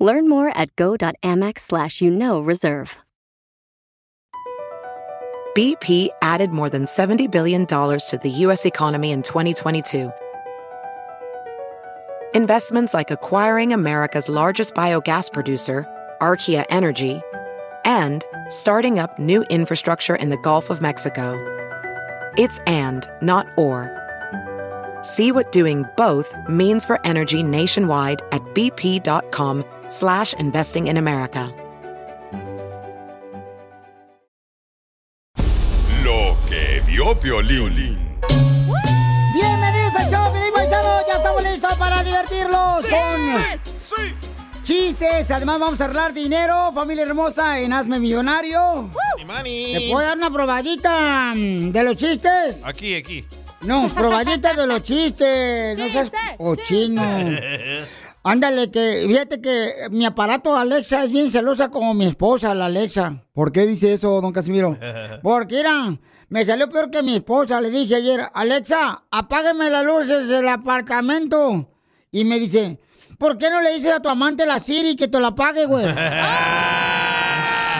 [0.00, 2.96] Learn more at go.amex slash you know reserve.
[5.56, 8.64] BP added more than $70 billion to the U.S.
[8.64, 10.12] economy in 2022.
[12.36, 15.84] Investments like acquiring America's largest biogas producer,
[16.20, 17.20] Archaea Energy,
[17.84, 21.34] and starting up new infrastructure in the Gulf of Mexico.
[22.38, 23.99] It's and, not or.
[25.02, 31.54] See what doing both means for energy nationwide at bp.com slash investing in America.
[36.04, 37.98] Lo que vio Piolín.
[39.32, 41.06] Bienvenidos al show, Piolín Paisano.
[41.06, 43.70] Ya estamos listos para divertirlos con
[44.62, 45.30] chistes.
[45.30, 48.90] Además, vamos a arreglar dinero, familia hermosa, en Hazme Millonario.
[49.16, 52.60] ¿Te puedo dar una probadita mm, de los chistes?
[52.64, 53.24] Aquí, aquí.
[53.62, 55.78] No, probadita de los chistes.
[55.78, 57.02] No seas cochino.
[58.22, 63.24] Ándale, que fíjate que mi aparato Alexa es bien celosa como mi esposa, la Alexa.
[63.32, 64.76] ¿Por qué dice eso, don Casimiro?
[65.22, 65.98] Porque, mira,
[66.28, 67.60] me salió peor que mi esposa.
[67.60, 71.70] Le dije ayer, Alexa, apágueme las luces del apartamento.
[72.12, 72.78] Y me dice,
[73.18, 75.86] ¿por qué no le dices a tu amante la Siri que te la apague, güey?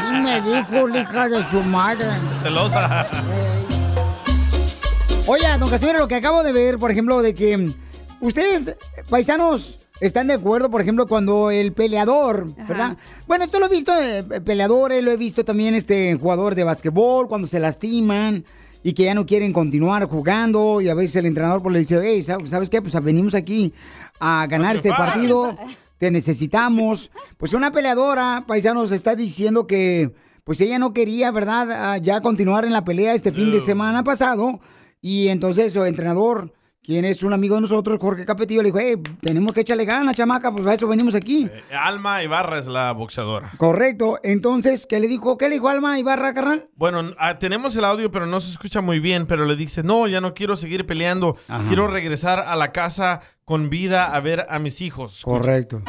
[0.01, 2.07] Sí me dijo, la hija de su madre.
[2.43, 3.07] Celosa.
[5.27, 7.73] Oye, don Casimiro, lo que acabo de ver, por ejemplo, de que
[8.21, 8.77] ustedes,
[9.09, 12.97] paisanos, están de acuerdo, por ejemplo, cuando el peleador, ¿verdad?
[13.27, 17.29] Bueno, esto lo he visto eh, peleadores, lo he visto también este jugador de básquetbol,
[17.29, 18.45] cuando se lastiman
[18.83, 22.01] y que ya no quieren continuar jugando y a veces el entrenador pues le dice,
[22.03, 22.81] hey, ¿sabes qué?
[22.81, 23.75] Pues venimos aquí
[24.19, 25.57] a ganar este partido,
[25.99, 27.13] te necesitamos.
[27.37, 31.69] Pues una peleadora, paisanos, está diciendo que pues ella no quería, ¿verdad?
[31.71, 34.61] Ah, ya continuar en la pelea este fin de semana pasado
[35.01, 36.53] y entonces su entrenador,
[36.83, 40.17] quien es un amigo de nosotros, Jorge Capetillo, le dijo, hey, tenemos que echarle ganas,
[40.17, 41.49] chamaca, pues para eso venimos aquí.
[41.53, 43.53] Eh, Alma Ibarra es la boxeadora.
[43.59, 44.19] Correcto.
[44.23, 45.39] Entonces, ¿qué le dijo?
[45.39, 46.69] ¿Qué le dijo Alma Ibarra, carnal?
[46.75, 49.27] Bueno, ah, tenemos el audio, pero no se escucha muy bien.
[49.27, 51.33] Pero le dice, no, ya no quiero seguir peleando.
[51.69, 55.23] Quiero regresar a la casa con vida a ver a mis hijos.
[55.23, 55.83] Correcto.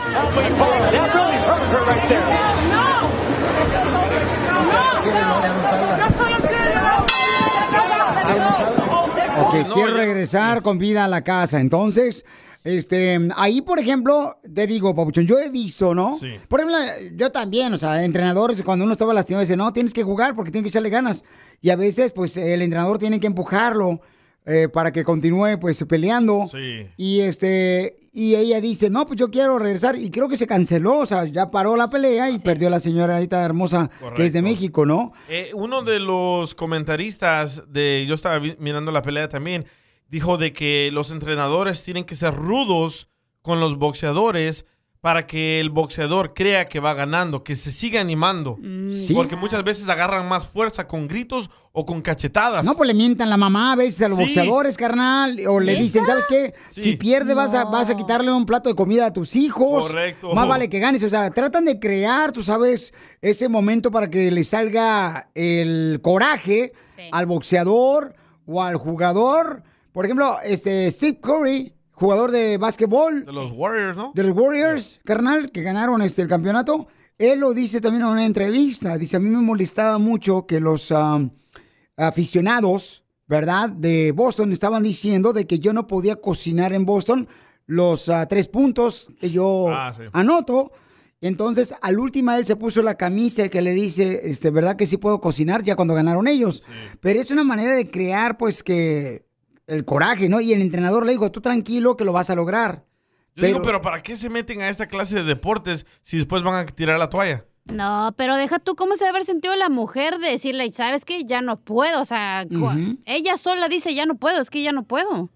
[9.51, 11.59] Ok, quiero regresar con vida a la casa.
[11.59, 12.25] Entonces,
[12.63, 16.17] este, ahí, por ejemplo, te digo, Papuchón, yo he visto, ¿no?
[16.19, 16.35] Sí.
[16.47, 16.77] Por ejemplo,
[17.15, 20.51] yo también, o sea, entrenadores, cuando uno estaba lastimado, dice, no, tienes que jugar porque
[20.51, 21.23] tienes que echarle ganas.
[21.61, 24.01] Y a veces, pues, el entrenador tiene que empujarlo
[24.45, 26.47] eh, para que continúe, pues, peleando.
[26.51, 26.87] Sí.
[26.97, 29.95] Y este, y ella dice, no, pues yo quiero regresar.
[29.95, 32.79] Y creo que se canceló, o sea, ya paró la pelea y perdió a la
[32.79, 34.41] señora ahorita hermosa que es de.
[34.41, 35.13] México, ¿no?
[35.29, 39.65] Eh, uno de los comentaristas de yo estaba mirando la pelea también
[40.09, 43.07] dijo de que los entrenadores tienen que ser rudos
[43.41, 44.65] con los boxeadores
[45.01, 48.59] para que el boxeador crea que va ganando, que se siga animando.
[48.93, 49.15] Sí.
[49.15, 52.63] Porque muchas veces agarran más fuerza con gritos o con cachetadas.
[52.63, 54.25] No, pues le mientan la mamá a veces a los Sí.
[54.25, 56.53] boxeadores, carnal, o le dicen, ¿sabes qué?
[56.71, 59.87] Si pierde vas a, vas a quitarle un plato de comida a tus hijos.
[59.87, 60.35] Correcto.
[60.35, 61.01] Más vale que ganes.
[61.01, 66.73] O sea, tratan de crear, tú sabes, ese momento para que le salga el coraje
[67.11, 68.13] al boxeador
[68.45, 69.63] o al jugador.
[69.93, 73.23] Por ejemplo, este Steve Curry, jugador de básquetbol.
[73.25, 74.11] De los Warriors, ¿no?
[74.13, 76.87] De los Warriors, carnal, que ganaron este, el campeonato.
[77.17, 78.97] Él lo dice también en una entrevista.
[78.97, 80.91] Dice, a mí me molestaba mucho que los
[81.97, 83.69] aficionados, ¿verdad?
[83.69, 87.27] De Boston estaban diciendo de que yo no podía cocinar en Boston
[87.65, 90.03] los ah, tres puntos que yo Ah, sí.
[90.13, 90.71] anoto.
[91.23, 94.97] Entonces, al última él se puso la camisa que le dice, este, ¿verdad que sí
[94.97, 96.63] puedo cocinar ya cuando ganaron ellos?
[96.99, 99.27] Pero es una manera de crear, pues, que
[99.67, 100.41] el coraje, ¿no?
[100.41, 102.85] Y el entrenador le dijo, tú tranquilo que lo vas a lograr.
[103.35, 106.55] Yo digo, pero ¿para qué se meten a esta clase de deportes si después van
[106.55, 107.45] a tirar la toalla?
[107.65, 111.23] No, pero deja tú cómo se debe haber sentido la mujer de decirle, ¿sabes qué?
[111.23, 112.01] Ya no puedo.
[112.01, 112.45] O sea,
[113.05, 115.29] ella sola dice, ya no puedo, es que ya no puedo.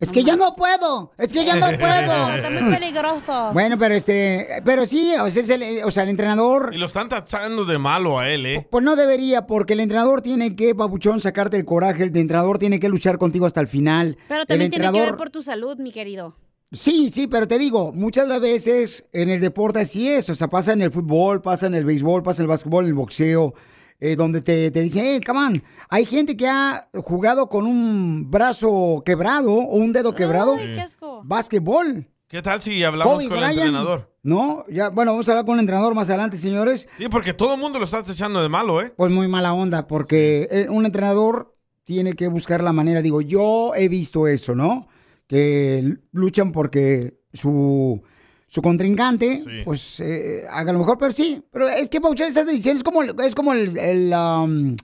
[0.00, 2.34] Es que ya no puedo, es que ya no puedo.
[2.34, 3.50] Está muy peligroso.
[3.52, 7.08] Bueno, pero este, pero sí, a veces el, o sea, el entrenador, Y lo están
[7.08, 8.68] tachando de malo a él, ¿eh?
[8.70, 12.78] pues no debería, porque el entrenador tiene que, papuchón, sacarte el coraje, el entrenador tiene
[12.78, 14.16] que luchar contigo hasta el final.
[14.28, 16.36] Pero el también tiene que ver entrenador, por tu salud, mi querido.
[16.70, 20.36] Sí, sí, pero te digo, muchas de las veces en el deporte así es, o
[20.36, 22.94] sea, pasa en el fútbol, pasa en el béisbol, pasa en el básquetbol, en el
[22.94, 23.54] boxeo,
[24.00, 28.30] eh, donde te, te dicen, hey, come on, hay gente que ha jugado con un
[28.30, 31.22] brazo quebrado o un dedo quebrado, Ay, qué asco.
[31.24, 32.06] básquetbol.
[32.28, 34.14] ¿Qué tal si hablamos Kobe con el entrenador?
[34.22, 36.86] No, ya, bueno, vamos a hablar con el entrenador más adelante, señores.
[36.98, 38.92] Sí, porque todo el mundo lo está echando de malo, ¿eh?
[38.94, 43.00] Pues muy mala onda, porque eh, un entrenador tiene que buscar la manera.
[43.00, 44.88] Digo, yo he visto eso, ¿no?
[45.26, 48.02] Que luchan porque su,
[48.48, 49.62] su contrincante, Sí.
[49.64, 51.40] pues, eh, haga lo mejor, pero sí.
[51.52, 54.74] Pero es que, Pauchón, esas decisiones es como, es como el, el, um,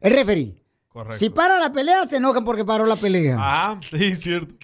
[0.00, 0.62] el referee.
[0.88, 1.16] Correcto.
[1.18, 3.36] Si para la pelea, se enojan porque paró la pelea.
[3.40, 4.54] Ah, sí, cierto.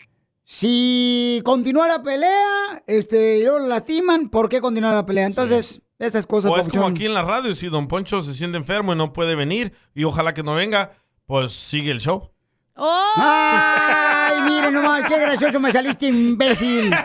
[0.47, 5.27] Si continúa la pelea, este, lo lastiman, ¿por qué continúa la pelea?
[5.27, 6.93] Entonces, esas cosas, O es como Papuchón.
[6.95, 10.05] aquí en la radio, si Don Poncho se siente enfermo y no puede venir, y
[10.05, 10.93] ojalá que no venga,
[11.25, 12.31] pues sigue el show.
[12.77, 13.13] ¡Oh!
[13.17, 16.91] ¡Ay, mire nomás, qué gracioso me saliste, imbécil!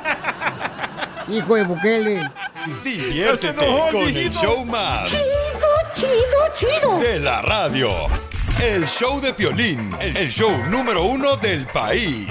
[1.31, 2.31] Hijo de Bukele.
[2.83, 5.11] Diviértete enojó, con el show más.
[5.95, 6.09] Chido,
[6.55, 6.97] chido.
[6.97, 7.89] De la radio.
[8.61, 9.95] El show de Piolín.
[9.99, 12.29] El show número uno del país.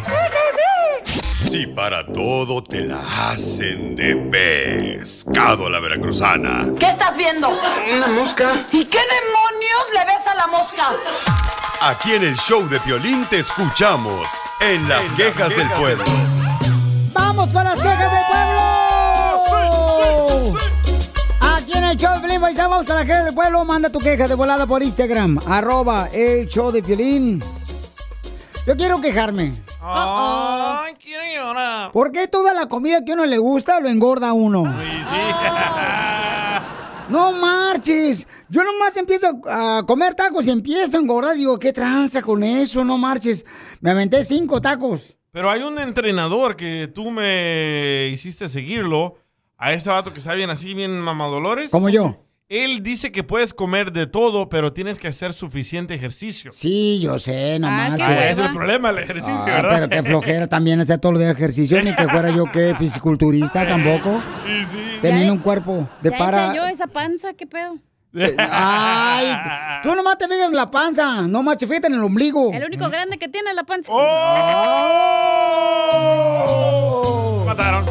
[1.42, 3.00] Si para todo te la
[3.30, 6.66] hacen de pescado a la veracruzana.
[6.78, 7.48] ¿Qué estás viendo?
[7.94, 8.66] Una mosca.
[8.72, 10.92] ¿Y qué demonios le ves a la mosca?
[11.82, 14.28] Aquí en el show de Piolín te escuchamos
[14.60, 16.04] en las quejas del pueblo.
[17.12, 18.07] ¡Vamos con las quejas
[22.38, 23.64] en el show de Piolín, paisano, vamos con las quejas del pueblo.
[23.64, 27.42] Manda tu queja de volada por Instagram, arroba el show de Piolín.
[28.66, 29.54] Yo quiero quejarme.
[29.80, 31.90] Ay, quiero llorar.
[31.92, 34.64] ¿Por qué toda la comida que a uno le gusta lo engorda a uno?
[35.08, 35.16] Sí.
[37.08, 38.28] No marches.
[38.50, 41.36] Yo nomás empiezo a comer tacos y empiezo a engordar.
[41.36, 42.84] Digo, ¿qué tranza con eso?
[42.84, 43.46] No marches.
[43.80, 45.16] Me aventé cinco tacos.
[45.30, 49.16] Pero hay un entrenador que tú me hiciste seguirlo,
[49.58, 51.70] a este vato que está bien así, bien mamadolores.
[51.70, 52.27] Como yo.
[52.50, 56.50] Él dice que puedes comer de todo, pero tienes que hacer suficiente ejercicio.
[56.50, 57.88] Sí, yo sé, no Ah.
[57.90, 59.70] Ah, ese es el problema, el ejercicio, Ah, ¿verdad?
[59.74, 63.68] pero qué flojera también hacer todo lo de ejercicio, ni que fuera yo que fisiculturista
[63.68, 64.78] tampoco, Sí, sí.
[65.02, 66.46] teniendo un cuerpo de ya para.
[66.46, 67.76] hice yo esa panza, ¿qué pedo?
[68.38, 69.26] Ay,
[69.82, 72.50] tú nomás te fijas en la panza, no más fíjate en el ombligo.
[72.54, 73.92] El único grande que tiene es la panza.
[75.98, 77.44] ¡Oh!
[77.44, 77.84] Mataron.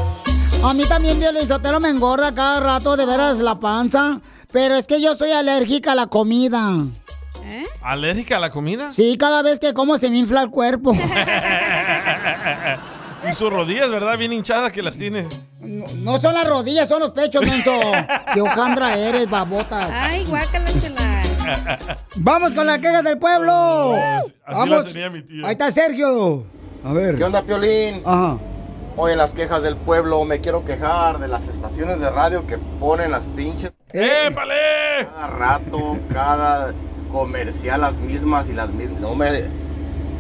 [0.64, 4.20] A mí también Violizotelo me engorda cada rato de veras la panza,
[4.52, 6.86] pero es que yo soy alérgica a la comida.
[7.44, 7.66] ¿Eh?
[7.82, 8.92] ¿Alérgica a la comida?
[8.94, 10.96] Sí, cada vez que como se me infla el cuerpo.
[13.28, 14.18] Y sus rodillas, ¿verdad?
[14.18, 15.28] Bien hinchadas que las tiene.
[15.60, 17.72] No, no son las rodillas, son los pechos, menso.
[18.34, 20.06] Qué hojandra eres, babota.
[20.06, 21.22] Ay, guácala, chela.
[22.16, 23.96] Vamos con las quejas del pueblo.
[23.96, 24.86] Así Vamos.
[24.86, 25.46] la tenía mi tía.
[25.46, 26.46] Ahí está Sergio.
[26.84, 27.16] A ver.
[27.16, 28.02] ¿Qué onda, Piolín?
[28.06, 28.38] Ajá.
[29.00, 32.58] Hoy en las quejas del pueblo me quiero quejar de las estaciones de radio que
[32.58, 34.56] ponen las pinches Eh, ¡Épale!
[35.06, 36.74] cada rato, cada
[37.12, 39.00] comercial las mismas y las mismas.
[39.00, 39.50] No, hombre,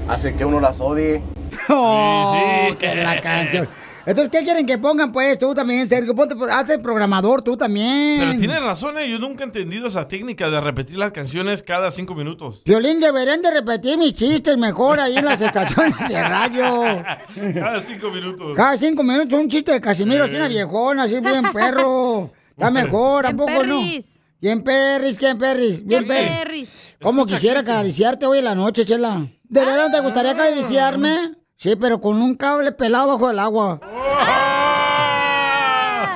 [0.07, 1.23] hace que uno las odie.
[1.69, 2.75] Oh, Sí, sí.
[2.77, 3.67] que la canción.
[4.07, 5.37] Entonces, ¿qué quieren que pongan, pues?
[5.37, 6.15] Tú también, Sergio.
[6.15, 8.19] Ponte, hazte el programador, tú también.
[8.21, 9.09] Pero tienes razón, ¿eh?
[9.09, 12.61] yo nunca he entendido esa técnica de repetir las canciones cada cinco minutos.
[12.63, 17.03] Violín, deberían de repetir mis chistes mejor ahí en las estaciones de radio.
[17.53, 18.53] Cada cinco minutos.
[18.55, 20.37] Cada cinco minutos un chiste de Casimiro, así Sí.
[20.37, 22.31] una viejona, así bien perro.
[22.51, 23.79] Está mejor, ¿a poco no?
[23.79, 24.17] perris.
[24.39, 26.95] Bien perris, bien perris, bien perris.
[27.01, 29.27] ¿Cómo quisiera acariciarte hoy en la noche, Chela?
[29.49, 31.36] ¿De verdad te gustaría acariciarme?
[31.57, 33.79] Sí, pero con un cable pelado bajo el agua.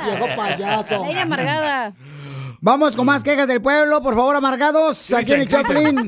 [0.05, 1.05] Viejo payaso.
[1.05, 1.95] Ella amargada.
[2.63, 6.07] Vamos con más quejas del pueblo, por favor, amargados, aquí en el Chaplin.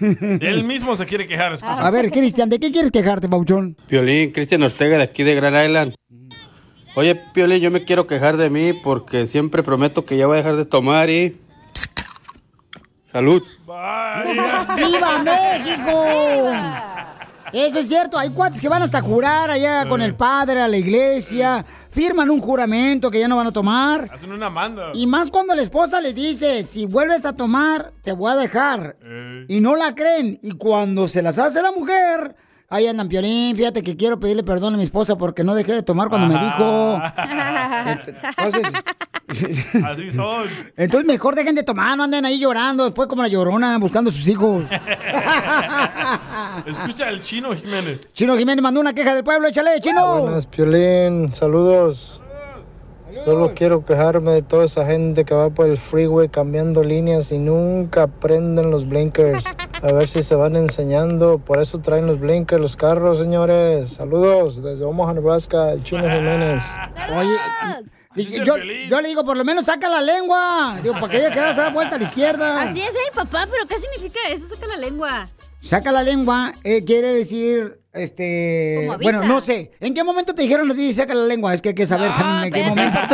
[0.40, 1.52] Él mismo se quiere quejar.
[1.52, 1.86] escucha.
[1.86, 3.76] A ver, Cristian, ¿de qué quieres quejarte, Pauchón?
[3.86, 5.94] Piolín, Cristian Ortega de aquí de Grand Island.
[6.94, 10.38] Oye, Piolín, yo me quiero quejar de mí porque siempre prometo que ya voy a
[10.38, 11.36] dejar de tomar y...
[13.12, 13.42] Salud.
[13.66, 14.66] Vaya.
[14.76, 16.95] ¡Viva México!
[17.52, 20.76] Eso es cierto, hay cuates que van hasta jurar allá con el padre a la
[20.76, 24.08] iglesia, firman un juramento que ya no van a tomar.
[24.12, 24.90] Hacen una manda.
[24.94, 28.96] Y más cuando la esposa les dice, si vuelves a tomar, te voy a dejar.
[29.48, 30.38] Y no la creen.
[30.42, 32.34] Y cuando se las hace la mujer,
[32.68, 35.82] ahí andan piolín, fíjate que quiero pedirle perdón a mi esposa porque no dejé de
[35.82, 37.00] tomar cuando me dijo.
[38.38, 38.72] Entonces,
[39.84, 40.48] Así son.
[40.76, 44.12] entonces mejor dejen de tomar, no anden ahí llorando, después como la llorona buscando a
[44.12, 44.64] sus hijos.
[46.66, 48.12] Escucha el chino Jiménez.
[48.12, 50.20] Chino Jiménez mandó una queja del pueblo, échale, chino.
[50.22, 52.22] Buenas, Piolín, saludos.
[53.24, 57.38] Solo quiero quejarme de toda esa gente que va por el freeway cambiando líneas y
[57.38, 59.44] nunca prenden los blinkers.
[59.82, 61.38] A ver si se van enseñando.
[61.38, 63.88] Por eso traen los blinkers, los carros, señores.
[63.88, 66.62] Saludos desde Omaha, Nebraska, el Chino Jiménez.
[67.16, 67.36] Oye,
[68.16, 70.76] y- y- yo, yo le digo, por lo menos saca la lengua.
[70.82, 72.62] Digo, para que ella quede dar vuelta a la izquierda.
[72.62, 74.46] Así es, ay, papá, pero ¿qué significa eso?
[74.48, 75.28] Saca la lengua.
[75.60, 78.88] Saca la lengua eh, quiere decir, este...
[79.02, 79.72] Bueno, no sé.
[79.80, 81.54] ¿En qué momento te dijeron a ti saca la lengua?
[81.54, 82.98] Es que hay que saber también en qué momento.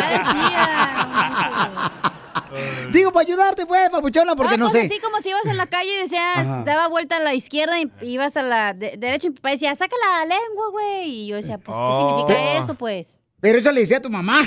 [2.93, 4.83] Digo, para ayudarte, pues, papuchona, porque Ah, no pues sé.
[4.87, 6.63] así como si ibas en la calle y decías, Ajá.
[6.65, 9.75] daba vuelta a la izquierda y ibas a la de- derecha y mi papá decía,
[9.75, 11.09] saca la lengua, güey.
[11.11, 12.27] Y yo decía, pues, ¿qué Oh.
[12.27, 13.19] significa eso, pues?
[13.43, 14.41] Pero eso le decía a tu mamá.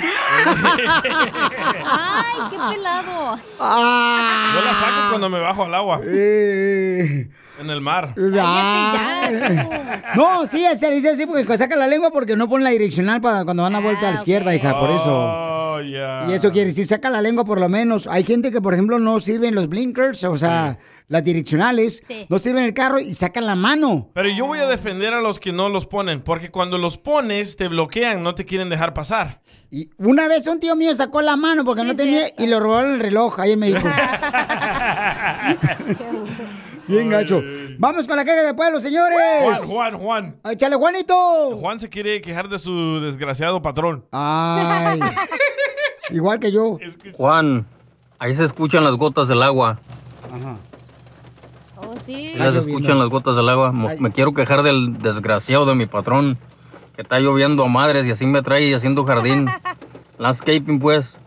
[2.50, 3.36] qué pelado.
[3.36, 6.00] Yo la saco cuando me bajo al agua.
[6.02, 7.28] Eh.
[7.60, 8.14] En el mar.
[8.40, 10.14] Ah.
[10.16, 13.44] No, sí, se dice así porque saca la lengua porque no pone la direccional para
[13.44, 15.45] cuando van a vuelta a la izquierda, hija, por eso.
[15.76, 16.30] Oh.
[16.30, 18.06] Y eso quiere decir, saca la lengua por lo menos.
[18.06, 20.78] Hay gente que, por ejemplo, no sirven los blinkers, o sea,
[21.08, 22.26] las direccionales, Sí.
[22.28, 24.10] no sirven el carro y sacan la mano.
[24.14, 27.56] Pero yo voy a defender a los que no los ponen, porque cuando los pones
[27.56, 29.40] te bloquean, no te quieren dejar pasar.
[29.70, 32.94] Y una vez un tío mío sacó la mano porque no tenía y lo robaron
[32.94, 33.88] el reloj ahí en México.
[36.88, 37.42] Bien gacho.
[37.78, 39.18] Vamos con la queja de pueblo, señores.
[39.42, 40.36] Juan, Juan, Juan.
[40.50, 41.56] Échale, Juanito.
[41.58, 44.04] Juan se quiere quejar de su desgraciado patrón.
[44.12, 45.00] Ay.
[46.10, 46.78] Igual que yo.
[47.14, 47.66] Juan,
[48.18, 49.80] ahí se escuchan las gotas del agua.
[50.32, 50.56] Ajá.
[51.76, 52.32] Oh, sí.
[52.38, 53.72] Ahí se escuchan las gotas del agua.
[53.72, 56.38] Me quiero quejar del desgraciado de mi patrón,
[56.94, 59.46] que está lloviendo a madres y así me trae haciendo jardín.
[60.18, 61.18] Landscaping, pues.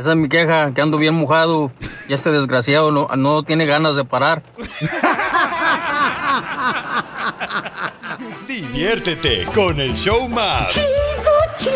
[0.00, 1.70] Esa es mi queja, que ando bien mojado
[2.08, 4.42] y este desgraciado no, no tiene ganas de parar.
[8.46, 10.68] Diviértete con el show más.
[10.72, 11.72] Chido, chido,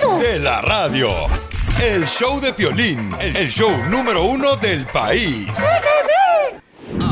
[0.00, 0.18] chido.
[0.18, 1.08] De la radio.
[1.82, 5.48] El show de Piolín, el show número uno del país.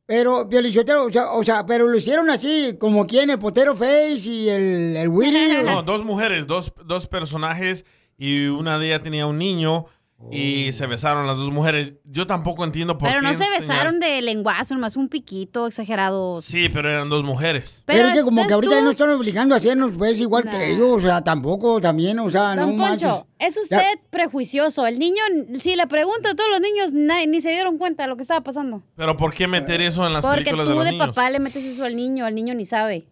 [0.06, 4.48] Pero, o sea, o sea, pero lo hicieron así, como quien, el Potero Face y
[4.48, 5.64] el, el Willy.
[5.64, 7.84] No, dos mujeres, dos, dos personajes
[8.16, 9.86] y una de ellas tenía un niño
[10.30, 11.94] y se besaron las dos mujeres.
[12.04, 13.26] Yo tampoco entiendo por Pero qué.
[13.26, 16.40] no se besaron de lenguazo, nomás un piquito exagerado.
[16.40, 17.82] Sí, pero eran dos mujeres.
[17.87, 20.49] Pero, Pero es que como que ahorita tú- nos están obligando a hacernos pues igual
[20.50, 23.06] que ellos, o sea, tampoco, también, o sea, Don no manches.
[23.08, 24.87] Poncho, es usted Ya- prejuicioso.
[24.87, 25.23] El niño,
[25.61, 26.92] si le pregunto a todos los niños,
[27.28, 28.82] ni se dieron cuenta de lo que estaba pasando.
[28.96, 31.06] Pero ¿por qué meter eso en las Porque películas tú de de, los niños?
[31.08, 33.06] papá le metes eso al niño, el niño ni sabe.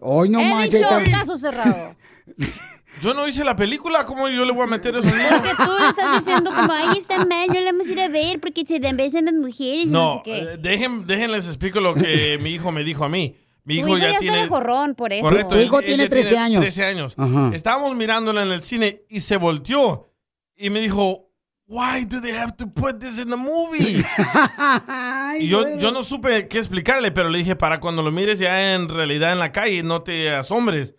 [0.00, 0.80] Hoy no He manches.
[0.80, 1.96] dicho está- caso cerrado.
[3.02, 5.14] Yo no hice la película, ¿cómo yo le voy a meter eso?
[5.16, 5.28] niño?
[5.30, 8.08] Porque tú le estás diciendo como, ay, está mal, no la vamos a ir a
[8.08, 10.38] ver porque se dan besan las mujeres no, No, sé qué.
[10.38, 13.36] eh, dejen, déjenles explico lo que mi hijo me dijo a mí.
[13.64, 14.42] Mi tu hijo, hijo ya, ya está tiene...
[14.42, 15.22] de jorrón por eso.
[15.22, 15.56] Correcto.
[15.56, 16.60] Tu hijo él- tiene ella 13 años.
[16.62, 17.14] 13 años.
[17.18, 17.50] Ajá.
[17.52, 20.08] Estábamos mirándola en el cine y se volteó
[20.56, 21.25] y me dijo,
[21.68, 23.96] Why do they have to put this in the movie?
[25.40, 28.74] y yo, yo no supe qué explicarle, pero le dije, para cuando lo mires ya
[28.74, 30.94] en realidad en la calle, no te asombres.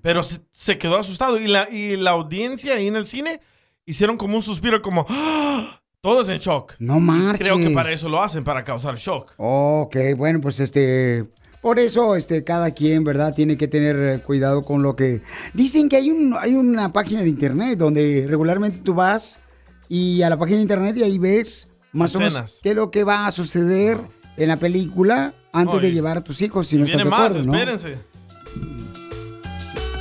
[0.00, 3.40] Pero se, se quedó asustado y la, y la audiencia ahí en el cine
[3.84, 5.82] hicieron como un suspiro, como, ¡Ah!
[6.00, 6.74] todos en shock.
[6.78, 7.48] No marches.
[7.48, 9.32] Creo que para eso lo hacen, para causar shock.
[9.38, 11.24] Ok, bueno, pues este.
[11.60, 13.34] Por eso, este, cada quien, ¿verdad?
[13.34, 15.22] Tiene que tener eh, cuidado con lo que.
[15.54, 19.38] Dicen que hay un, hay una página de internet donde regularmente tú vas
[19.94, 22.90] y a la página de internet y ahí ves más o menos qué es lo
[22.90, 23.98] que va a suceder
[24.38, 27.44] en la película antes de llevar a tus hijos, si no estás de más, acuerdo,
[27.44, 27.52] ¿no?
[27.54, 27.98] espérense.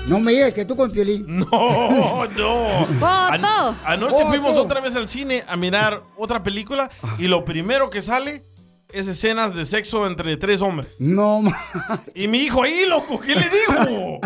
[0.07, 1.25] No me digas que tú con Piolín.
[1.51, 2.67] No, no.
[3.05, 8.01] An- anoche fuimos otra vez al cine a mirar otra película y lo primero que
[8.01, 8.45] sale
[8.93, 10.95] es escenas de sexo entre tres hombres.
[11.00, 14.19] No, ma- Y mi hijo ahí, loco, ¿qué le dijo?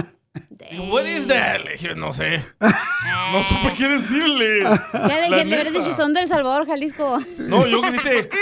[0.49, 1.61] Dijo, What is that?
[1.63, 2.43] Le dije, no sé.
[3.31, 4.61] No supe qué decirle.
[4.63, 7.17] Ya le, La le hubieras dicho, son del Salvador, Jalisco.
[7.39, 8.29] No, yo grité.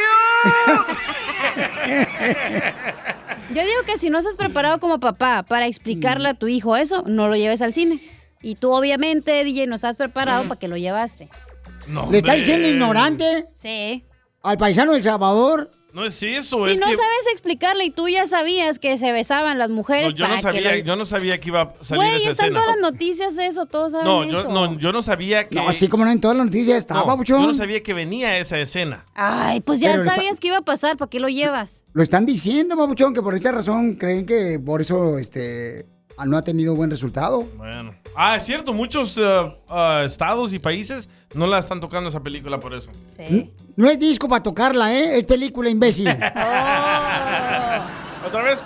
[3.53, 7.03] Yo digo que si no estás preparado como papá para explicarle a tu hijo eso,
[7.07, 7.99] no lo lleves al cine.
[8.41, 11.29] Y tú, obviamente, DJ, no estás preparado para que lo llevaste.
[11.87, 14.05] No, ¿Le está diciendo ignorante Sí.
[14.41, 15.69] al paisano del Salvador?
[15.93, 16.95] No es eso, Si es no que...
[16.95, 20.71] sabes explicarle y tú ya sabías que se besaban las No, mujeres yo, no sabía,
[20.73, 22.59] que yo no sabía que iba a salir Güey, esa están escena.
[22.61, 24.31] todas las noticias de eso, todos saben No, eso.
[24.31, 25.55] yo no, yo no sabía que...
[25.55, 28.37] No, así como no en todas las noticias está, No, yo no sabía que venía
[28.39, 29.05] esa escena.
[29.13, 31.85] Ay, pues ya Pero está- sabías que iba a pasar, ¿para qué lo llevas?
[31.93, 35.85] Lo están diciendo, papuchón, que por esa razón creen que por eso este
[36.25, 37.47] no ha tenido buen resultado.
[37.55, 37.93] Bueno.
[38.15, 39.21] Ah, es cierto, muchos eh,
[39.69, 42.89] ah, estados y países no la están tocando esa película por eso.
[43.75, 45.17] No es disco para tocarla, ¿eh?
[45.17, 46.07] Es película, imbécil.
[48.25, 48.63] Otra vez.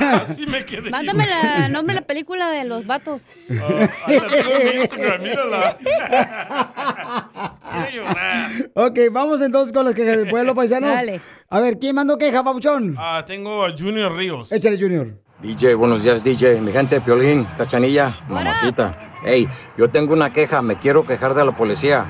[0.00, 0.90] Así me quedé.
[0.90, 1.24] Mándame
[1.64, 3.26] el nombre de la película de los vatos.
[3.48, 5.76] La mi Instagram, mírala.
[8.74, 10.90] Ok, vamos entonces con las quejas del pueblo, paisanos.
[10.90, 11.20] Dale.
[11.50, 12.96] A ver, ¿quién mandó queja, papuchón?
[12.98, 14.50] Ah, tengo a Junior Ríos.
[14.50, 15.08] Échale, Junior.
[15.42, 16.60] DJ, buenos días, DJ.
[16.60, 19.05] Mi gente, Piolín, Cachanilla, mamacita.
[19.24, 22.06] Hey, yo tengo una queja, me quiero quejar de la policía.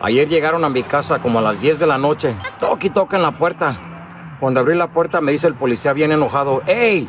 [0.00, 2.36] Ayer llegaron a mi casa como a las 10 de la noche.
[2.60, 4.36] Toque y toca en la puerta.
[4.40, 7.08] Cuando abrí la puerta me dice el policía bien enojado, hey,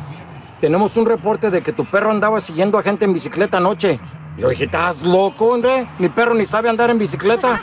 [0.60, 4.00] tenemos un reporte de que tu perro andaba siguiendo a gente en bicicleta anoche.
[4.36, 5.88] Y Yo dije, ¿estás loco, hombre?
[5.98, 7.60] Mi perro ni sabe andar en bicicleta.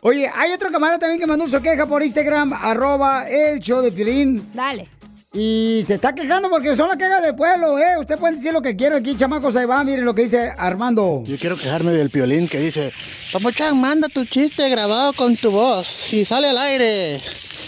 [0.00, 3.92] Oye, hay otro camarada también que mandó su queja por Instagram, arroba el show de
[3.92, 4.48] Piolín.
[4.54, 4.88] Dale.
[5.38, 7.98] Y se está quejando porque son las quejas del pueblo, ¿eh?
[8.00, 11.22] Usted puede decir lo que quiera aquí, chamacos, ahí va, miren lo que dice Armando.
[11.26, 12.90] Yo quiero quejarme del piolín que dice,
[13.34, 17.20] Papuchán, manda tu chiste grabado con tu voz y sale al aire.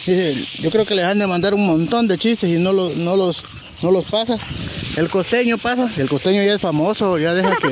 [0.06, 2.96] Dice, yo creo que les han de mandar un montón de chistes y no los,
[2.96, 3.44] no los,
[3.82, 4.38] no los pasa.
[4.96, 7.70] El costeño pasa, el costeño ya es famoso, ya deja que,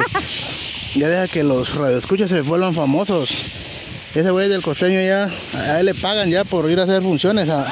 [0.99, 3.31] ya deja que los radioescuchas se vuelvan famosos.
[4.17, 7.51] Ese güey del costeño ya, a él le pagan ya por ir a hacer funciones,
[7.51, 7.67] a,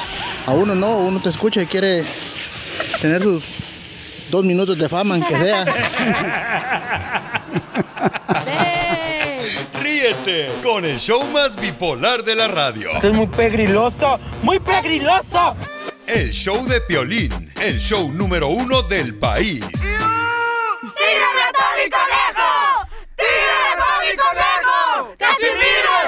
[0.45, 2.03] a uno no, uno te escucha y quiere
[3.01, 3.45] tener sus
[4.29, 5.65] dos minutos de fama, aunque sea.
[9.81, 12.91] Ríete con el show más bipolar de la radio.
[12.91, 15.55] Esto es muy pegriloso, muy pegriloso.
[16.05, 19.65] El show de Piolín, el show número uno del país.
[19.71, 22.85] ¡Tira ratón y conejo!
[23.15, 25.15] ¡Tira ratón y conejo!
[25.17, 26.04] ¡Casimiro.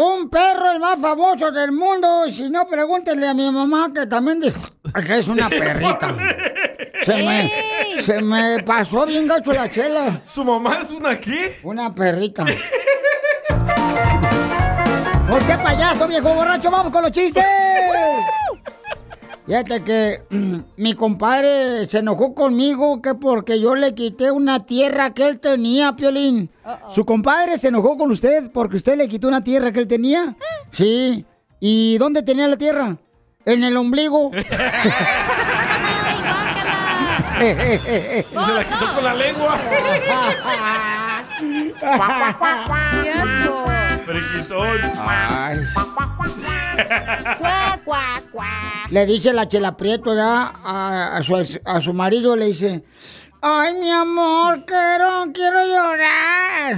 [0.00, 2.24] Un perro el más famoso del mundo.
[2.24, 4.68] y Si no, pregúntenle a mi mamá que también dice
[5.04, 6.14] que es una perrita.
[7.02, 7.50] Se me,
[8.00, 10.20] se me pasó bien gacho la chela.
[10.26, 11.58] ¿Su mamá es una qué?
[11.62, 12.44] Una perrita.
[15.28, 17.44] No sea payaso, viejo borracho, vamos con los chistes.
[19.48, 20.20] Fíjate que
[20.76, 25.96] mi compadre se enojó conmigo que porque yo le quité una tierra que él tenía,
[25.96, 26.50] Piolín.
[26.88, 30.36] ¿Su compadre se enojó con usted porque usted le quitó una tierra que él tenía?
[30.70, 31.24] Sí.
[31.60, 32.98] ¿Y dónde tenía la tierra?
[33.46, 34.30] En el ombligo.
[37.38, 39.58] Y se la quitó con la lengua.
[43.02, 43.64] ¡Qué asco!
[44.04, 44.78] Friquitón.
[45.06, 45.58] Ay.
[47.38, 48.62] Cuá, cuá, cuá.
[48.90, 52.82] Le dice la chela Prieto ya a, a su, a su marido, le dice,
[53.40, 56.76] ay mi amor, quiero, quiero llorar.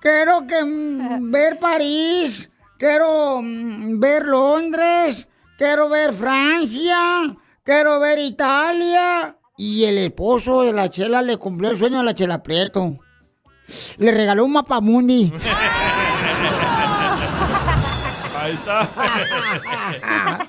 [0.00, 9.36] Quiero que mm, ver París, quiero mm, ver Londres, quiero ver Francia, quiero ver Italia.
[9.56, 12.98] Y el esposo de la chela le cumplió el sueño a la chela Prieto.
[13.98, 15.32] Le regaló un mapamundi.
[18.52, 20.48] Ahí está.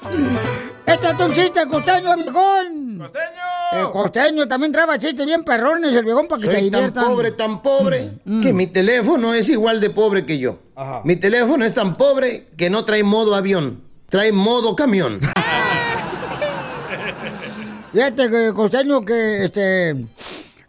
[0.85, 2.97] Échate un chiste, costeño, viejón.
[2.99, 3.41] ¡Costeño!
[3.73, 7.05] El costeño también traba chistes bien perrones, el viejón, para que se Soy tan diviertan.
[7.05, 8.11] pobre, tan pobre,
[8.41, 10.59] que mi teléfono es igual de pobre que yo.
[11.05, 15.19] Mi teléfono es tan pobre que no trae modo avión, trae modo camión.
[17.93, 20.05] Fíjate que, costeño, que, este...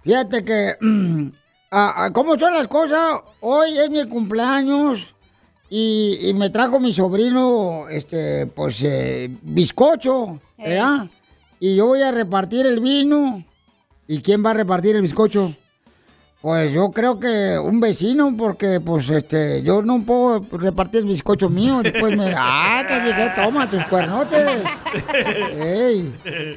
[0.02, 0.76] Fíjate que...
[0.80, 1.28] mm,
[2.12, 3.20] ¿Cómo son las cosas?
[3.40, 5.13] Hoy es mi cumpleaños
[5.76, 11.08] y, y me trajo mi sobrino, este, pues, eh, bizcocho, ¿verdad?
[11.58, 13.44] Y yo voy a repartir el vino.
[14.06, 15.52] ¿Y quién va a repartir el bizcocho?
[16.40, 21.48] Pues yo creo que un vecino, porque pues este, yo no puedo repartir el bizcocho
[21.50, 24.46] mío, después me, ah, que dije, toma tus cuernotes.
[25.60, 26.12] Ey.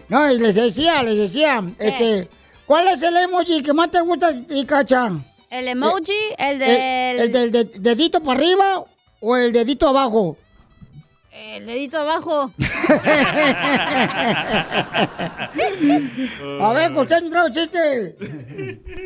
[0.10, 2.30] No, y les decía, les decía, este,
[2.68, 5.10] ¿cuál es el emoji que más te gusta y cacha?
[5.50, 6.12] ¿El emoji?
[6.38, 7.20] ¿El ¿El, del...?
[7.20, 8.86] el del de- dedito para arriba
[9.20, 10.38] o el dedito abajo?
[11.32, 12.52] El dedito abajo.
[16.62, 18.16] A ver, costeño, trae chiste.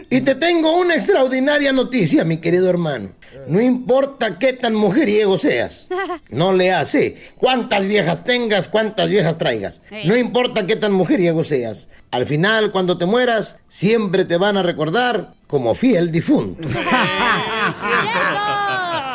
[0.10, 3.10] Y te tengo una extraordinaria noticia, mi querido hermano.
[3.48, 5.90] No importa qué tan mujeriego seas,
[6.30, 9.82] no le hace cuántas viejas tengas, cuántas viejas traigas.
[10.06, 11.90] No importa qué tan mujeriego seas.
[12.12, 16.68] Al final, cuando te mueras, siempre te van a recordar como fiel difunto.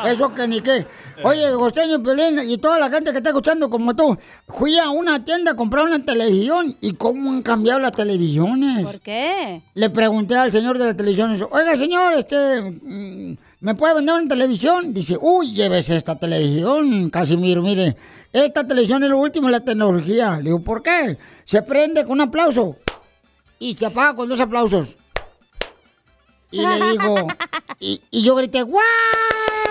[0.07, 0.87] Eso que ni qué.
[1.23, 4.17] Oye, Costeño Pelín y toda la gente que está escuchando como tú,
[4.49, 8.85] fui a una tienda a comprar una televisión y cómo han cambiado las televisiones.
[8.85, 9.63] ¿Por qué?
[9.75, 14.29] Le pregunté al señor de la televisión, oiga señor, este, mm, ¿me puede vender una
[14.29, 14.93] televisión?
[14.93, 17.97] Dice, uy, llévese esta televisión, Casimiro, mire,
[18.33, 20.37] esta televisión es lo último en la tecnología.
[20.37, 21.17] Le digo, ¿por qué?
[21.45, 22.77] Se prende con un aplauso
[23.59, 24.97] y se apaga con dos aplausos.
[26.51, 27.27] Y le digo,
[27.81, 28.83] y, y yo grité, ¡guau!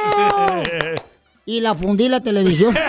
[1.47, 2.73] Y la fundí la televisión.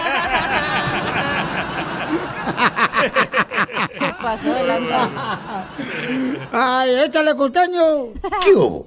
[3.93, 5.11] Se pasó de lanza.
[6.53, 8.15] Ay, échale costeño.
[8.43, 8.87] ¿Qué hubo?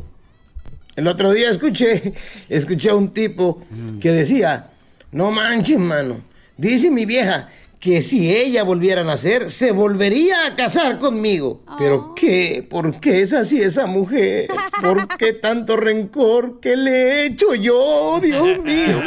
[0.95, 2.13] El otro día escuché,
[2.49, 3.61] escuché a un tipo
[4.01, 4.69] que decía,
[5.11, 6.19] no manches, mano.
[6.57, 7.47] Dice mi vieja
[7.79, 11.61] que si ella volviera a nacer, se volvería a casar conmigo.
[11.77, 12.67] Pero ¿qué?
[12.69, 14.49] ¿Por qué es así esa mujer?
[14.81, 16.59] ¿Por qué tanto rencor?
[16.59, 19.01] ¿Qué le he hecho yo, Dios mío?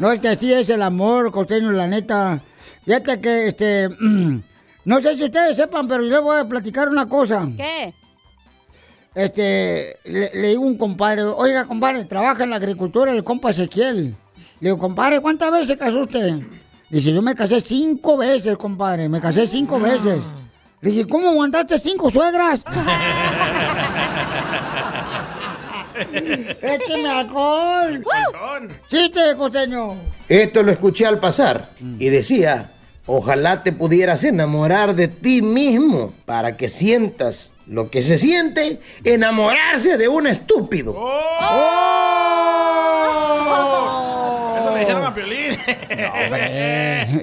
[0.00, 2.42] No, es que así es el amor, costeño, la neta.
[2.84, 3.88] Fíjate que, este,
[4.84, 7.48] no sé si ustedes sepan, pero yo voy a platicar una cosa.
[7.56, 7.94] ¿Qué?
[9.14, 13.50] Este, le, le digo a un compadre, oiga, compadre, trabaja en la agricultura el compa
[13.50, 14.16] Ezequiel.
[14.60, 16.40] Le digo, compadre, ¿cuántas veces se casó usted?
[16.88, 20.22] Dice, yo me casé cinco veces, compadre, me casé cinco veces.
[20.80, 22.62] Le dije, ¿cómo aguantaste cinco suegras?
[26.62, 28.04] ¡Écheme alcohol!
[28.88, 29.96] ¡Chiste, costeño!
[30.28, 32.72] Esto lo escuché al pasar y decía,
[33.06, 39.96] ojalá te pudieras enamorar de ti mismo para que sientas lo que se siente enamorarse
[39.96, 40.92] de un estúpido.
[40.92, 41.46] Le
[44.86, 45.58] dijeron a Piolín.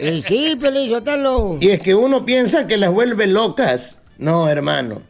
[0.02, 1.58] Y sí, Pelín, suéltalo.
[1.60, 4.00] Y es que uno piensa que las vuelve locas.
[4.18, 5.02] No, hermano.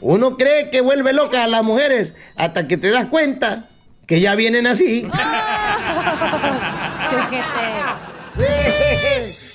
[0.00, 3.66] Uno cree que vuelve locas a las mujeres hasta que te das cuenta
[4.06, 5.06] que ya vienen así.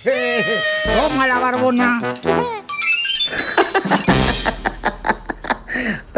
[0.83, 1.99] Toma la barbona.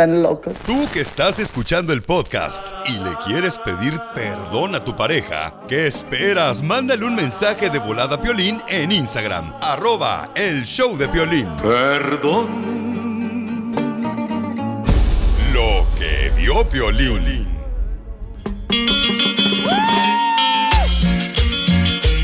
[0.05, 0.55] Locos.
[0.65, 5.87] Tú que estás escuchando el podcast y le quieres pedir perdón a tu pareja, ¿qué
[5.87, 6.61] esperas?
[6.61, 11.47] Mándale un mensaje de volada a Piolín en Instagram, arroba el show de Piolín.
[11.63, 12.77] Perdón.
[15.53, 17.57] Lo que vio Piolín.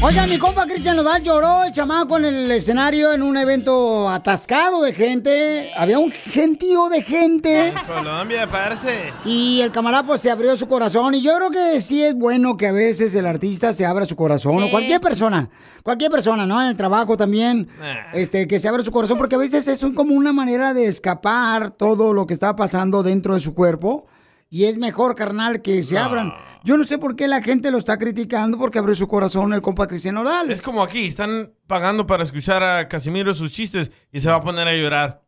[0.05, 4.83] Oiga, mi compa Cristian Nodal lloró el chamaco en el escenario en un evento atascado
[4.83, 5.71] de gente.
[5.77, 7.73] Había un gentío de gente.
[7.87, 9.13] Colombia, parce.
[9.23, 12.57] Y el camarada pues se abrió su corazón y yo creo que sí es bueno
[12.57, 15.49] que a veces el artista se abra su corazón o cualquier persona,
[15.83, 16.61] cualquier persona, ¿no?
[16.61, 17.69] En el trabajo también,
[18.11, 21.71] este, que se abra su corazón porque a veces es como una manera de escapar
[21.71, 24.05] todo lo que está pasando dentro de su cuerpo
[24.53, 26.31] y es mejor, carnal, que se abran.
[26.63, 29.63] Yo no sé por qué la gente lo está criticando porque abrió su corazón el
[29.63, 30.51] compa Cristian Nodal.
[30.51, 34.41] Es como aquí, están pagando para escuchar a Casimiro sus chistes y se va a
[34.41, 35.23] poner a llorar.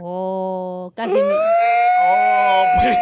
[0.00, 1.20] Oh, casi me...
[1.20, 2.98] Oh, pues.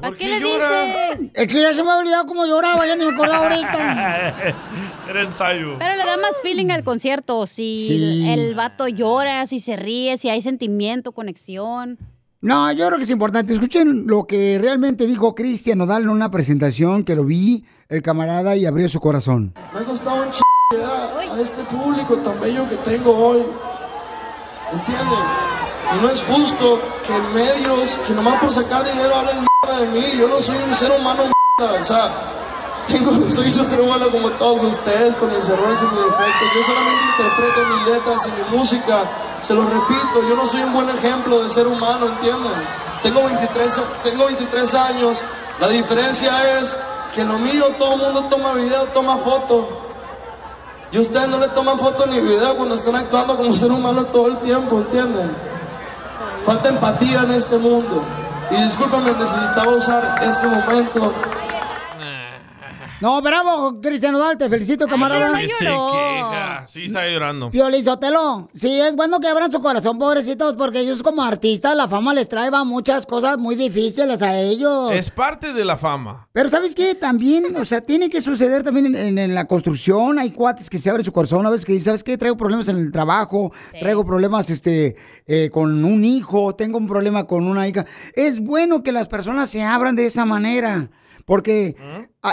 [0.02, 1.30] ¿A qué, le dices?
[1.34, 4.34] Es que ya se me ha olvidado cómo lloraba, ya ni me acordaba ahorita.
[5.10, 5.76] Era ensayo.
[5.78, 7.46] Pero le da más feeling al concierto.
[7.46, 8.30] Si Sí.
[8.30, 11.98] el vato llora, si se ríe, si hay sentimiento, conexión.
[12.40, 13.52] No, yo creo que es importante.
[13.52, 18.54] Escuchen lo que realmente dijo Cristian Nodal en una presentación que lo vi, el camarada,
[18.54, 19.54] y abrió su corazón.
[19.74, 20.40] Me ha costado un ch...
[20.78, 23.44] a este público tan bello que tengo hoy.
[24.72, 25.18] ¿Entienden?
[25.96, 30.16] Y no es justo que medios, que nomás por sacar dinero hablen mierda de mí.
[30.16, 31.24] Yo no soy un ser humano
[31.58, 31.80] mierda.
[31.80, 36.04] O sea, tengo, soy un ser humano como todos ustedes, con mis errores y mis
[36.04, 36.48] defectos.
[36.54, 39.27] Yo solamente interpreto mis letras y mi música.
[39.42, 42.52] Se lo repito, yo no soy un buen ejemplo de ser humano, ¿entienden?
[43.02, 45.18] Tengo 23, tengo 23 años.
[45.60, 46.76] La diferencia es
[47.14, 49.68] que en lo mío todo el mundo toma video, toma foto.
[50.90, 54.28] Y ustedes no le toman foto ni video cuando están actuando como ser humano todo
[54.28, 55.30] el tiempo, ¿entienden?
[56.44, 58.02] Falta empatía en este mundo.
[58.50, 61.12] Y discúlpame, necesitaba usar este momento
[63.00, 65.30] No, bravo, Cristiano Dal, te felicito, camarada.
[65.38, 66.66] Se queja.
[66.68, 67.50] Sí, está llorando.
[67.50, 71.86] Piolín Sotelo, sí, es bueno que abran su corazón, pobrecitos, porque ellos como artistas, la
[71.86, 74.90] fama les trae va, muchas cosas muy difíciles a ellos.
[74.90, 76.28] Es parte de la fama.
[76.32, 76.94] Pero ¿sabes qué?
[76.96, 80.18] También, o sea, tiene que suceder también en, en- en la construcción.
[80.18, 82.18] Hay cuates que se abren su corazón a veces que dicen, ¿sabes qué?
[82.18, 87.26] Traigo problemas en el trabajo, traigo problemas este, eh, con un hijo, tengo un problema
[87.26, 87.86] con una hija.
[88.14, 90.90] Es bueno que las personas se abran de esa manera.
[91.28, 91.76] Porque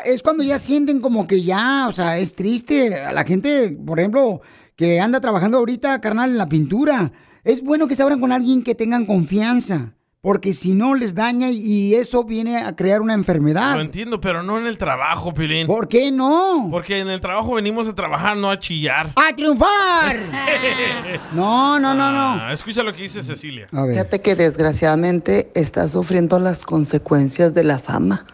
[0.05, 3.03] es cuando ya sienten como que ya, o sea, es triste.
[3.03, 4.39] A la gente, por ejemplo,
[4.77, 7.12] que anda trabajando ahorita, carnal, en la pintura.
[7.43, 9.91] Es bueno que se abran con alguien que tengan confianza.
[10.21, 13.75] Porque si no les daña y eso viene a crear una enfermedad.
[13.75, 15.67] Lo entiendo, pero no en el trabajo, Pilín.
[15.67, 16.69] ¿Por qué no?
[16.71, 19.12] Porque en el trabajo venimos a trabajar, no a chillar.
[19.17, 20.17] ¡A triunfar!
[21.34, 22.41] No, no, no, no.
[22.41, 23.67] Ah, escucha lo que dice Cecilia.
[23.69, 28.25] Fíjate que desgraciadamente está sufriendo las consecuencias de la fama,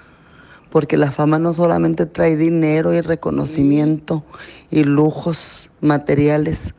[0.71, 4.23] porque la fama no solamente trae dinero y reconocimiento
[4.71, 6.73] y lujos materiales,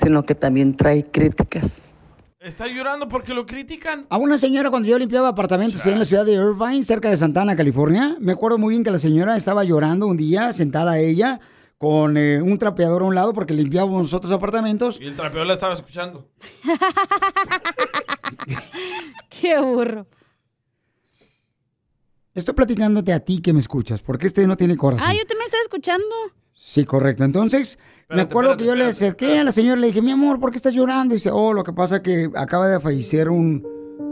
[0.00, 1.88] sino que también trae críticas.
[2.38, 4.06] Está llorando porque lo critican.
[4.08, 7.56] A una señora cuando yo limpiaba apartamentos en la ciudad de Irvine, cerca de Santana,
[7.56, 11.40] California, me acuerdo muy bien que la señora estaba llorando un día, sentada ella,
[11.76, 14.98] con eh, un trapeador a un lado porque limpiábamos nosotros apartamentos.
[15.00, 16.26] Y el trapeador la estaba escuchando.
[19.28, 20.06] Qué burro.
[22.34, 25.08] Estoy platicándote a ti que me escuchas, porque este no tiene corazón.
[25.08, 26.06] Ah, yo también estoy escuchando.
[26.54, 27.24] Sí, correcto.
[27.24, 30.50] Entonces, me acuerdo que yo le acerqué a la señora, le dije, mi amor, ¿por
[30.50, 31.14] qué estás llorando?
[31.14, 33.66] Y dice, oh, lo que pasa es que acaba de fallecer un,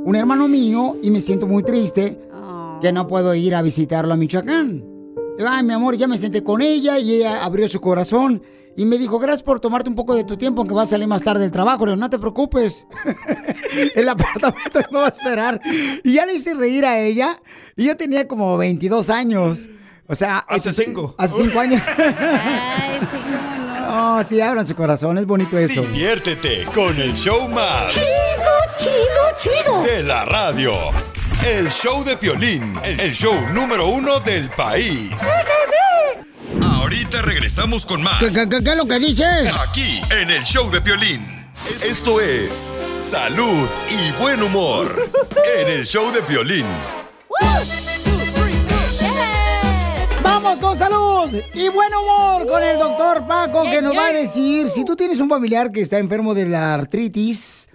[0.04, 2.18] un hermano mío y me siento muy triste
[2.80, 4.84] que no puedo ir a visitarlo a Michoacán.
[5.46, 8.42] Ay, mi amor, ya me senté con ella y ella abrió su corazón
[8.76, 11.08] y me dijo, gracias por tomarte un poco de tu tiempo, aunque vas a salir
[11.08, 11.84] más tarde del trabajo.
[11.84, 12.86] Le digo, no te preocupes.
[13.94, 15.60] El apartamento me va a esperar.
[16.04, 17.40] Y ya le hice reír a ella
[17.76, 19.68] y yo tenía como 22 años.
[20.06, 21.14] O sea, Hace este, cinco.
[21.18, 21.82] Hace cinco años.
[21.96, 24.16] Ay, sí, cómo no.
[24.16, 25.82] No, sí, abran su corazón, es bonito eso.
[25.82, 27.94] Diviértete con el show más.
[27.94, 28.92] Chido,
[29.40, 29.82] chido, chido.
[29.82, 30.72] De la radio.
[31.46, 35.10] El show de Piolín, el show número uno del país.
[36.62, 38.18] Ahorita regresamos con más.
[38.18, 39.54] ¿Qué, qué, qué- qué es lo que dices?
[39.68, 41.26] Aquí, en el show de Piolín.
[41.84, 44.94] Esto es salud y buen humor.
[45.58, 46.66] En el show de Piolín.
[50.22, 54.68] Vamos con salud y buen humor con el doctor Paco que nos va a decir
[54.68, 57.68] si tú tienes un familiar que está enfermo de la artritis.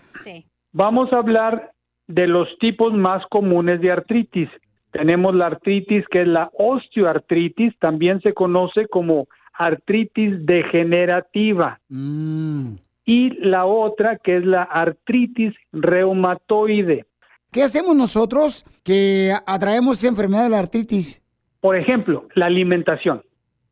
[0.71, 1.71] Vamos a hablar
[2.07, 4.49] de los tipos más comunes de artritis.
[4.91, 11.79] Tenemos la artritis que es la osteoartritis, también se conoce como artritis degenerativa.
[13.05, 17.05] Y la otra que es la artritis reumatoide.
[17.51, 21.23] ¿Qué hacemos nosotros que atraemos esa enfermedad de la artritis?
[21.59, 23.23] Por ejemplo, la alimentación.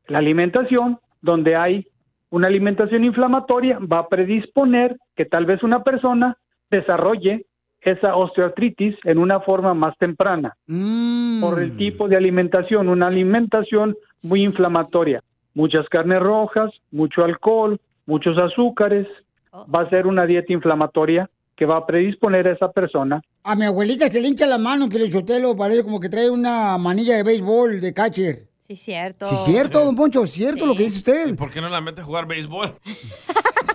[0.08, 1.88] La alimentación, donde hay
[2.30, 6.38] una alimentación inflamatoria, va a predisponer que tal vez una persona
[6.70, 7.46] desarrolle
[7.82, 10.56] esa osteoartritis en una forma más temprana.
[10.68, 15.24] Por el tipo de alimentación, una alimentación muy inflamatoria.
[15.54, 19.08] Muchas carnes rojas, mucho alcohol, muchos azúcares.
[19.54, 23.66] Va a ser una dieta inflamatoria que va a predisponer a esa persona A mi
[23.66, 27.18] abuelita se le hincha la mano, que el chotelo parece como que trae una manilla
[27.18, 28.48] de béisbol de catcher.
[28.62, 29.26] Sí, cierto.
[29.26, 31.36] Sí, cierto, don Poncho, cierto lo que dice usted.
[31.36, 32.72] ¿Por qué no la mete a jugar béisbol?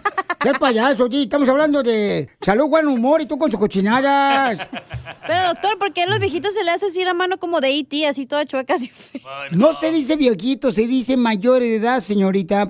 [0.46, 4.70] Qué payaso, oye, estamos hablando de salud, buen humor y tú con sus cochinadas.
[5.26, 7.70] Pero doctor, ¿por qué a los viejitos se le hace así la mano como de
[7.70, 8.74] E.T., así toda chueca?
[8.74, 8.88] Así?
[9.50, 12.68] No se dice viejito, se dice mayor de edad, señorita.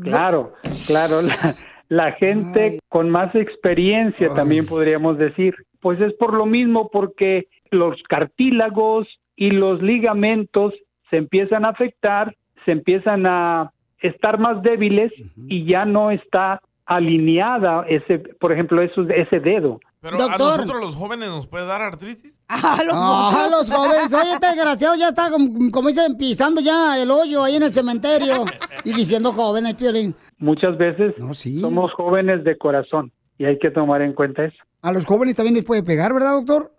[0.00, 0.54] Claro,
[0.86, 1.20] claro.
[1.20, 1.54] La,
[1.88, 5.54] la gente con más experiencia también podríamos decir.
[5.80, 10.72] Pues es por lo mismo, porque los cartílagos y los ligamentos
[11.10, 15.12] se empiezan a afectar, se empiezan a estar más débiles
[15.46, 19.78] y ya no está alineada ese, por ejemplo, eso, ese dedo.
[20.00, 22.34] Pero a nosotros los jóvenes nos puede dar artritis.
[22.50, 24.14] Ah, Ah, los jóvenes.
[24.14, 27.70] Oye, este desgraciado ya está, como, como dicen, pisando ya el hoyo ahí en el
[27.70, 28.46] cementerio.
[28.84, 30.14] Y diciendo joven, el piolín.
[30.38, 31.14] Muchas veces
[31.60, 34.56] somos jóvenes de corazón y hay que tomar en cuenta eso.
[34.80, 36.72] A los jóvenes también les puede pegar, ¿verdad, doctor?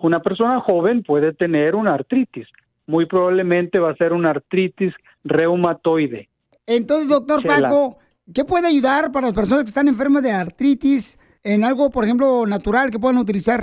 [0.00, 2.46] Una persona joven puede tener una artritis.
[2.86, 4.92] Muy probablemente va a ser una artritis
[5.24, 6.28] reumatoide.
[6.68, 7.62] Entonces, doctor Chela.
[7.62, 7.98] Paco,
[8.34, 12.46] ¿qué puede ayudar para las personas que están enfermas de artritis en algo, por ejemplo,
[12.46, 13.62] natural que puedan utilizar?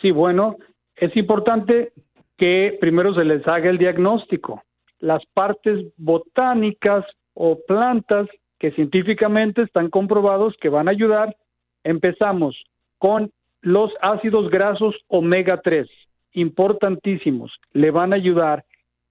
[0.00, 0.56] Sí, bueno,
[0.96, 1.92] es importante
[2.36, 4.62] que primero se les haga el diagnóstico.
[4.98, 11.36] Las partes botánicas o plantas que científicamente están comprobados que van a ayudar,
[11.82, 12.56] empezamos
[12.98, 15.88] con los ácidos grasos omega 3,
[16.32, 18.64] importantísimos, le van a ayudar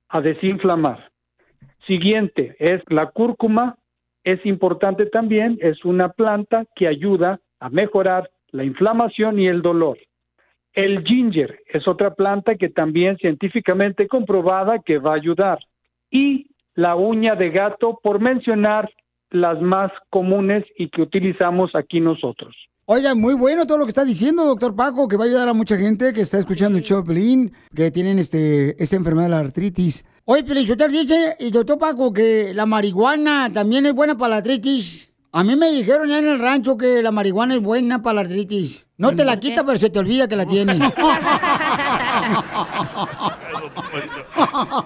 [0.09, 1.11] a desinflamar.
[1.87, 3.77] Siguiente es la cúrcuma,
[4.23, 9.97] es importante también, es una planta que ayuda a mejorar la inflamación y el dolor.
[10.73, 15.59] El ginger es otra planta que también científicamente comprobada que va a ayudar.
[16.09, 18.89] Y la uña de gato, por mencionar
[19.29, 22.55] las más comunes y que utilizamos aquí nosotros.
[22.85, 25.53] Oiga, muy bueno todo lo que está diciendo, doctor Paco, que va a ayudar a
[25.53, 30.03] mucha gente que está escuchando el Pelín, que tienen este, esta enfermedad de la artritis.
[30.25, 34.35] Oye, Pelín, usted dice, y doctor Paco, que la marihuana también es buena para la
[34.37, 35.13] artritis.
[35.31, 38.21] A mí me dijeron ya en el rancho que la marihuana es buena para la
[38.21, 38.85] artritis.
[38.97, 40.81] No te la quita, pero se te olvida que la tienes.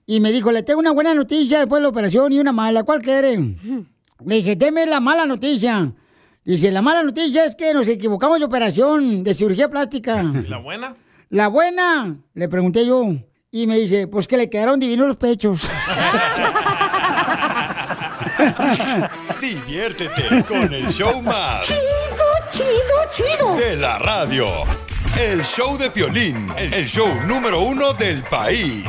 [0.07, 2.83] Y me dijo, le tengo una buena noticia después de la operación y una mala.
[2.83, 3.37] ¿Cuál quiere?
[3.39, 5.93] Le dije, deme la mala noticia.
[6.45, 10.23] Dice, la mala noticia es que nos equivocamos de operación, de cirugía plástica.
[10.23, 10.95] ¿Y la buena?
[11.29, 13.07] La buena, le pregunté yo.
[13.51, 15.63] Y me dice, pues que le quedaron divinos los pechos.
[19.41, 21.67] Diviértete con el show más.
[21.67, 23.55] Chido, chido, chido.
[23.55, 24.47] De la radio.
[25.19, 28.85] El show de Piolín, el show número uno del país.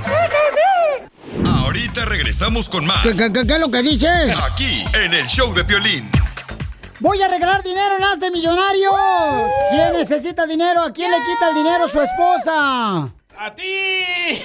[1.46, 3.02] Ahorita regresamos con más.
[3.04, 4.36] ¿Qué, qué, qué- qué es lo que dices?
[4.52, 6.10] Aquí, en el show de Piolín.
[7.00, 8.92] Voy a regalar dinero en Hazte Millonario.
[9.72, 10.84] ¿Quién necesita dinero?
[10.84, 13.12] ¿A quién le quita el dinero su esposa?
[13.38, 14.42] ¡A ti!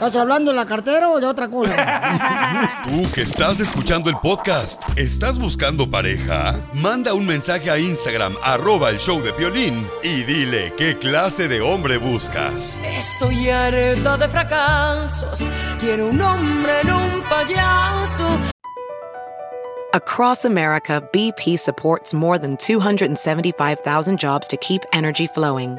[0.00, 2.80] ¿Estás hablando de la cartera o de otra cosa?
[2.84, 6.58] Tú que estás escuchando el podcast, ¿estás buscando pareja?
[6.72, 11.60] Manda un mensaje a Instagram, arroba el show de Piolín, y dile qué clase de
[11.60, 12.80] hombre buscas.
[12.82, 15.38] Estoy harta de fracasos.
[15.78, 18.38] Quiero un hombre en un payaso.
[19.92, 25.78] Across America, BP supports more than 275,000 jobs to keep energy flowing.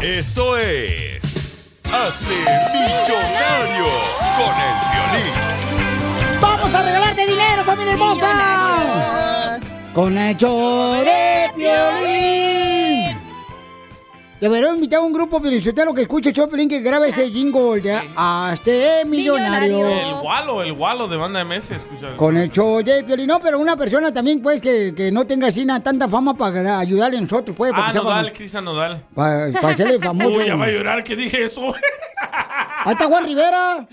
[0.00, 1.54] Esto es.
[1.84, 2.36] Hazte
[2.72, 3.86] millonario
[4.36, 6.40] con el violín.
[6.40, 9.60] ¡Vamos a regalarte dinero, familia hermosa!
[9.94, 12.49] Con el show de Piolín.
[14.40, 18.00] Debería invitar a un grupo piolichotero que escuche de Piolín que grabe ese jingle de
[18.16, 19.86] Hazte millonario.
[19.86, 22.16] El Walo, el Walo de banda MS, escucha.
[22.16, 23.26] Con el show de Piolín.
[23.26, 26.78] No, pero una persona también, pues, que, que no tenga así na- tanta fama para
[26.78, 27.70] ayudarle a nosotros, pues.
[27.74, 29.04] Ah, Nodal, Cristian Nodal.
[29.14, 30.38] Para, para hacerle famoso.
[30.38, 31.60] Uy, ya va a llorar que dije eso.
[32.84, 33.86] Ahí está Juan Rivera.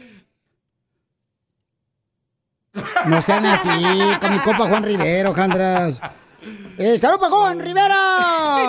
[3.05, 3.69] No sean así
[4.21, 5.99] con mi compa Juan Rivera, Jandras.
[6.77, 7.95] Eh, ¡Salud para Juan Rivera!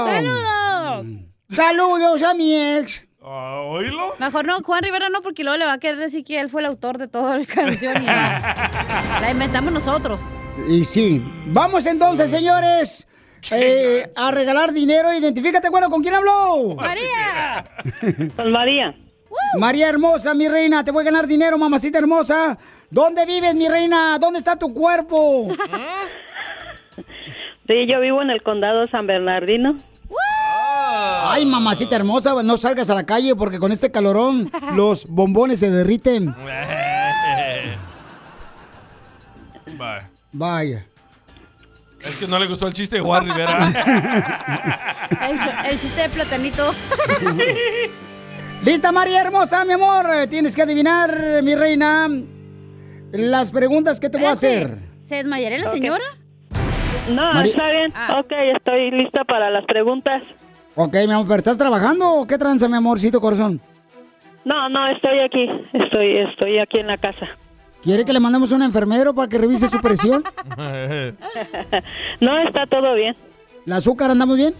[0.06, 1.06] ¡Saludos!
[1.50, 3.06] ¡Saludos a mi ex!
[3.20, 4.14] ¿Oílo?
[4.20, 6.60] Mejor no, Juan Rivera no, porque luego le va a querer decir que él fue
[6.60, 8.12] el autor de toda la canción y no.
[9.20, 10.20] La inventamos nosotros.
[10.68, 11.22] Y sí.
[11.46, 13.08] Vamos entonces, señores,
[13.50, 15.12] eh, a regalar dinero.
[15.12, 16.74] Identifícate, bueno, ¿con quién habló?
[16.76, 17.64] ¡María!
[18.36, 18.94] Con María.
[19.58, 22.58] María hermosa, mi reina, te voy a ganar dinero, mamacita hermosa.
[22.90, 24.18] ¿Dónde vives, mi reina?
[24.18, 25.48] ¿Dónde está tu cuerpo?
[27.66, 29.78] Sí, yo vivo en el condado San Bernardino.
[31.30, 35.70] Ay, mamacita hermosa, no salgas a la calle porque con este calorón los bombones se
[35.70, 36.34] derriten.
[39.76, 40.02] Bye.
[40.32, 40.84] Vaya.
[42.04, 43.58] Es que no le gustó el chiste de Juan Rivera.
[45.20, 45.38] El,
[45.72, 46.72] el chiste de platanito.
[48.62, 50.06] ¿Lista, María hermosa, mi amor?
[50.28, 51.10] Tienes que adivinar,
[51.42, 52.08] mi reina,
[53.12, 54.76] las preguntas que te voy a hacer.
[55.02, 56.04] ¿Se desmayaría la señora?
[57.10, 57.92] No, Mari- está bien.
[58.18, 60.22] Ok, estoy lista para las preguntas.
[60.80, 63.60] Ok, mi amor, ¿pero estás trabajando o qué tranza, mi amorcito corazón?
[64.44, 65.48] No, no, estoy aquí.
[65.72, 67.26] Estoy, estoy aquí en la casa.
[67.82, 70.22] ¿Quiere que le mandemos a un enfermero para que revise su presión?
[72.20, 73.16] No, está todo bien.
[73.64, 74.54] ¿La azúcar andamos bien?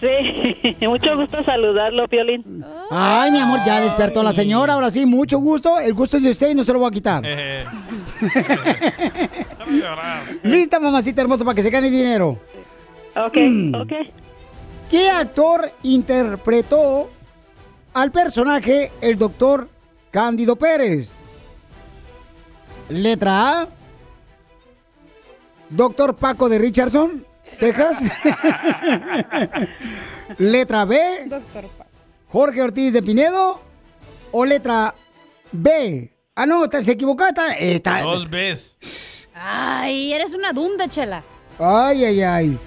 [0.00, 2.64] Sí, mucho gusto saludarlo, Piolín.
[2.88, 4.74] Ay, mi amor, ya despertó la señora.
[4.74, 5.80] Ahora sí, mucho gusto.
[5.80, 7.24] El gusto es de usted y no se lo voy a quitar.
[10.44, 12.38] Lista, mamacita hermosa, para que se gane dinero.
[13.16, 13.36] Ok,
[13.74, 13.92] ok.
[14.90, 17.10] ¿Qué actor interpretó
[17.94, 19.68] al personaje el doctor
[20.10, 21.10] Cándido Pérez?
[22.88, 23.68] Letra A.
[25.68, 27.24] Doctor Paco de Richardson,
[27.60, 28.10] Texas.
[30.38, 31.28] Letra B.
[32.28, 33.60] Jorge Ortiz de Pinedo.
[34.32, 34.94] O letra
[35.52, 36.12] B.
[36.34, 37.26] Ah, no, está- se equivocó.
[37.26, 39.28] Está, está- Dos veces.
[39.34, 41.22] Ay, eres una dunda, chela.
[41.58, 42.58] Ay, ay, ay.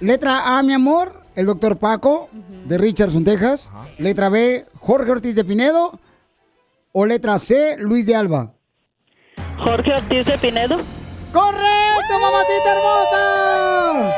[0.00, 2.28] Letra A, mi amor, el doctor Paco
[2.66, 3.70] de Richardson, Texas.
[3.98, 5.98] Letra B, Jorge Ortiz de Pinedo.
[6.92, 8.54] O letra C, Luis de Alba.
[9.58, 10.78] Jorge Ortiz de Pinedo.
[11.32, 14.14] ¡Correcto, mamacita hermosa!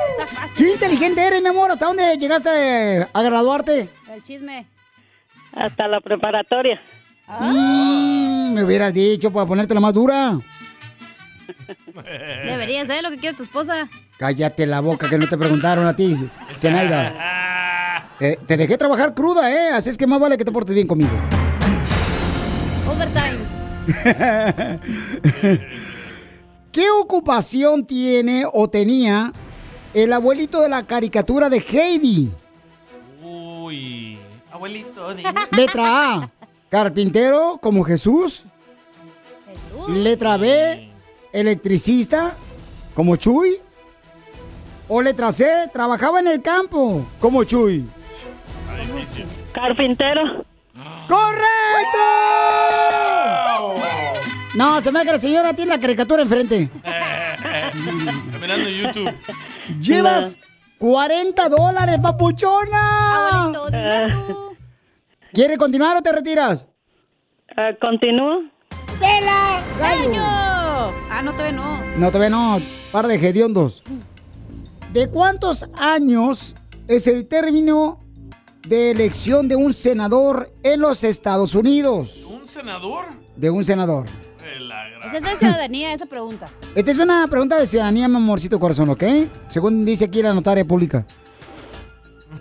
[0.55, 1.71] ¡Qué inteligente eres, mi amor!
[1.71, 3.89] ¿Hasta dónde llegaste a graduarte?
[4.13, 4.67] El chisme.
[5.55, 6.79] Hasta la preparatoria.
[7.27, 10.39] Mm, me hubieras dicho para ponerte la más dura.
[12.45, 13.89] Deberías saber lo que quiere tu esposa.
[14.19, 16.15] Cállate la boca, que no te preguntaron a ti,
[16.55, 17.15] Zenaida.
[18.19, 19.69] Eh, te dejé trabajar cruda, ¿eh?
[19.75, 21.11] Así es que más vale que te portes bien conmigo.
[22.89, 23.45] Overtime.
[26.73, 29.35] ¿Qué ocupación tiene o tenía
[29.93, 32.31] el abuelito de la caricatura de Heidi?
[33.23, 34.19] Uy.
[34.51, 35.15] Abuelito,
[35.53, 36.31] Letra A,
[36.71, 38.47] carpintero como Jesús.
[39.89, 40.91] Letra B,
[41.41, 42.37] electricista
[42.95, 43.61] como Chuy.
[44.89, 47.85] O letra C, trabajaba en el campo como Chuy.
[49.53, 50.45] Carpintero.
[51.09, 51.99] ¡Correcto!
[54.55, 56.71] No, se me hace que la señora tiene la caricatura enfrente.
[58.47, 59.13] YouTube.
[59.81, 60.39] Llevas
[60.79, 63.53] 40 dólares, papuchona.
[65.33, 66.69] ¿Quiere continuar o te retiras?
[67.81, 68.43] Continúo.
[69.01, 69.63] ¡Vela!
[69.79, 70.56] ¡Gallo!
[71.11, 71.81] Ah, no, todavía no.
[71.97, 72.61] No te ve, no.
[72.93, 73.83] Par de hediondos.
[74.93, 76.55] ¿De cuántos años
[76.89, 78.01] es el término
[78.67, 82.27] de elección de un senador en los Estados Unidos?
[82.31, 83.07] ¿Un senador?
[83.37, 84.07] De un senador.
[85.07, 86.49] Esa es de ciudadanía, esa pregunta.
[86.75, 89.05] Esta es una pregunta de ciudadanía, mi amorcito corazón, ¿ok?
[89.47, 91.07] Según dice aquí la notaria pública.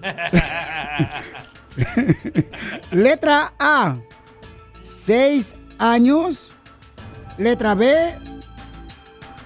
[2.91, 3.97] Letra A,
[4.81, 6.53] seis años.
[7.37, 8.17] Letra B,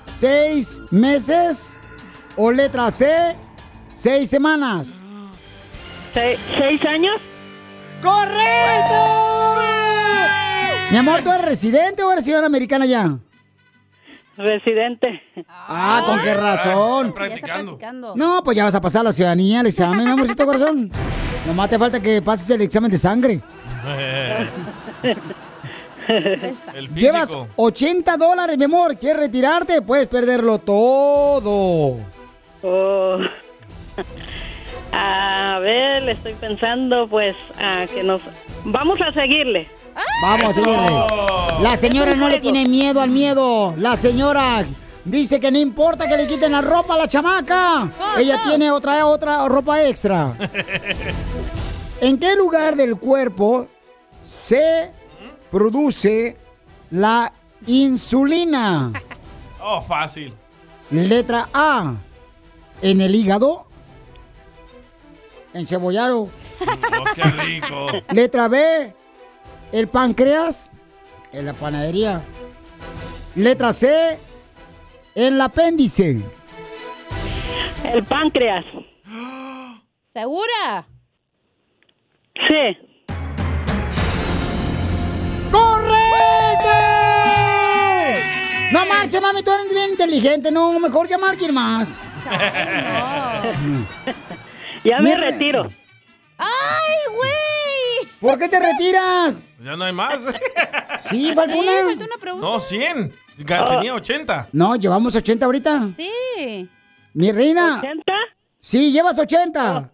[0.09, 1.77] seis meses.
[2.35, 3.35] O letra C,
[3.91, 5.03] seis semanas.
[6.13, 7.19] ¿Seis años?
[8.01, 8.95] ¡Correcto!
[10.91, 13.19] Mi amor, ¿tú eres residente o eres ciudadana americana ya?
[14.37, 15.21] Residente.
[15.47, 17.13] Ah, ¿con qué razón?
[17.13, 18.15] Practicando.
[18.15, 20.89] No, pues ya vas a pasar la ciudadanía, el examen, mi amorcito corazón.
[21.45, 23.41] Nomás te falta que pases el examen de sangre.
[26.73, 27.47] El Llevas físico.
[27.55, 28.97] 80 dólares, mi amor.
[28.97, 29.81] ¿Quieres retirarte?
[29.83, 31.97] Puedes perderlo todo.
[32.63, 33.17] Oh.
[34.91, 38.21] A ver, le estoy pensando, pues, a que nos...
[38.65, 39.69] Vamos a seguirle.
[40.23, 41.05] Vamos a seguirle.
[41.61, 43.75] La señora no le tiene miedo al miedo.
[43.77, 44.65] La señora
[45.05, 47.91] dice que no importa que le quiten la ropa a la chamaca.
[48.17, 50.35] Ella tiene otra, otra ropa extra.
[52.01, 53.67] ¿En qué lugar del cuerpo
[54.19, 54.91] se
[55.49, 56.37] produce
[56.91, 57.31] la
[57.67, 58.91] insulina?
[59.61, 60.33] Oh, fácil.
[60.91, 61.95] Letra A.
[62.81, 63.67] En el hígado.
[65.53, 66.21] Encebollado.
[66.21, 67.87] Oh, qué rico.
[68.13, 68.93] Letra B.
[69.71, 70.71] El páncreas.
[71.31, 72.21] En la panadería.
[73.35, 74.19] Letra C.
[75.15, 76.21] En el apéndice.
[77.83, 78.65] El páncreas.
[80.07, 80.87] ¿Segura?
[82.47, 82.88] Sí.
[85.51, 86.69] ¡Correcto!
[88.71, 90.51] No marche, mami, tú eres bien inteligente.
[90.51, 91.99] No, mejor llamar a alguien más.
[94.83, 95.29] Ya me Mira.
[95.31, 95.67] retiro.
[96.37, 98.11] ¡Ay, güey!
[98.21, 99.45] ¿Por qué te retiras?
[99.61, 100.19] Ya no hay más.
[100.99, 101.71] Sí, falta Sí, una.
[101.89, 102.47] falta una pregunta.
[102.47, 103.13] No, 100.
[103.39, 104.49] Ga- Tenía 80.
[104.53, 105.89] No, llevamos 80 ahorita.
[105.97, 106.69] Sí.
[107.13, 107.81] Mi reina.
[107.81, 108.03] ¿80?
[108.59, 109.91] Sí, llevas 80.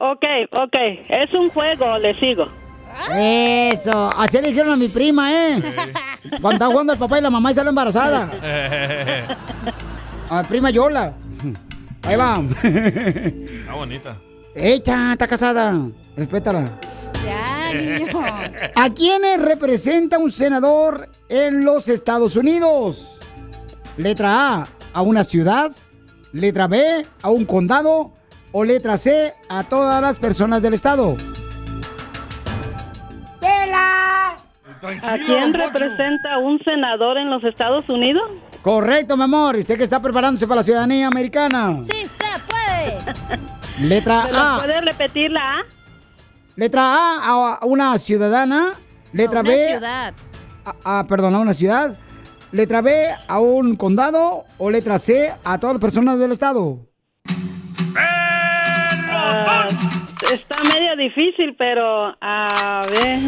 [0.00, 0.74] Ok, ok.
[1.08, 2.46] Es un juego, le sigo.
[3.16, 4.10] Eso.
[4.16, 5.62] Así le dijeron a mi prima, ¿eh?
[6.40, 8.30] Cuando estaba jugando el papá y la mamá y salió embarazada.
[10.30, 11.14] A mi prima Yola.
[12.02, 12.42] Ahí va.
[12.62, 14.16] Está bonita.
[14.54, 15.78] Echa, está casada.
[16.16, 16.78] Respétala.
[17.24, 18.06] Ya, niño.
[18.74, 23.20] ¿A quiénes representa un senador en los Estados Unidos?
[23.96, 25.72] Letra A, a una ciudad.
[26.32, 28.12] Letra B, a un condado.
[28.52, 31.16] O letra C, a todas las personas del estado.
[33.76, 38.22] ¿A quién representa un senador en los Estados Unidos?
[38.62, 39.56] Correcto, mi amor.
[39.56, 41.78] Usted que está preparándose para la ciudadanía americana.
[41.82, 42.98] Sí, se puede.
[43.88, 44.58] Letra ¿Me lo A.
[44.58, 45.62] puede repetir la A?
[46.56, 48.72] Letra A, a una ciudadana.
[49.12, 50.14] Letra Una B, ciudad.
[50.64, 51.96] a, a- perdón, a una ciudad.
[52.52, 54.44] Letra B, a un condado.
[54.58, 56.78] O letra C, a todas las personas del estado.
[57.96, 59.68] Ah,
[60.32, 63.18] está medio difícil, pero a ver.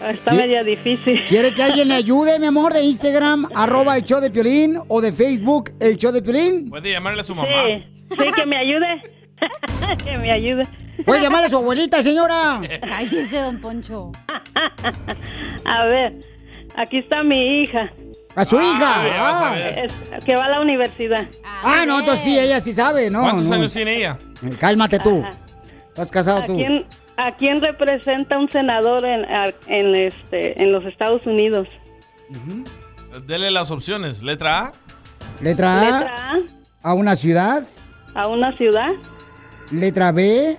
[0.00, 0.36] Está ¿Qué?
[0.36, 1.24] media difícil.
[1.24, 5.00] ¿Quiere que alguien le ayude, mi amor, de Instagram, arroba el show de Piolín, o
[5.00, 6.68] de Facebook, el show de Piolín?
[6.70, 7.48] Puede llamarle a su mamá.
[7.66, 7.84] Sí,
[8.18, 9.02] sí, que me ayude.
[10.04, 10.62] que me ayude.
[11.04, 12.60] Puede llamarle a su abuelita, señora.
[12.92, 14.12] Ay, ese don Poncho.
[15.64, 16.12] A ver,
[16.76, 17.92] aquí está mi hija.
[18.34, 18.94] A su Ah, hija.
[19.50, 19.56] Ah.
[19.58, 21.26] Es- que va a la universidad.
[21.62, 23.22] Ah, no, entonces sí, ella sí sabe, ¿no?
[23.22, 23.54] ¿Cuántos no.
[23.56, 24.18] años tiene ella?
[24.60, 25.22] Cálmate tú.
[25.24, 25.36] Ajá.
[25.88, 26.56] ¿Estás casado ¿A tú?
[26.56, 26.86] quién,
[27.20, 29.26] ¿A quién representa un senador en,
[29.66, 31.66] en, este, en los Estados Unidos?
[33.26, 34.22] Dele las opciones.
[34.22, 34.72] Letra A.
[35.40, 36.42] Letra A, Letra
[36.80, 37.62] a una ciudad.
[38.14, 38.90] A, a una ciudad,
[39.72, 40.56] Letra B,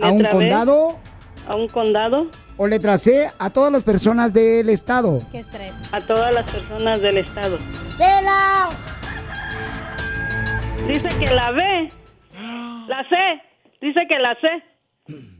[0.00, 0.40] a un Letra B.
[0.48, 0.98] condado.
[1.46, 5.22] a un condado, O letra C, a todas las personas del estado.
[5.30, 5.72] Qué estrés.
[5.92, 7.58] a todas las personas del estado.
[7.98, 8.70] ¡Vela!
[10.86, 11.92] Dice que la B,
[12.88, 13.16] la C,
[13.82, 15.37] dice que la C.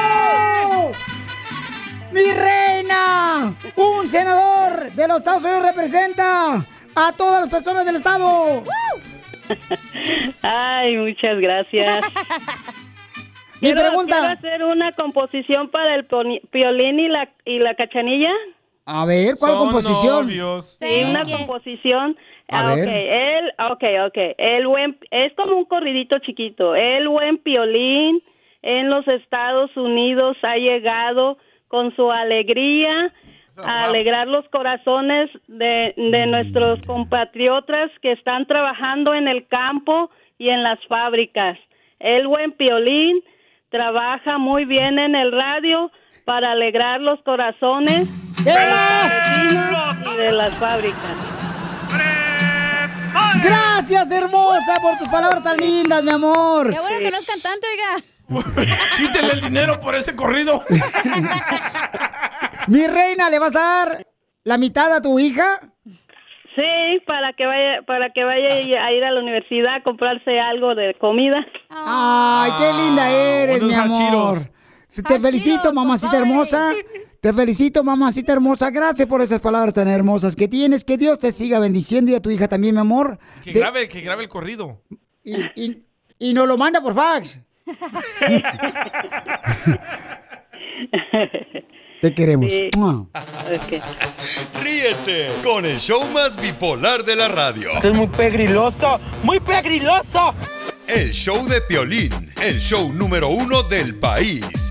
[0.00, 0.92] ¡Correcto!
[2.12, 3.54] ¡Mi reina!
[3.76, 6.64] Un senador de los Estados Unidos representa
[6.94, 8.64] a todas las personas del estado.
[10.42, 12.04] Ay, muchas gracias.
[13.60, 14.16] Mi Quiero- pregunta.
[14.16, 16.06] quiero hacer una composición para el
[16.52, 18.32] violín y la, y la cachanilla.
[18.86, 20.26] A ver, ¿cuál Son composición?
[20.26, 20.76] novios.
[20.78, 22.16] Sí, una composición.
[22.50, 22.88] A Ah, ver.
[22.88, 24.34] ok, el, ok, ok.
[24.38, 26.74] El buen, es como un corridito chiquito.
[26.74, 28.22] El buen piolín
[28.62, 31.38] en los Estados Unidos ha llegado
[31.68, 33.12] con su alegría
[33.56, 40.48] a alegrar los corazones de, de nuestros compatriotas que están trabajando en el campo y
[40.48, 41.58] en las fábricas.
[41.98, 43.22] El buen piolín
[43.68, 45.92] trabaja muy bien en el radio
[46.24, 48.08] para alegrar los corazones
[48.44, 51.16] de los campesinos y de las fábricas.
[53.42, 56.70] Gracias, hermosa, por tus palabras tan lindas, mi amor.
[56.70, 58.04] Qué bueno que no es cantante, oiga.
[58.96, 60.62] Quítele el dinero por ese corrido.
[62.68, 64.06] Mi reina, ¿le vas a dar
[64.44, 65.60] la mitad a tu hija?
[66.54, 68.48] Sí, para que vaya, para que vaya
[68.84, 71.38] a ir a la universidad a comprarse algo de comida.
[71.70, 74.38] Ay, qué linda eres, mi amor.
[75.06, 76.72] Te felicito, mamacita hermosa.
[77.20, 78.70] Te felicito, mamacita hermosa.
[78.70, 80.84] Gracias por esas palabras tan hermosas que tienes.
[80.84, 83.18] Que Dios te siga bendiciendo y a tu hija también, mi amor.
[83.44, 84.80] Que De- grabe, que grabe el corrido.
[85.22, 85.82] y, y-
[86.18, 87.38] y nos lo manda por fax.
[92.00, 92.50] Te queremos.
[92.50, 92.70] Sí.
[94.62, 97.72] Ríete con el show más bipolar de la radio.
[97.74, 100.34] Esto es muy pegriloso, muy pegriloso.
[100.88, 104.70] El show de Piolín, el show número uno del país.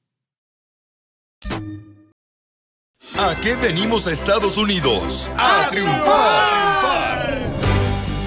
[3.17, 5.29] ¿A qué venimos a Estados Unidos?
[5.37, 7.51] A triunfar.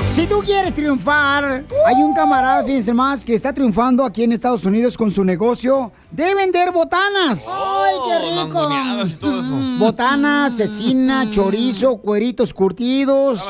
[0.06, 4.64] Si tú quieres triunfar, hay un camarada, fíjense más, que está triunfando aquí en Estados
[4.64, 7.48] Unidos con su negocio de vender botanas.
[7.48, 8.68] ¡Ay, qué rico!
[8.68, 9.78] mangoneadas y todo eso.
[9.78, 13.48] Botanas, cecina, chorizo, cueritos curtidos,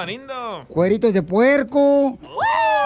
[0.68, 2.18] cueritos de puerco,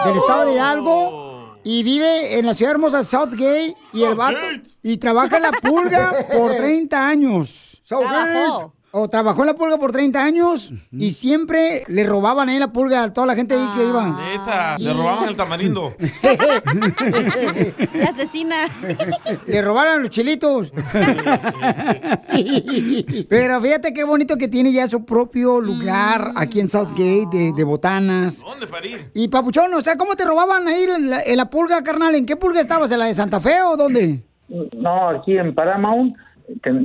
[0.05, 1.28] del estado de Hidalgo.
[1.63, 4.37] Y vive en la ciudad hermosa Southgate y el vato
[4.81, 7.81] y trabaja en la pulga por 30 años.
[7.87, 8.73] Trabajó.
[8.91, 13.03] O trabajó en la pulga por 30 años y siempre le robaban ahí la pulga
[13.03, 14.19] a toda la gente ahí que iba.
[14.19, 15.93] Neta, le robaban el tamarindo.
[17.93, 18.65] La asesina.
[19.45, 20.71] Le robaron los chilitos.
[23.29, 27.63] Pero fíjate qué bonito que tiene ya su propio lugar aquí en Southgate de, de
[27.63, 28.41] botanas.
[28.43, 29.11] ¿Dónde para ir?
[29.13, 32.15] Y Papuchón, o sea, ¿cómo te robaban ahí en la, en la pulga, carnal?
[32.15, 32.91] ¿En qué pulga estabas?
[32.91, 34.23] ¿En la de Santa Fe o dónde?
[34.47, 36.15] No, aquí en Paramount.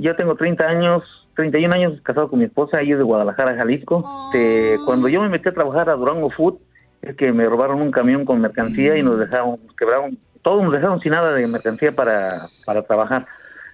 [0.00, 1.02] Yo tengo 30 años,
[1.34, 4.04] 31 años casado con mi esposa, ella es de Guadalajara, Jalisco.
[4.32, 6.58] Este, cuando yo me metí a trabajar a Durango Food,
[7.02, 10.72] es que me robaron un camión con mercancía y nos dejaron, nos quebraron, todos nos
[10.72, 12.32] dejaron sin nada de mercancía para,
[12.66, 13.24] para trabajar.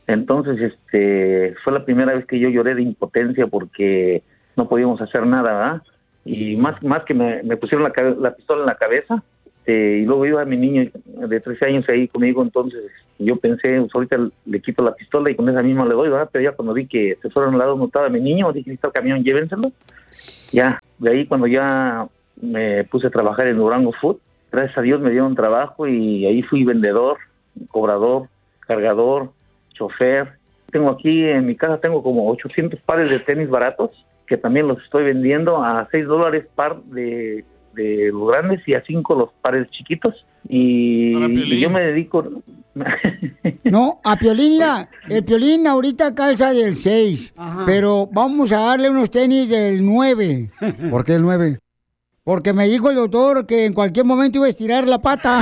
[0.06, 4.22] Entonces, este, fue la primera vez que yo lloré de impotencia porque
[4.56, 5.82] no podíamos hacer nada, ¿verdad?
[6.24, 9.22] Y más, más que me, me pusieron la, la pistola en la cabeza,
[9.70, 13.94] este, y luego iba mi niño de 13 años ahí conmigo, entonces yo pensé, pues
[13.94, 14.16] ahorita
[14.46, 16.28] le quito la pistola y con esa misma le doy, ¿verdad?
[16.32, 18.74] Pero ya cuando vi que se fueron al lado no estaba mi niño, dije, "Ahí
[18.74, 19.72] está camión, llévenselo.
[20.52, 22.06] Ya, de ahí cuando ya
[22.40, 24.16] me puse a trabajar en Durango Food,
[24.50, 27.18] gracias a Dios me dieron trabajo y ahí fui vendedor,
[27.68, 28.28] cobrador,
[28.60, 29.30] cargador,
[29.74, 30.32] chofer.
[30.72, 33.90] Tengo aquí en mi casa, tengo como 800 pares de tenis baratos
[34.26, 37.44] que también los estoy vendiendo a 6 dólares par de,
[37.74, 40.14] de los grandes y a 5 los pares chiquitos.
[40.48, 42.24] Y, y yo me dedico...
[43.64, 47.34] No, a Piolín, mira, el Piolín ahorita calza del 6,
[47.66, 50.50] pero vamos a darle unos tenis del 9.
[50.90, 51.58] ¿Por qué el 9?
[52.22, 55.40] Porque me dijo el doctor que en cualquier momento iba a estirar la pata.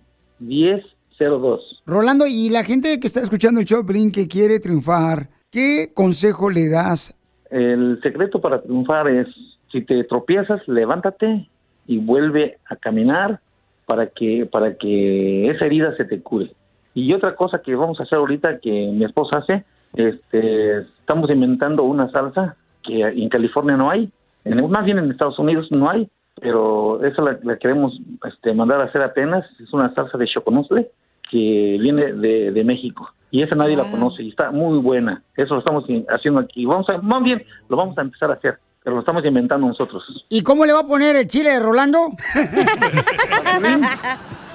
[1.86, 6.49] Rolando, y la gente que está escuchando el show, Blink, que quiere triunfar, ¿qué consejo
[6.49, 7.15] le das?
[7.49, 9.28] El secreto para triunfar es,
[9.72, 11.49] si te tropiezas, levántate
[11.88, 13.39] y vuelve a caminar
[13.86, 16.53] para que, para que esa herida se te cure.
[16.93, 19.65] Y otra cosa que vamos a hacer ahorita que mi esposa hace,
[19.95, 24.09] este, estamos inventando una salsa que en California no hay,
[24.45, 26.09] en, más bien en Estados Unidos no hay,
[26.39, 30.89] pero esa la, la queremos este, mandar a hacer apenas, es una salsa de choconosle
[31.30, 35.21] que viene de, de México y esa nadie la conoce y está muy buena.
[35.36, 36.65] Eso lo estamos haciendo aquí.
[36.65, 40.03] Vamos a, más bien lo vamos a empezar a hacer, pero lo estamos inventando nosotros.
[40.30, 42.07] ¿Y cómo le va a poner el chile de Rolando?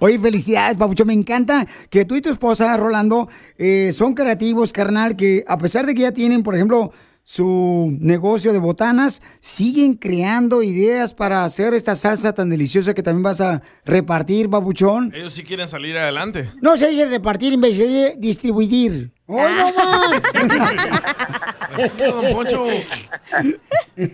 [0.00, 1.04] Oye, felicidades, Papucho.
[1.04, 3.28] Me encanta que tú y tu esposa, Rolando,
[3.58, 6.90] eh, son creativos, carnal, que a pesar de que ya tienen, por ejemplo,
[7.22, 13.22] su negocio de botanas, siguen creando ideas para hacer esta salsa tan deliciosa que también
[13.22, 15.12] vas a repartir, Papuchón.
[15.14, 16.50] Ellos sí quieren salir adelante.
[16.60, 19.12] No se dice repartir, en vez de distribuir.
[19.26, 20.22] ¡Hoy no más!
[21.98, 22.66] Don Poncho.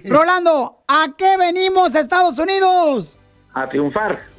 [0.05, 3.17] Rolando, ¿a qué venimos a Estados Unidos?
[3.55, 4.36] A triunfar.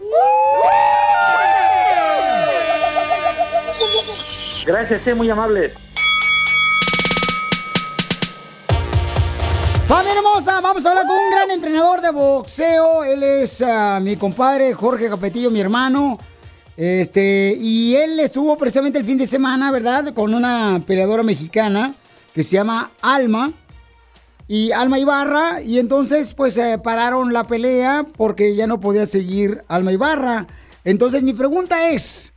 [4.66, 5.74] Gracias, sí, muy amable.
[9.86, 13.05] Familia hermosa, vamos a hablar con un gran entrenador de boxeo.
[13.05, 16.18] Él es ah, mi compadre Jorge Capetillo, mi hermano.
[16.76, 20.14] Este, y él estuvo precisamente el fin de semana, ¿verdad?
[20.14, 21.95] Con una peleadora mexicana
[22.34, 23.53] que se llama Alma.
[24.47, 25.61] Y Alma Ibarra.
[25.61, 30.47] Y entonces, pues, eh, pararon la pelea porque ya no podía seguir Alma Ibarra.
[30.83, 32.33] Entonces, mi pregunta es: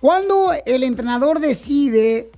[0.00, 2.30] ¿cuándo el entrenador decide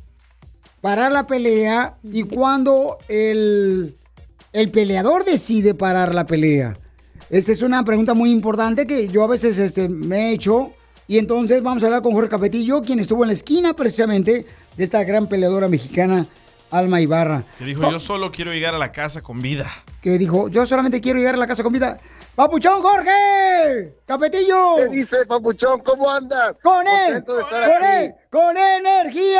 [0.80, 3.96] parar la pelea y cuándo el,
[4.52, 6.76] el peleador decide parar la pelea?
[7.30, 10.72] Esa es una pregunta muy importante que yo a veces este, me he hecho.
[11.06, 14.84] Y entonces vamos a hablar con Jorge Capetillo, quien estuvo en la esquina precisamente de
[14.84, 16.26] esta gran peleadora mexicana,
[16.70, 17.44] Alma Ibarra.
[17.58, 19.70] Que dijo, yo solo quiero llegar a la casa con vida.
[20.02, 21.98] Que dijo, yo solamente quiero llegar a la casa con vida.
[22.34, 23.94] ¡Papuchón, Jorge!
[24.06, 24.76] ¡Capetillo!
[24.76, 25.80] ¿Qué dice, Papuchón?
[25.80, 26.54] ¿Cómo andas?
[26.62, 27.16] ¡Con él!
[27.16, 28.04] Estar ¡Con aquí.
[28.04, 28.14] él!
[28.30, 28.56] ¡Con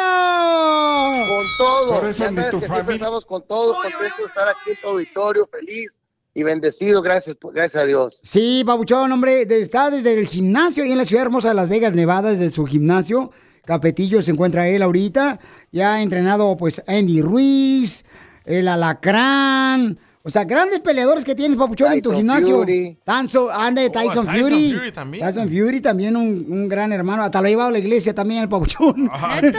[0.03, 1.13] energía!
[1.29, 2.01] Con todo.
[2.01, 4.71] Por eso Ya sabes tu que siempre familia- estamos con todo, contento de estar aquí
[4.71, 6.01] en tu auditorio, feliz
[6.35, 8.21] y bendecido, gracias, gracias a Dios.
[8.23, 11.69] Sí, Papuchón, hombre, de- está desde el gimnasio ahí en la ciudad hermosa de Las
[11.69, 13.31] Vegas, Nevada, desde su gimnasio.
[13.69, 15.39] Capetillo se encuentra él ahorita.
[15.73, 18.07] Ya ha entrenado, pues, Andy Ruiz,
[18.47, 19.99] el Alacrán.
[20.23, 22.61] O sea, grandes peleadores que tienes, Papuchón, en tu gimnasio.
[22.61, 22.97] Fury.
[23.05, 24.73] Tanso, anda de Tyson, Tyson Fury.
[24.73, 25.27] Fury también.
[25.27, 27.23] Tyson Fury también, un, un gran hermano.
[27.23, 29.11] Hasta lo ha llevado a la iglesia también, el Papuchón.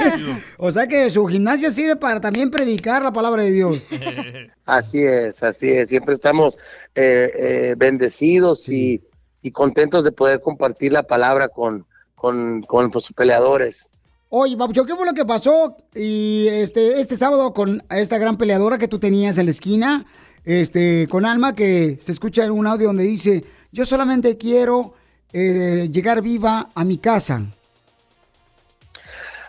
[0.57, 3.87] o sea que su gimnasio sirve para también predicar la palabra de Dios.
[4.65, 5.89] Así es, así es.
[5.89, 6.57] Siempre estamos
[6.95, 9.03] eh, eh, bendecidos y,
[9.43, 11.85] y contentos de poder compartir la palabra con,
[12.15, 13.89] con, con los peleadores.
[14.31, 18.77] Oye, Papuchón, ¿qué fue lo que pasó y este, este sábado con esta gran peleadora
[18.77, 20.05] que tú tenías en la esquina,
[20.45, 24.93] este, con Alma, que se escucha en un audio donde dice, yo solamente quiero
[25.33, 27.41] eh, llegar viva a mi casa.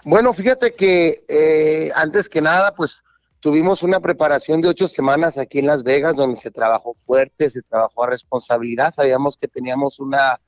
[0.02, 3.04] Bueno, fíjate que eh, antes que nada, pues
[3.40, 7.60] tuvimos una preparación de ocho semanas aquí en Las Vegas, donde se trabajó fuerte, se
[7.60, 8.94] trabajó a responsabilidad.
[8.94, 10.40] Sabíamos que teníamos una,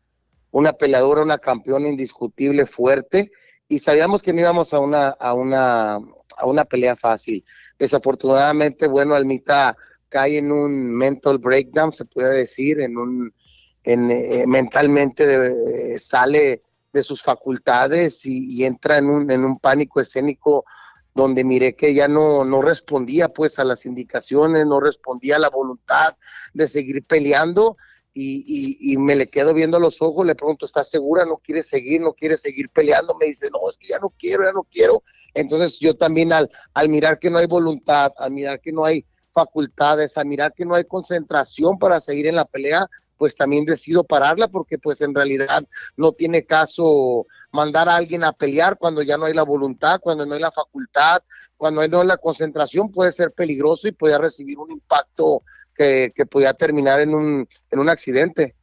[0.52, 3.30] una peleadora, una campeona indiscutible, fuerte,
[3.72, 7.42] y sabíamos que no íbamos a una, a una, a una pelea fácil.
[7.78, 9.74] Desafortunadamente, bueno, Almita
[10.10, 13.34] cae en un mental breakdown, se puede decir, en un,
[13.82, 16.60] en, eh, mentalmente eh, sale
[16.92, 20.66] de sus facultades y, y entra en un, en un pánico escénico
[21.14, 25.48] donde miré que ya no, no respondía pues a las indicaciones, no respondía a la
[25.48, 26.14] voluntad
[26.52, 27.78] de seguir peleando
[28.14, 31.24] y, y, me le quedo viendo a los ojos, le pregunto, ¿estás segura?
[31.24, 32.00] ¿No quieres seguir?
[32.00, 33.14] ¿No quieres seguir peleando?
[33.18, 35.02] Me dice, no, es que ya no quiero, ya no quiero.
[35.34, 39.06] Entonces yo también al, al mirar que no hay voluntad, al mirar que no hay
[39.32, 42.86] facultades, al mirar que no hay concentración para seguir en la pelea,
[43.16, 45.64] pues también decido pararla porque pues en realidad
[45.96, 50.26] no tiene caso mandar a alguien a pelear cuando ya no hay la voluntad, cuando
[50.26, 51.22] no hay la facultad,
[51.56, 55.42] cuando no hay la concentración, puede ser peligroso y puede recibir un impacto
[55.82, 58.54] que, que podía terminar en un, en un accidente.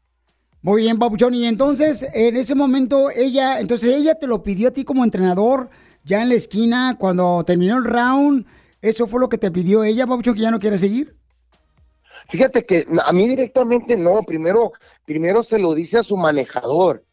[0.62, 1.34] Muy bien, Papuchón.
[1.34, 5.70] Y entonces, en ese momento, ella, entonces ella te lo pidió a ti como entrenador,
[6.04, 8.46] ya en la esquina, cuando terminó el round.
[8.82, 11.16] ¿Eso fue lo que te pidió ella, Papuchón, que ya no quiere seguir?
[12.30, 14.72] Fíjate que a mí directamente no, primero,
[15.06, 17.04] primero se lo dice a su manejador.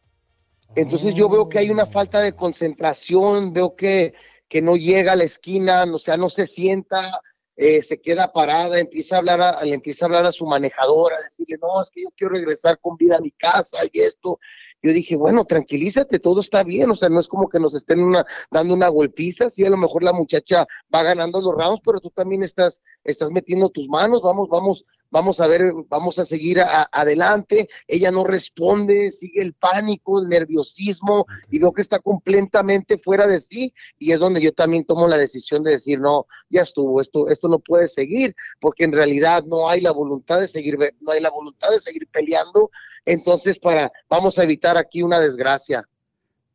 [0.74, 4.12] Entonces yo veo que hay una falta de concentración, veo que,
[4.48, 7.20] que no llega a la esquina, o sea, no se sienta,
[7.56, 11.16] eh, se queda parada, empieza a hablar a, le empieza a hablar a su manejadora,
[11.16, 14.38] a decirle, no, es que yo quiero regresar con vida a mi casa y esto.
[14.82, 18.00] Yo dije, bueno, tranquilízate, todo está bien, o sea, no es como que nos estén
[18.00, 21.98] una, dando una golpiza, sí, a lo mejor la muchacha va ganando los rounds, pero
[21.98, 26.60] tú también estás, estás metiendo tus manos, vamos, vamos, vamos a ver, vamos a seguir
[26.60, 27.68] a- adelante.
[27.86, 33.40] Ella no responde, sigue el pánico, el nerviosismo, y veo que está completamente fuera de
[33.40, 37.28] sí, y es donde yo también tomo la decisión de decir, no, ya estuvo, esto,
[37.28, 41.20] esto no puede seguir, porque en realidad no hay la voluntad de seguir, no hay
[41.20, 42.70] la voluntad de seguir peleando,
[43.04, 45.88] entonces para, vamos a evitar aquí una desgracia.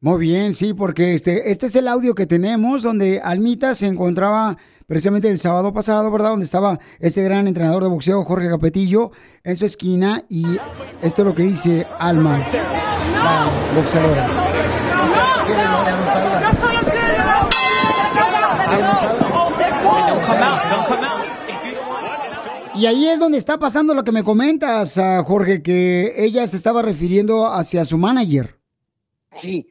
[0.03, 4.57] Muy bien, sí, porque este, este es el audio que tenemos donde Almita se encontraba
[4.87, 6.31] precisamente el sábado pasado, ¿verdad?
[6.31, 9.11] Donde estaba este gran entrenador de boxeo, Jorge Capetillo,
[9.43, 10.43] en su esquina y
[11.03, 14.27] esto es lo que dice Alma, la boxeadora.
[22.73, 26.57] Y ahí es donde está pasando lo que me comentas, ah, Jorge, que ella se
[26.57, 28.59] estaba refiriendo hacia su manager.
[29.35, 29.67] Sí,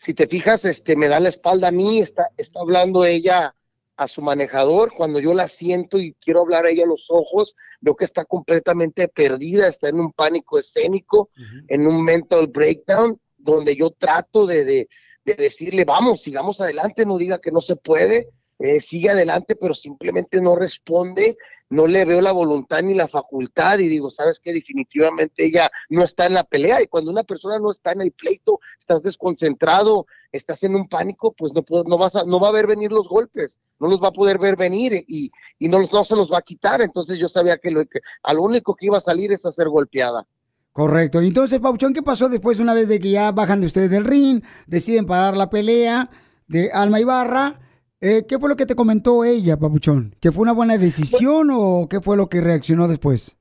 [0.00, 3.54] si te fijas, este, me da la espalda a mí, está, está hablando ella
[3.96, 7.54] a su manejador, cuando yo la siento y quiero hablar a ella a los ojos,
[7.82, 11.28] veo que está completamente perdida, está en un pánico escénico,
[11.68, 14.88] en un mental breakdown, donde yo trato de, de,
[15.26, 18.30] de decirle, vamos, sigamos adelante, no diga que no se puede,
[18.60, 21.38] eh, sigue adelante, pero simplemente no responde,
[21.70, 26.04] no le veo la voluntad ni la facultad y digo, sabes que definitivamente ella no
[26.04, 30.06] está en la pelea y cuando una persona no está en el pleito, estás desconcentrado,
[30.30, 33.08] estás en un pánico, pues no, no, vas a, no va a ver venir los
[33.08, 36.38] golpes, no los va a poder ver venir y, y no, no se los va
[36.38, 39.32] a quitar, entonces yo sabía que, lo, que a lo único que iba a salir
[39.32, 40.26] es a ser golpeada.
[40.72, 41.22] Correcto.
[41.22, 44.42] Entonces, Pauchón, ¿qué pasó después una vez de que ya bajan de ustedes del ring,
[44.66, 46.10] deciden parar la pelea
[46.46, 47.58] de Alma Ibarra?
[48.00, 50.16] Eh, ¿Qué fue lo que te comentó ella, Papuchón?
[50.20, 53.36] ¿Que fue una buena decisión o qué fue lo que reaccionó después?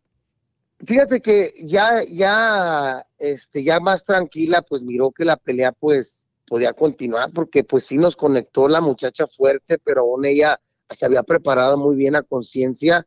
[0.79, 6.73] Fíjate que ya, ya, este, ya más tranquila, pues miró que la pelea, pues, podía
[6.73, 11.77] continuar, porque pues sí nos conectó la muchacha fuerte, pero aún ella se había preparado
[11.77, 13.05] muy bien a conciencia,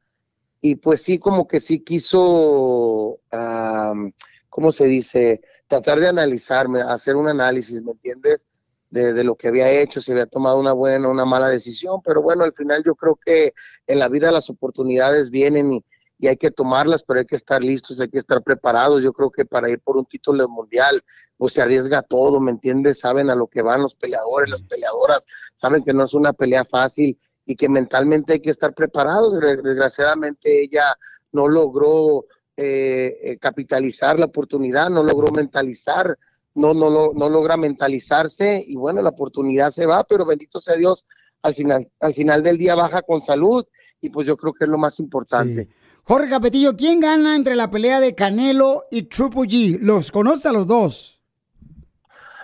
[0.61, 4.13] y pues sí, como que sí quiso, am,
[4.49, 5.41] ¿cómo se dice?
[5.67, 8.47] Tratar de analizarme, hacer un análisis, ¿me entiendes?
[8.93, 12.03] De, de lo que había hecho, si había tomado una buena o una mala decisión,
[12.05, 13.55] pero bueno, al final yo creo que
[13.87, 15.85] en la vida las oportunidades vienen y,
[16.19, 19.01] y hay que tomarlas, pero hay que estar listos, hay que estar preparados.
[19.03, 21.03] Yo creo que para ir por un título mundial,
[21.39, 22.99] pues se arriesga todo, ¿me entiendes?
[22.99, 25.25] Saben a lo que van los peleadores, las peleadoras,
[25.55, 29.33] saben que no es una pelea fácil y que mentalmente hay que estar preparados.
[29.33, 30.99] Desgra- Desgraciadamente ella
[31.33, 32.27] no logró
[32.59, 36.19] eh, eh, capitalizar la oportunidad, no logró mentalizar,
[36.55, 40.77] no, no, no, no logra mentalizarse y bueno, la oportunidad se va, pero bendito sea
[40.77, 41.07] Dios,
[41.43, 43.65] al final, al final del día baja con salud
[44.01, 45.69] y pues yo creo que es lo más importante.
[46.05, 49.79] Jorge Capetillo, ¿quién gana entre la pelea de Canelo y Triple G?
[49.81, 51.23] ¿Los conoces a los dos?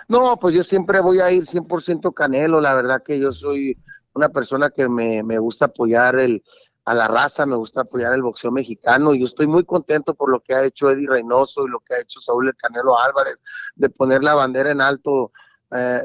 [0.07, 3.77] No, pues yo siempre voy a ir 100% Canelo, la verdad que yo soy
[4.13, 6.43] una persona que me, me gusta apoyar el,
[6.89, 10.31] a la raza, me gusta apoyar el boxeo mexicano y yo estoy muy contento por
[10.31, 13.43] lo que ha hecho Eddie Reynoso y lo que ha hecho Saúl El Canelo Álvarez,
[13.75, 15.31] de poner la bandera en alto
[15.69, 16.01] eh,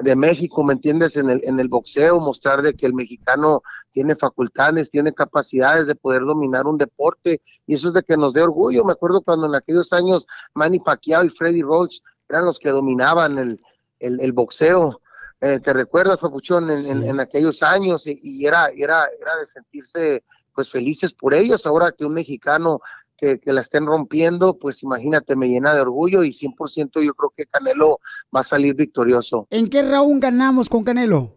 [0.00, 1.16] de México, ¿me entiendes?
[1.16, 5.96] En el, en el boxeo, mostrar de que el mexicano tiene facultades, tiene capacidades de
[5.96, 8.84] poder dominar un deporte y eso es de que nos dé orgullo.
[8.84, 13.36] Me acuerdo cuando en aquellos años Manny Pacquiao y Freddy Roach eran los que dominaban
[13.36, 13.60] el,
[13.98, 14.99] el, el boxeo.
[15.40, 18.06] Eh, ¿Te recuerdas, Papuchón, en, en- en aquellos años?
[18.06, 20.24] Y, y era, era, era de sentirse
[20.54, 21.64] pues felices por ellos.
[21.66, 22.80] Ahora que un mexicano
[23.16, 27.32] que, que la estén rompiendo, pues imagínate, me llena de orgullo y 100% yo creo
[27.36, 28.00] que Canelo
[28.34, 29.46] va a salir victorioso.
[29.50, 31.36] ¿En qué round ganamos con Canelo?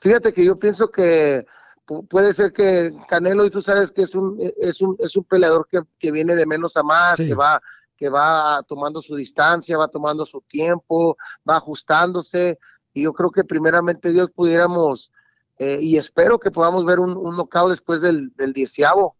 [0.00, 1.46] Fíjate que yo pienso que
[1.86, 5.24] pu- puede ser que Canelo, y tú sabes que es un, es un, es un
[5.24, 7.28] peleador que, que viene de menos a más, Sí.
[7.28, 7.60] que va
[7.96, 11.16] que va tomando su distancia, va tomando su tiempo,
[11.48, 12.58] va ajustándose,
[12.92, 15.12] y yo creo que primeramente Dios pudiéramos,
[15.58, 19.16] eh, y espero que podamos ver un, un knockout después del, del dieciavo.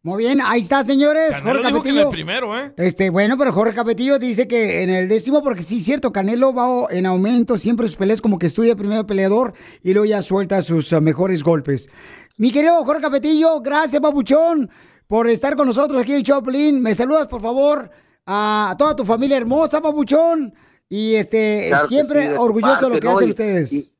[0.00, 1.42] Muy bien, ahí está, señores.
[1.42, 2.02] Canelo Jorge dijo que en Capetillo.
[2.02, 2.72] el primero, ¿eh?
[2.76, 6.86] Este, bueno, pero Jorge Capetillo dice que en el décimo, porque sí, cierto, Canelo va
[6.90, 10.92] en aumento, siempre sus peleas como que estudia primero peleador y luego ya suelta sus
[10.92, 11.90] uh, mejores golpes.
[12.36, 14.70] Mi querido Jorge Capetillo, gracias, papuchón,
[15.08, 16.80] por estar con nosotros aquí en el Choplin.
[16.80, 17.90] Me saludas, por favor,
[18.30, 20.52] a toda tu familia hermosa, papuchón.
[20.90, 23.12] Y este, Claro siempre sí, orgulloso de lo que ¿no?
[23.14, 23.72] hacen Y- ustedes.
[23.72, 23.92] y-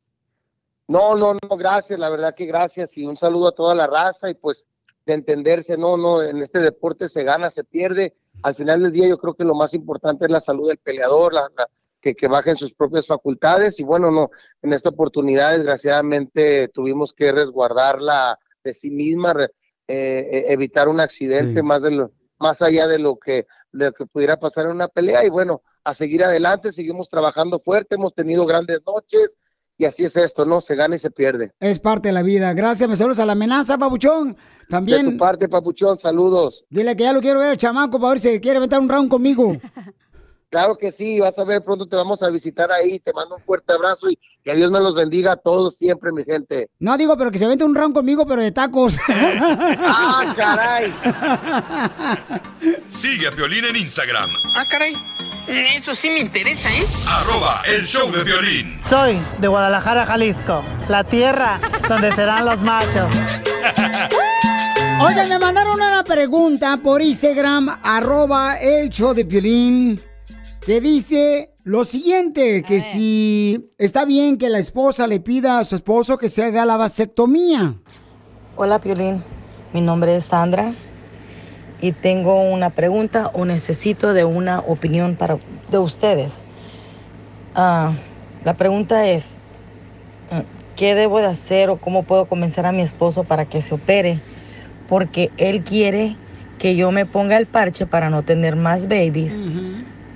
[0.86, 4.30] No, no, no, gracias, la verdad que gracias y un saludo a toda la raza
[4.30, 4.66] y pues
[5.04, 8.14] de entenderse, no, no, en este deporte se gana, se pierde.
[8.42, 11.32] Al final del día yo creo que lo más importante es la salud del peleador,
[11.34, 11.68] la, la-
[12.00, 14.30] que, que bajen sus propias facultades y bueno, no,
[14.62, 19.50] en esta oportunidad desgraciadamente tuvimos que resguardarla de sí misma, re-
[19.88, 21.66] eh, eh, evitar un accidente Sí.
[21.66, 24.88] más de lo, más allá de lo que de lo que pudiera pasar en una
[24.88, 29.36] pelea y bueno, a seguir adelante, seguimos trabajando fuerte, hemos tenido grandes noches
[29.76, 30.60] y así es esto, ¿no?
[30.60, 31.52] Se gana y se pierde.
[31.60, 32.52] Es parte de la vida.
[32.52, 34.32] Gracias, me saludas a la amenaza, papuchón.
[34.32, 34.36] De
[34.68, 35.12] También.
[35.12, 36.64] tu parte, Papuchón, saludos.
[36.68, 39.56] Dile que ya lo quiero ver, chamaco, para ver si quiere aventar un round conmigo.
[40.50, 43.42] Claro que sí, vas a ver, pronto te vamos a visitar ahí, te mando un
[43.42, 46.70] fuerte abrazo y que Dios me los bendiga a todos siempre, mi gente.
[46.78, 48.98] No digo, pero que se avente un round conmigo, pero de tacos.
[49.08, 50.94] ¡Ah, caray!
[52.88, 54.94] Sigue a Piolín en Instagram, Ah, caray.
[55.46, 56.84] Eso sí me interesa, ¿eh?
[57.08, 58.80] arroba el show de violín.
[58.84, 63.10] Soy de Guadalajara, Jalisco, la tierra donde serán los machos.
[65.00, 70.00] Oigan, me mandaron una pregunta por Instagram, arroba el show de Piolín,
[70.68, 75.76] que dice lo siguiente, que si está bien que la esposa le pida a su
[75.76, 77.72] esposo que se haga la vasectomía.
[78.54, 79.24] Hola Piolín,
[79.72, 80.74] mi nombre es Sandra
[81.80, 85.38] y tengo una pregunta o necesito de una opinión para,
[85.70, 86.42] de ustedes.
[87.54, 87.94] Ah,
[88.44, 89.36] la pregunta es,
[90.76, 94.20] ¿qué debo de hacer o cómo puedo convencer a mi esposo para que se opere?
[94.86, 96.18] Porque él quiere
[96.58, 99.34] que yo me ponga el parche para no tener más babies,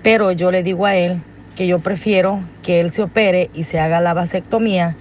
[0.02, 1.22] pero yo le digo a él
[1.56, 4.96] que yo prefiero que él se opere y se haga la vasectomía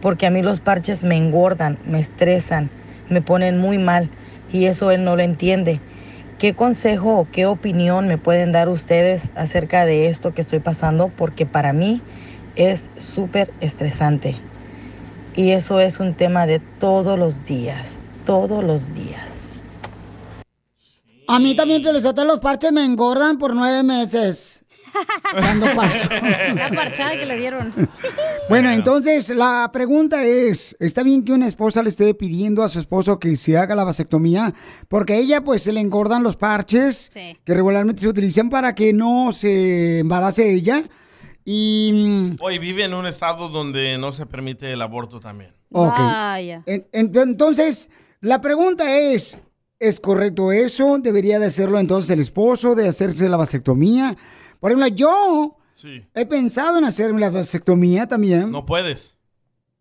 [0.00, 2.70] porque a mí los parches me engordan, me estresan,
[3.08, 4.08] me ponen muy mal
[4.52, 5.80] y eso él no lo entiende.
[6.38, 11.12] ¿Qué consejo o qué opinión me pueden dar ustedes acerca de esto que estoy pasando?
[11.14, 12.00] Porque para mí
[12.56, 14.36] es súper estresante.
[15.36, 19.29] Y eso es un tema de todos los días, todos los días.
[21.30, 24.64] A mí también, pero los parches me engordan por nueve meses.
[25.32, 26.08] Cuando parcho.
[26.54, 27.72] La parchada que le dieron.
[28.48, 32.80] Bueno, entonces la pregunta es, ¿está bien que una esposa le esté pidiendo a su
[32.80, 34.52] esposo que se haga la vasectomía?
[34.88, 37.36] Porque a ella pues se le engordan los parches Sí.
[37.44, 40.82] que regularmente se utilizan para que no se embarace ella.
[41.44, 42.34] Y...
[42.40, 45.52] Hoy vive en un estado donde no se permite el aborto también.
[45.72, 45.98] Ok.
[45.98, 46.62] Vaya.
[46.66, 47.88] En- en- entonces,
[48.20, 49.38] la pregunta es,
[49.80, 50.98] ¿es correcto eso?
[50.98, 54.16] ¿Debería de hacerlo entonces el esposo, de hacerse la vasectomía?
[54.60, 56.04] Por ejemplo, yo Sí.
[56.14, 58.50] he pensado en hacerme la vasectomía también.
[58.52, 59.16] No puedes,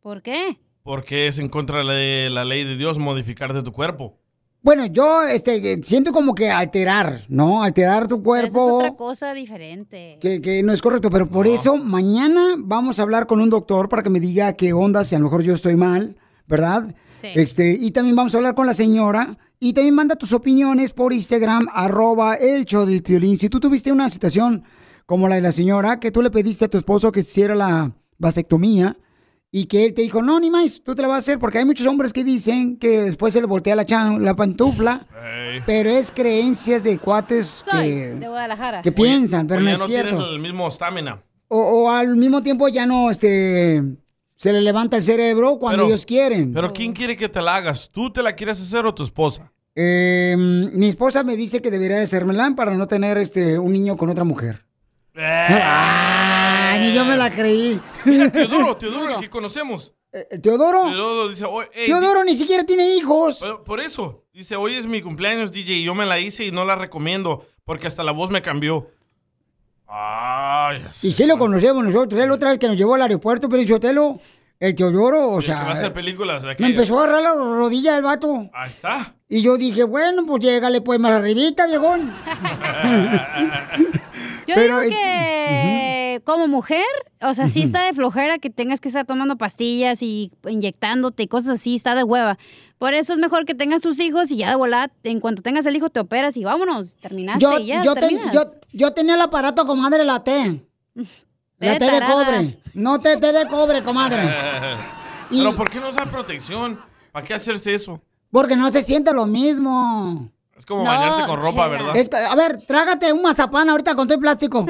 [0.02, 0.58] ¿Por qué?
[0.82, 4.18] porque es en contra de la ley de Dios modificarte tu cuerpo.
[4.62, 7.64] Bueno, yo este, siento como que alterar, ¿no?
[7.64, 8.78] Alterar tu Eso es cuerpo.
[8.80, 10.18] otra cosa diferente.
[10.20, 13.88] Que, que no es correcto, pero por eso mañana vamos a hablar con un doctor
[13.88, 16.93] para que me diga qué onda, si a lo mejor yo estoy mal, ¿verdad?
[17.22, 17.28] Sí.
[17.36, 19.38] Este, y también vamos a hablar con la señora.
[19.60, 23.38] Y también manda tus opiniones por Instagram, arroba el show de Piolín.
[23.38, 24.64] Si tú tuviste una situación
[25.05, 27.91] como la de la señora, que tú le pediste a tu esposo que hiciera la
[28.18, 28.95] vasectomía
[29.51, 31.57] y que él te dijo, no, ni más, tú te la vas a hacer, porque
[31.57, 35.05] hay muchos hombres que dicen que después se le voltea la, chan- la pantufla,
[35.66, 38.82] pero es creencias de cuates Soy que, de Guadalajara.
[38.84, 40.16] que piensan, pero no es no cierto.
[40.16, 41.22] tienes el mismo estamina.
[41.47, 43.84] O, o al mismo tiempo ya no, este,
[44.40, 46.54] se le levanta el cerebro cuando Pero- ellos quieren.
[46.54, 47.90] Pero ¿quién quiere que te la hagas?
[47.92, 49.52] ¿Tú te la quieres hacer o tu esposa?
[49.76, 53.98] Eh, mi esposa me dice que debería de hacérmela para no tener este un niño
[53.98, 54.66] con otra mujer.
[55.14, 57.82] Ah, ni yo me la creí.
[58.06, 59.94] Mira, Teodoro, Teodoro, que conocemos.
[60.42, 60.84] ¿Teodoro?
[60.90, 63.40] Teodoro dice, "Oye, ey, Teodoro ni siquiera tiene hijos.
[63.40, 66.52] Por, por eso, dice, hoy es mi cumpleaños, DJ, y yo me la hice y
[66.52, 68.90] no la recomiendo, porque hasta la voz me cambió.
[69.92, 72.20] Ay, Y sí lo conocemos nosotros.
[72.28, 74.20] La otra vez que nos llevó al aeropuerto, Pelichotelo,
[74.60, 76.44] el Teodoro, o que va a sea, hacer películas.
[76.44, 78.50] de me empezó a agarrar la rodilla el vato.
[78.54, 79.16] Ahí está.
[79.28, 82.14] Y yo dije, bueno, pues llégale pues más arribita, viejón.
[84.50, 86.84] Yo Pero, digo eh, que como mujer,
[87.22, 91.28] o sea, sí está de flojera que tengas que estar tomando pastillas y inyectándote y
[91.28, 92.39] cosas así, está de hueva.
[92.80, 95.68] Por eso es mejor que tengas tus hijos y ya de volar, en cuanto tengas
[95.68, 98.41] el hijo te operas y vámonos, terminaste Yo, y ya, yo, ten- yo,
[98.74, 100.66] yo tenía el aparato, comadre, la T.
[101.60, 102.60] La T de cobre.
[102.74, 104.24] No T, T de cobre, comadre.
[105.30, 106.80] Pero ¿por qué no usar protección?
[107.12, 108.02] ¿Para qué hacerse eso?
[108.32, 110.32] Porque no se siente lo mismo.
[110.60, 111.95] Es como bañarse con ropa, ¿verdad?
[111.95, 114.66] Es a ver, trágate un mazapán ahorita con todo el plástico.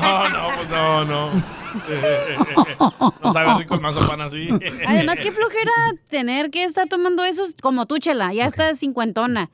[0.00, 1.30] No, no, pues no, no.
[3.22, 4.48] No sabe rico el mazapán así.
[4.86, 5.70] Además, qué flojera
[6.08, 9.50] tener que estar tomando eso como tú, chela, ya estás cincuentona.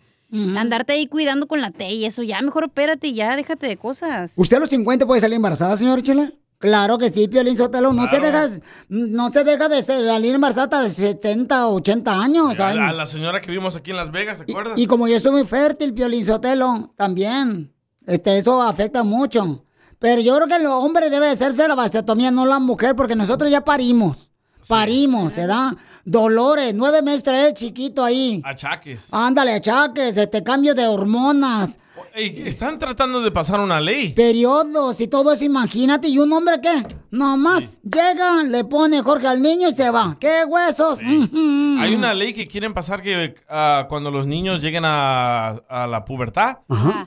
[0.57, 3.77] Andarte ahí cuidando con la té y eso, ya mejor opérate y ya déjate de
[3.77, 4.33] cosas.
[4.37, 6.33] ¿Usted a los 50 puede salir embarazada, señor Chela?
[6.59, 7.93] Claro que sí, Piolín Sotelo.
[7.93, 8.49] No se deja,
[8.89, 12.59] no se deja de salir embarazada de 70, 80 años.
[12.61, 14.79] A la, a la señora que vimos aquí en Las Vegas, ¿te acuerdas?
[14.79, 17.75] Y como yo soy muy fértil, Piolín Sotelo, también.
[18.07, 19.65] Este, eso afecta mucho.
[19.99, 23.17] Pero yo creo que el hombre debe de hacerse la vasectomía, no la mujer, porque
[23.17, 24.31] nosotros ya parimos.
[24.69, 28.41] Parimos, se da dolores, nueve meses traer el chiquito ahí.
[28.45, 29.09] Achaques.
[29.11, 31.79] Ándale, achaques, este cambio de hormonas,
[32.17, 34.13] Ey, están tratando de pasar una ley.
[34.13, 36.09] periodos y todo eso, imagínate.
[36.09, 36.83] ¿Y un hombre qué?
[37.11, 40.17] Nomás llega, le pone Jorge al niño y se va.
[40.21, 41.01] ¿Qué huesos?
[41.01, 46.05] Hay una ley que quieren pasar que ah, cuando los niños lleguen a, a la
[46.05, 46.59] pubertad,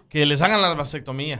[0.09, 1.39] que les hagan la vasectomía.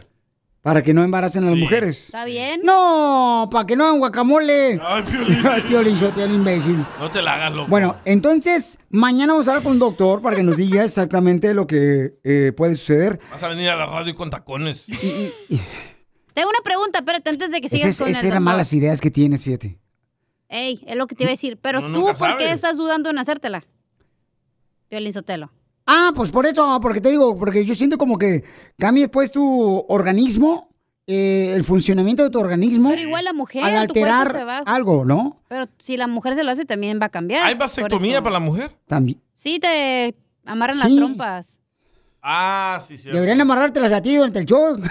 [0.62, 2.06] Para que no embaracen a las mujeres.
[2.08, 2.62] ¿Está bien?
[2.64, 4.80] No, para que no hagan guacamole.
[4.84, 5.48] Ay, Piolín.
[5.50, 6.86] Ay, Piolín, Sotelo, imbécil.
[7.00, 7.70] No te la hagas, loco.
[7.70, 11.68] Bueno, entonces, mañana vamos a hablar con un doctor para que nos diga exactamente lo
[11.68, 13.20] que eh, puede suceder.
[13.32, 14.84] Vas a venir a la radio con tacones.
[16.34, 19.10] Tengo una pregunta, espérate, antes de que sigas Esas, con esas eran malas ideas que
[19.10, 19.80] tienes, fíjate.
[20.50, 21.58] Ey, es lo que te iba a decir.
[21.62, 22.52] Pero Uno tú, ¿por qué sabe.
[22.52, 23.66] estás dudando en hacértela?
[24.90, 25.52] Violín Sotelo.
[25.88, 28.44] Ah, pues por eso, porque te digo, porque yo siento como que
[28.78, 30.70] cambia pues tu organismo,
[31.08, 32.90] eh, el funcionamiento de tu organismo.
[32.90, 34.58] Pero igual la mujer, al alterar se va.
[34.60, 35.42] algo, ¿no?
[35.48, 37.46] Pero si la mujer se lo hace, también va a cambiar.
[37.46, 38.72] ¿Hay vasectomía para la mujer?
[38.86, 39.22] También.
[39.34, 40.14] Sí, te
[40.46, 40.98] amarran las Sí.
[40.98, 41.62] trompas.
[42.22, 43.10] Ah, sí, sí.
[43.12, 44.76] Deberían amarrártelas a ti durante el show.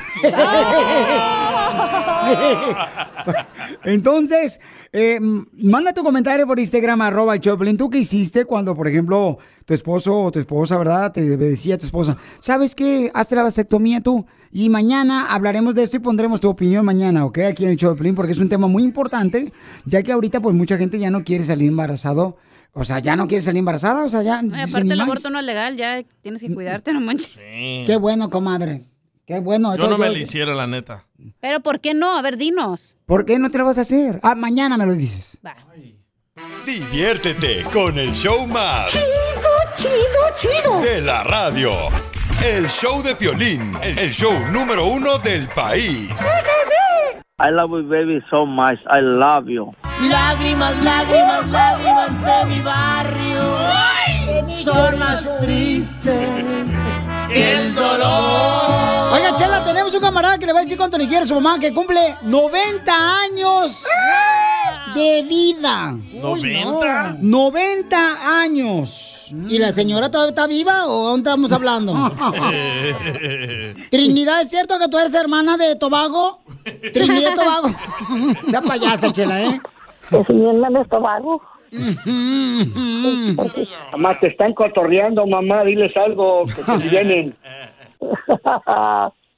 [3.85, 4.61] Entonces,
[4.93, 5.19] eh,
[5.53, 7.77] manda tu comentario por Instagram, arroba el Choplin.
[7.77, 11.79] ¿Tú qué hiciste cuando, por ejemplo, tu esposo o tu esposa, verdad, te decía a
[11.79, 13.11] tu esposa, ¿sabes qué?
[13.15, 14.27] Hazte la vasectomía tú.
[14.53, 17.39] Y mañana hablaremos de esto y pondremos tu opinión mañana, ¿ok?
[17.39, 19.53] Aquí en el Choplin, porque es un tema muy importante,
[19.85, 22.37] ya que ahorita, pues, mucha gente ya no quiere salir embarazado.
[22.79, 24.39] O sea, ya no quiere salir embarazada, o sea, ya...
[24.41, 25.07] Ay, aparte, "Ni el más".
[25.07, 27.35] aborto no es legal, ya tienes que cuidarte, no manches.
[27.35, 28.83] Qué bueno, comadre.
[29.27, 29.75] Qué bueno.
[29.77, 31.07] Yo no me yo- la hiciera, la neta.
[31.41, 32.15] Pero ¿por qué no?
[32.17, 32.99] A ver, dinos.
[33.07, 34.21] ¿Por qué no te lo vas a hacer?
[34.23, 35.41] Ah, mañana me lo dices.
[36.67, 38.93] Diviértete con el show más.
[38.93, 40.81] Chido, chido, chido.
[40.81, 41.73] De la radio.
[42.45, 46.11] El show de Piolín, el show número uno del país.
[47.39, 48.79] I love you, baby, so much.
[48.87, 49.71] I love you.
[50.01, 53.43] Lágrimas, lágrimas, lágrimas de mi barrio.
[54.49, 56.73] Son más tristes
[57.31, 59.13] que el dolor.
[59.13, 61.35] Oiga, Chela, tenemos un camarada que le va a decir cuánto le quiere a su
[61.35, 63.87] mamá, que cumple 90 años
[64.97, 65.95] de vida.
[66.23, 66.81] Uy, no.
[67.21, 69.33] 90 años.
[69.49, 71.93] ¿Y la señora todavía está viva o aún estamos hablando?
[73.91, 76.41] Trinidad, ¿es cierto que tú eres hermana de Tobago?
[76.93, 77.69] Trinidad Tobago.
[78.47, 79.61] Esa payasa, Chela, ¿eh?
[80.11, 81.43] Es mi hermana de Tobago.
[83.93, 85.65] Mamá, te están cotorreando, mamá.
[85.65, 87.37] Diles algo que te vienen.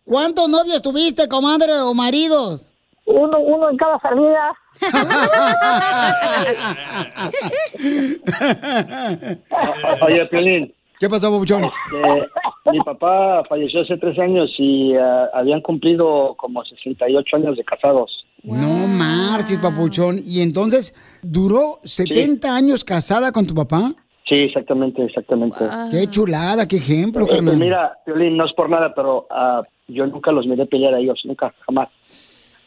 [0.04, 2.66] ¿Cuántos novios tuviste, comadre, o maridos?
[3.06, 4.52] Uno, uno en cada salida.
[10.07, 10.72] Oye, Piolín.
[10.99, 11.64] ¿Qué pasó, Papuchón?
[11.64, 17.62] este, mi papá falleció hace tres años y ah, habían cumplido como 68 años de
[17.64, 18.24] casados.
[18.43, 20.18] No marches, papuchón.
[20.24, 23.93] Y entonces, ¿duró 70 años casada con tu papá?
[24.29, 25.64] Sí, exactamente, exactamente.
[25.91, 27.57] Qué chulada, qué ejemplo, Este, carnal.
[27.57, 31.20] mira, Piolín, no es por nada, pero ah, yo nunca los miré pelear a ellos,
[31.24, 31.89] nunca, jamás.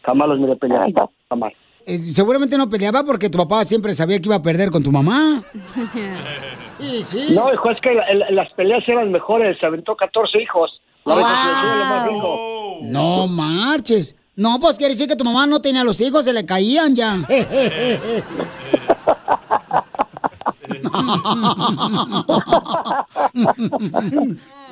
[0.04, 0.90] Jamás los miré pelear,
[1.30, 1.54] jamás.
[1.86, 4.92] Eh, seguramente no peleaba porque tu papá siempre sabía que iba a perder con tu
[4.92, 5.44] mamá.
[6.80, 7.36] Y sí.
[7.36, 10.82] No, hijo, es que la- la- las peleas eran mejores, se aventó 14 hijos.
[11.06, 12.38] La reconciliación es lo más lindo.
[12.92, 14.16] No marches.
[14.36, 17.18] No, pues quiere decir que tu mamá no tenía los hijos, se le caían ya.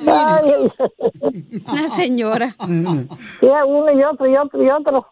[1.72, 2.56] La señora.
[2.66, 5.06] Sí, uno y otro y otro y otro.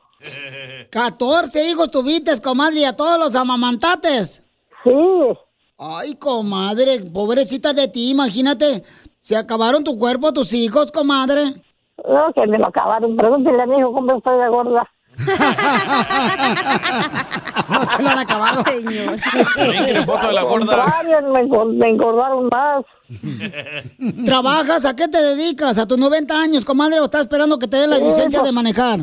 [0.91, 4.45] 14 hijos tuviste, comadre, y a todos los amamantates.
[4.85, 4.93] Sí.
[5.79, 8.83] Ay, comadre, pobrecita de ti, imagínate.
[9.19, 11.55] Se acabaron tu cuerpo tus hijos, comadre.
[12.09, 13.17] No, que me lo acabaron.
[13.17, 14.89] Pregúntele a mi hijo cómo estoy de gorda.
[17.69, 18.63] No se lo han acabado.
[18.63, 19.19] Señor.
[20.07, 20.77] foto de la gorda.
[20.83, 22.85] Contrario, me, engor- me engordaron más.
[24.27, 24.85] ¿Trabajas?
[24.87, 25.79] ¿A qué te dedicas?
[25.79, 27.01] ¿A tus 90 años, comadre?
[27.01, 29.01] ¿O estás esperando que te den la Sí, licencia de manejar?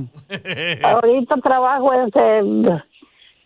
[0.83, 2.11] Ahorita trabajo en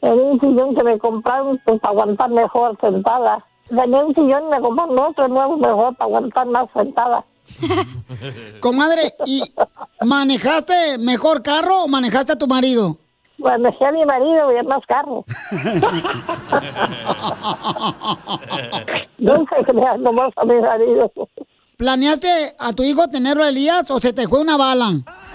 [0.01, 3.43] un sillón que me compraron pues, para aguantar mejor sentada.
[3.67, 7.25] Tenía un sillón y me compraron otro nuevo mejor para aguantar más sentada.
[8.59, 9.41] Comadre, ¿y
[10.03, 12.97] manejaste mejor carro o manejaste a tu marido?
[13.38, 15.23] Manejé a mi marido y es más carro.
[19.17, 21.09] Nunca creas nomás a mi marido.
[21.77, 22.27] ¿Planeaste
[22.59, 24.91] a tu hijo tenerlo Elías o se te fue una bala?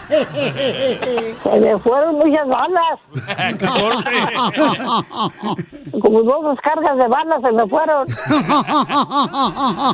[0.09, 3.01] Se me fueron muchas balas.
[6.03, 8.07] Como dos cargas de balas se me fueron.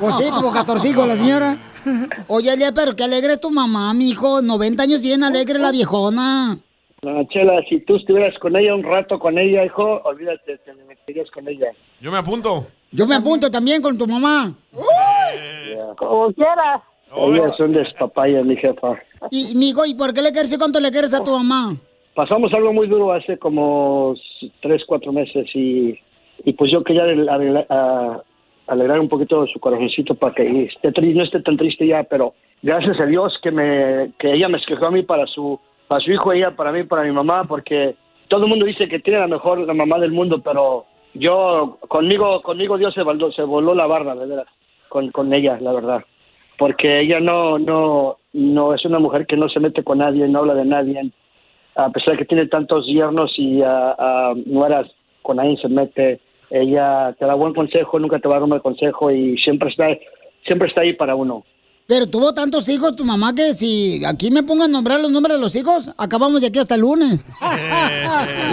[0.01, 1.57] Pues sí, tuvo 14 hijos la señora.
[2.29, 4.43] Oye, Elías, pero qué alegre es tu mamá, mi hijo.
[4.43, 6.59] 90 años bien alegre la viejona.
[7.03, 11.31] No, Chela, si tú estuvieras con ella un rato con ella, hijo, olvídate, te meterías
[11.31, 11.69] con ella.
[12.01, 12.67] Yo me apunto.
[12.93, 14.53] Yo me apunto también con tu mamá.
[15.97, 16.83] Como quieras.
[17.17, 18.99] Ella es un despapaya, mi jefa.
[19.31, 21.77] Y, mi hijo, ¿y por qué le quieres y cuánto le quieres a tu mamá?
[22.15, 24.15] Pasamos algo muy duro hace como
[24.61, 25.99] tres, cuatro meses y,
[26.45, 28.23] y pues yo quería arregla- arregla- a-
[28.71, 32.35] alegrar un poquito su corazoncito para que esté tri- no esté tan triste ya, pero
[32.63, 36.13] gracias a Dios que me que ella me escogió a mí para su para su
[36.13, 37.97] hijo, ella para mí, para mi mamá, porque
[38.29, 40.85] todo el mundo dice que tiene la mejor la mamá del mundo, pero
[41.15, 44.47] yo conmigo conmigo Dios se voló, se voló la barra, de veras,
[44.89, 46.05] con, con ella, la verdad,
[46.57, 50.39] porque ella no no no es una mujer que no se mete con nadie, no
[50.41, 51.11] habla de nadie,
[51.75, 54.87] a pesar de que tiene tantos yernos y ah, ah, nueras
[55.23, 56.21] con nadie se mete,
[56.51, 59.71] ella te da buen consejo, nunca te va a dar un mal consejo y siempre
[59.71, 59.87] está
[60.45, 61.45] siempre está ahí para uno.
[61.87, 65.37] Pero tuvo tantos hijos tu mamá que si aquí me pongo a nombrar los nombres
[65.37, 67.27] de los hijos, acabamos de aquí hasta el lunes.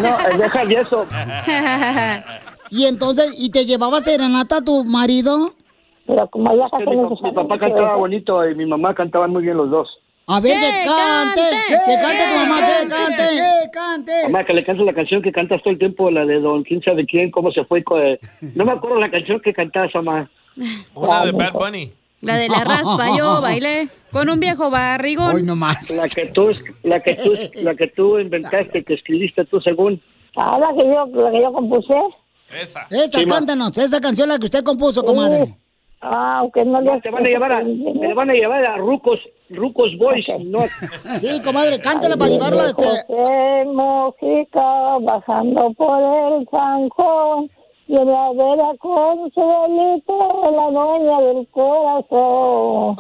[0.01, 1.05] No, deja de eso.
[2.69, 5.53] y entonces, ¿y te llevaba serenata a tu marido?
[6.05, 9.69] Pero como ya mi, mi papá cantaba bonito y mi mamá cantaban muy bien los
[9.69, 9.89] dos.
[10.29, 11.41] A ver, que cante,
[11.85, 14.23] que cante tu mamá, que cante, que cante.
[14.23, 16.81] Mamá, que le cantes la canción que cantas todo el tiempo, la de Don quién
[16.83, 17.81] sabe quién, cómo se fue.
[18.41, 20.29] No me acuerdo la canción que cantabas, mamá.
[20.93, 21.93] Una de Bad Bunny.
[22.19, 25.35] La de la raspa, yo bailé con un viejo barrigón.
[25.35, 25.91] Hoy nomás.
[25.91, 26.49] La que tú,
[26.83, 27.33] la que tú,
[27.63, 30.01] la que tú inventaste, que escribiste tú según.
[30.35, 31.93] Ah, la que yo, la que yo compuse.
[32.49, 32.85] Esa.
[32.89, 33.35] Esa, Sí, ma.
[33.35, 35.55] cántanos, esa canción la que usted compuso, comadre.
[36.01, 39.19] Ah, aunque no le Te van a llevar a, te van a llevar a Rucos,
[39.49, 40.59] Rucos Boys, no.
[41.19, 42.83] Sí, comadre, cántala para llevarla a este...
[42.83, 47.49] José Mojica bajando por el Sanjón
[47.87, 52.97] viene a ver a Consuelito, la dueña del corazón.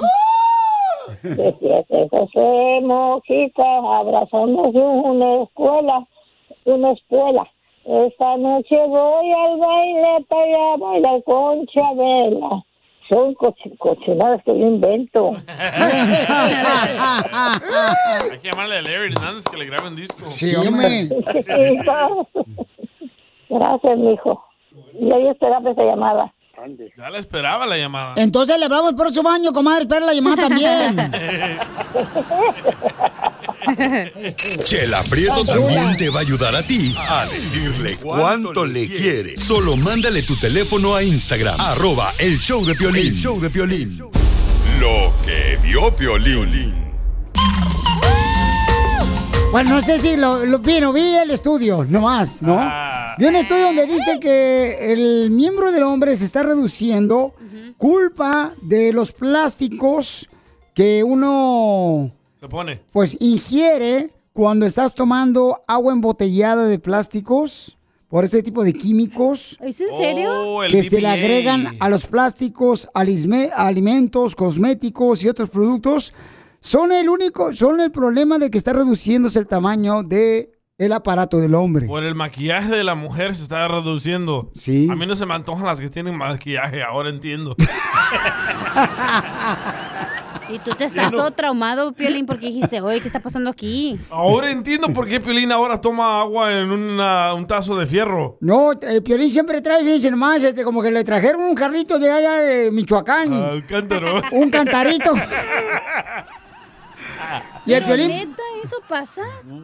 [1.23, 6.07] Decía que José Mojica abrazándose una escuela,
[6.65, 7.47] una escuela.
[7.85, 12.63] Esta noche voy al baile para ir a bailar con Chabela.
[13.09, 15.31] Son coch- cochinadas que yo invento.
[18.31, 20.25] Hay que llamarle a Larry Hernández que le grabe un disco.
[20.29, 21.07] Sí, hombre.
[23.49, 24.43] Gracias, mijo.
[24.99, 26.33] Y ahí esperaba esa llamada.
[26.97, 28.15] Ya la esperaba la llamada.
[28.17, 30.97] Entonces le hablamos el próximo año, comadre, espera la llamada también.
[34.63, 39.37] Chela Prieto también te va a ayudar a ti a decirle cuánto le quiere.
[39.37, 43.07] Solo mándale tu teléfono a Instagram, arroba el show de Piolín.
[43.07, 43.97] El show de Piolín.
[44.79, 46.87] Lo que vio Piolín.
[49.51, 52.59] Bueno, no sé si lo, lo vi, no vi el estudio, nomás, ¿no?
[53.17, 57.33] Vi un estudio donde dice que el miembro del hombre se está reduciendo
[57.77, 60.29] culpa de los plásticos
[60.75, 62.81] que uno, Se pone.
[62.91, 67.77] pues, ingiere cuando estás tomando agua embotellada de plásticos
[68.07, 70.31] por ese tipo de químicos ¿Es en serio?
[70.31, 76.13] Oh, que se le agregan a los plásticos, alisme- alimentos, cosméticos y otros productos,
[76.61, 81.39] son el único, son el problema de que está reduciéndose el tamaño de el aparato
[81.39, 81.87] del hombre.
[81.87, 84.51] Por el maquillaje de la mujer se está reduciendo.
[84.53, 84.87] Sí.
[84.91, 87.55] A mí no se me antojan las que tienen maquillaje, ahora entiendo.
[90.49, 93.99] Y tú te estás todo traumado, Piolín, porque dijiste, oye, ¿qué está pasando aquí?
[94.09, 98.37] Ahora entiendo por qué Piolín ahora toma agua en una- un tazo de fierro.
[98.39, 102.11] No, el Piolín siempre trae, fíjense nomás, este, como que le trajeron un jarrito de
[102.11, 103.33] allá de Michoacán.
[103.33, 104.21] Ah, un cántaro.
[104.31, 105.11] un cantarito.
[107.65, 108.07] y el Piolín...
[108.09, 109.21] ¿Neta eso pasa?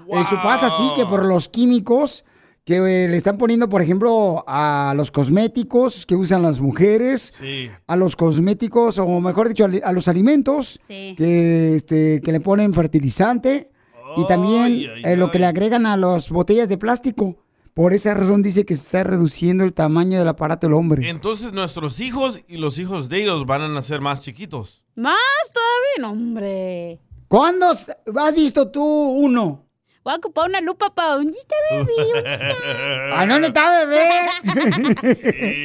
[0.10, 2.26] Eso pasa así que por los químicos
[2.66, 7.70] que eh, le están poniendo, por ejemplo, a los cosméticos que usan las mujeres, Sí.
[7.88, 11.14] a los cosméticos, o mejor dicho, a los alimentos Sí.
[11.18, 13.70] que, este, que le ponen fertilizante.
[14.16, 17.36] y también eh, lo que le agregan a las botellas de plástico.
[17.74, 21.10] Por esa razón dice que se está reduciendo el tamaño del aparato del hombre.
[21.10, 24.84] Entonces nuestros hijos y los hijos de ellos van a nacer más chiquitos.
[24.96, 25.16] Más
[25.52, 27.00] todavía, no, hombre.
[27.28, 29.63] ¿Cuándo has visto tú uno?
[30.04, 33.14] Voy a ocupar una lupa para un está bebé, ¿dónde?
[33.14, 34.10] ¡Ay, dónde está, bebé?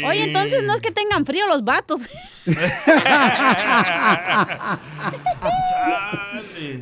[0.06, 2.02] Oye, entonces no es que tengan frío los vatos.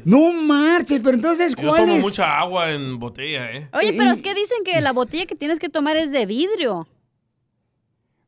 [0.04, 2.02] No marches, pero entonces, Yo ¿cuál tomo es?
[2.02, 3.68] mucha agua en botella, ¿eh?
[3.72, 6.86] Oye, pero es que dicen que la botella que tienes que tomar es de vidrio.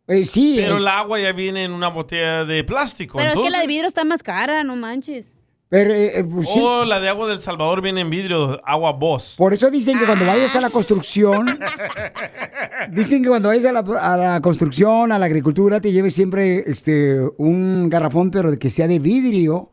[0.08, 0.56] Eh, sí.
[0.58, 3.18] Pero eh, el agua ya viene en una botella de plástico.
[3.18, 5.37] Pero es que la de vidrio está más cara, no manches.
[5.70, 6.60] Pero, eh, eh, pues, sí.
[6.62, 9.34] Oh, la de agua del Salvador viene en vidrio, agua Boss.
[9.36, 11.58] Por eso dicen que cuando vayas a la construcción,
[12.90, 16.64] dicen que cuando vayas a la, a la construcción, a la agricultura, te lleves siempre
[16.66, 19.70] este un garrafón, pero que sea de vidrio.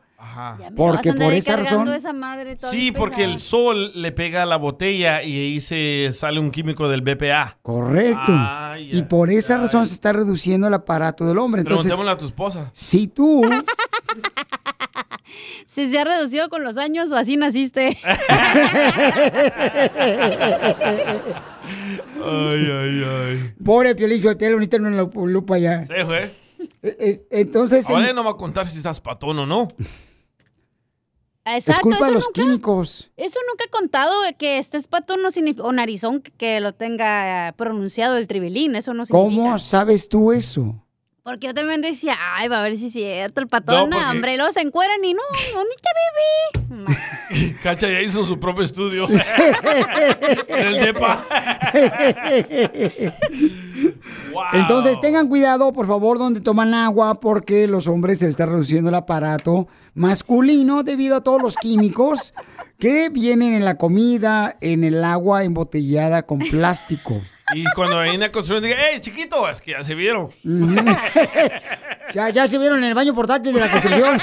[0.76, 1.88] Porque por esa razón.
[1.88, 6.10] Esa madre toda Sí, porque el sol le pega a la botella y ahí se
[6.12, 7.56] sale un químico del BPA.
[7.62, 8.20] Correcto.
[8.28, 11.62] Ay, y por esa razón se está reduciendo el aparato del hombre.
[11.62, 12.70] Entonces, Preguntémosle a tu esposa.
[12.74, 13.44] si tú
[15.66, 17.98] Si se ha reducido con los años o así naciste.
[22.22, 23.54] Ay, ay, ay.
[23.64, 25.84] Pobre Piolín Sotelo, ahorita no la lupa ya.
[25.84, 26.30] Sí, güey.
[27.30, 29.68] Entonces, Ahora en- ya no va a contar si estás patón o no.
[31.44, 33.10] Exacto, es culpa de los nunca- químicos.
[33.16, 35.28] Eso nunca he contado que estés patón no
[35.64, 39.42] o narizón que, que lo tenga pronunciado el tribilín, eso no significa.
[39.42, 40.82] ¿Cómo sabes tú eso?
[41.26, 44.10] Porque yo también decía, ay, va a ver si es cierto, el patón, No, porque-
[44.12, 45.20] hombre, y luego se encueran y no,
[45.54, 45.90] ¿dónde está
[46.70, 47.56] bebé?
[47.64, 49.08] Cacha ya hizo su propio estudio.
[50.48, 51.26] en el DEPA.
[54.52, 58.90] Entonces tengan cuidado, por favor, donde toman agua, porque los hombres se les está reduciendo
[58.90, 62.34] el aparato masculino debido a todos los químicos
[62.78, 67.20] que vienen en la comida, en el agua embotellada con plástico.
[67.54, 69.48] Y cuando hay una construcción diga, ¡eh, chiquito!
[69.48, 70.30] Es que ya se vieron.
[72.12, 74.20] Ya, ya se vieron en el baño portátil de la construcción.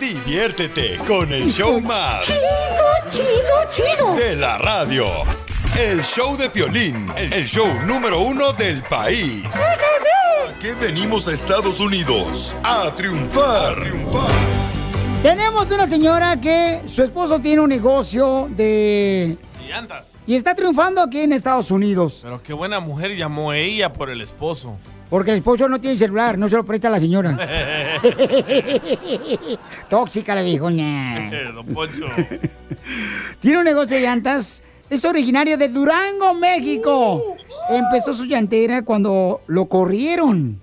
[0.00, 2.26] Diviértete con el show más.
[2.26, 4.14] Chido, chido, chido.
[4.14, 5.06] De la radio.
[5.78, 7.10] El show de Piolín.
[7.16, 9.44] El show número uno del país.
[9.54, 12.54] ¿A qué venimos a Estados Unidos?
[12.62, 13.78] A triunfar.
[13.80, 14.30] triunfar.
[15.22, 19.36] Tenemos una señora que su esposo tiene un negocio de...
[19.66, 20.15] Y andas.
[20.26, 22.20] Y está triunfando aquí en Estados Unidos.
[22.22, 24.76] Pero qué buena mujer llamó ella por el esposo.
[25.08, 27.38] Porque el esposo no tiene celular, no se lo presta a la señora.
[29.88, 31.30] Tóxica la viejona.
[31.54, 32.06] Don Poncho.
[33.40, 34.64] Tiene un negocio de llantas.
[34.90, 37.36] Es originario de Durango, México.
[37.70, 40.60] Empezó su llantera cuando lo corrieron.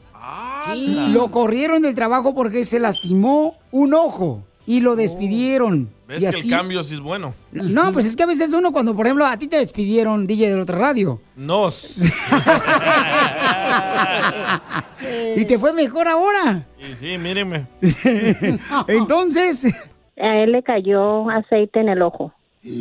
[0.73, 5.89] Sí, lo corrieron del trabajo porque se lastimó un ojo y lo despidieron.
[6.13, 6.51] ¿Ves y que así.
[6.51, 7.33] el cambio sí es bueno?
[7.51, 10.51] No, pues es que a veces uno cuando, por ejemplo, a ti te despidieron, DJ
[10.51, 11.97] de la otra radio, Nos.
[15.35, 16.67] y te fue mejor ahora.
[16.77, 17.65] Y sí, mírenme.
[18.87, 19.73] Entonces.
[20.19, 22.31] A él le cayó aceite en el ojo.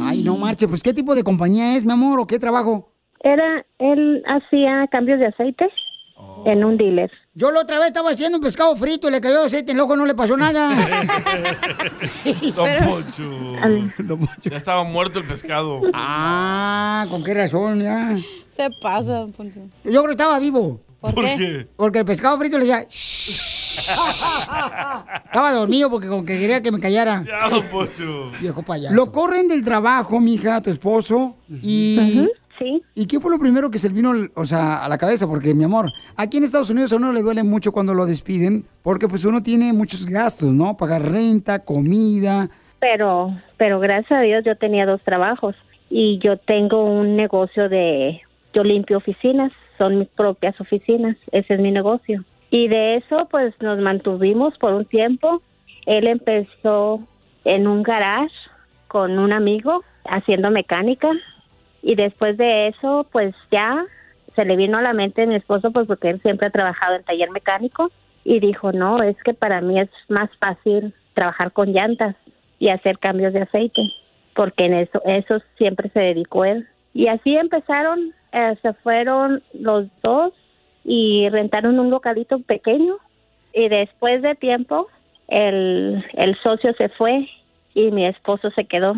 [0.03, 2.93] Ay, no marche, pues ¿qué tipo de compañía es, mi amor, o qué trabajo?
[3.21, 5.71] Era, él hacía cambios de aceite
[6.45, 7.11] en un dealer.
[7.35, 9.83] Yo la otra vez estaba haciendo un pescado frito y le cayó aceite en el
[9.85, 10.69] ojo, no le pasó nada.
[12.55, 13.31] Don Pero- Poncho.
[14.43, 15.81] Ya estaba muerto el pescado.
[15.95, 18.19] Ah, ¿con qué razón ya?
[18.51, 19.61] Se pasa, don Poncho.
[19.83, 20.83] Yo creo que estaba vivo.
[21.01, 21.37] ¿Por ¿Por qué?
[21.39, 21.69] qué?
[21.75, 22.85] Porque el pescado frito le decía...
[22.87, 23.51] "Shh".
[25.25, 27.25] estaba dormido porque como que quería que me callara.
[27.27, 28.31] Ya, Don Poncho.
[28.43, 28.95] Viejo payaso.
[28.95, 32.29] Lo corren del trabajo, mija, tu esposo, y...
[32.59, 32.83] Sí.
[32.95, 35.27] ¿Y qué fue lo primero que se le vino, o sea, a la cabeza?
[35.27, 38.65] Porque, mi amor, aquí en Estados Unidos a uno le duele mucho cuando lo despiden,
[38.83, 40.77] porque pues uno tiene muchos gastos, ¿no?
[40.77, 42.49] Pagar renta, comida.
[42.79, 45.57] Pero, pero gracias a Dios yo tenía dos trabajos
[45.89, 48.21] y yo tengo un negocio de,
[48.53, 52.25] yo limpio oficinas, son mis propias oficinas, ese es mi negocio.
[52.51, 55.43] Y de eso pues nos mantuvimos por un tiempo.
[55.87, 57.01] Él empezó
[57.45, 58.35] en un garage
[58.89, 61.11] con un amigo haciendo mecánica
[61.83, 63.85] y después de eso pues ya
[64.35, 66.95] se le vino a la mente a mi esposo pues porque él siempre ha trabajado
[66.95, 67.91] en taller mecánico
[68.25, 72.17] y dijo no es que para mí es más fácil trabajar con llantas
[72.59, 73.83] y hacer cambios de aceite
[74.35, 79.87] porque en eso eso siempre se dedicó él y así empezaron eh, se fueron los
[80.03, 80.33] dos
[80.85, 82.97] y rentaron un localito pequeño
[83.53, 84.87] y después de tiempo
[85.29, 87.29] el, el socio se fue
[87.75, 88.95] y mi esposo se quedó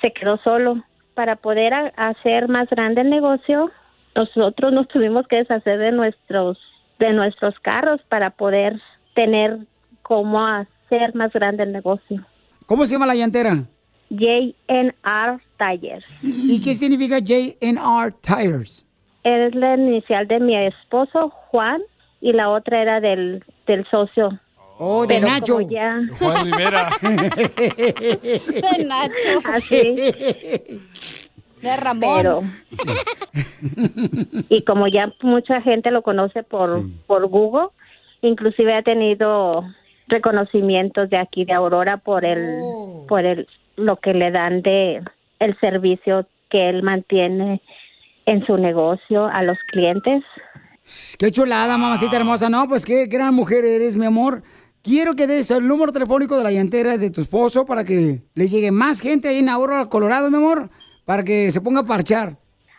[0.00, 0.82] se quedó solo
[1.16, 3.72] para poder hacer más grande el negocio
[4.14, 6.58] nosotros nos tuvimos que deshacer de nuestros
[7.00, 8.80] de nuestros carros para poder
[9.16, 9.58] tener
[10.02, 12.24] cómo hacer más grande el negocio
[12.66, 13.64] ¿Cómo se llama la llantera?
[14.10, 16.04] JNR Tires.
[16.22, 18.86] ¿Y qué significa JNR Tires?
[19.22, 21.80] Es la inicial de mi esposo, Juan,
[22.20, 24.38] y la otra era del, del socio.
[24.78, 25.60] Oh, de Pero Nacho.
[25.62, 26.90] ya- Juan Rivera.
[27.00, 29.48] De Nacho.
[29.52, 29.96] Así.
[31.62, 32.16] De Ramón.
[32.16, 32.42] Pero.
[34.48, 36.68] y como ya mucha gente lo conoce por,
[37.06, 37.68] por Google,
[38.22, 39.64] inclusive ha tenido
[40.08, 42.60] reconocimientos de aquí de Aurora por el
[43.08, 45.02] por el lo que le dan de
[45.40, 47.60] el servicio que él mantiene
[48.26, 50.22] en su negocio a los clientes.
[51.18, 52.48] Qué chulada, mamacita hermosa.
[52.48, 54.42] No, pues qué gran mujer eres, mi amor.
[54.86, 58.46] Quiero que des el número telefónico de la llantera de tu esposo para que le
[58.46, 60.70] llegue más gente ahí en Aurora, Colorado, mi amor,
[61.04, 62.38] para que se ponga a parchar.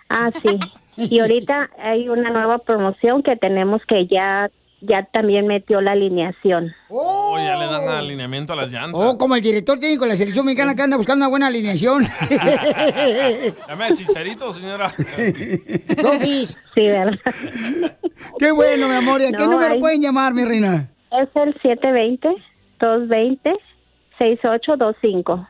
[0.09, 0.57] Ah, sí.
[0.95, 6.71] Y ahorita hay una nueva promoción que tenemos que ya ya también metió la alineación.
[6.87, 9.01] Oh, ya le dan alineamiento a las llantas.
[9.03, 12.03] Oh, como el director técnico de la selección mexicana que anda buscando una buena alineación.
[13.67, 14.93] Llame a Chicharito, señora.
[15.99, 16.57] Sofis.
[16.73, 17.19] Sí, ¿verdad?
[18.39, 19.19] Qué bueno, mi amor.
[19.19, 20.89] ¿Y a qué número hay- pueden llamar, mi reina?
[21.11, 21.53] Es el
[22.79, 25.47] 720-220-6825.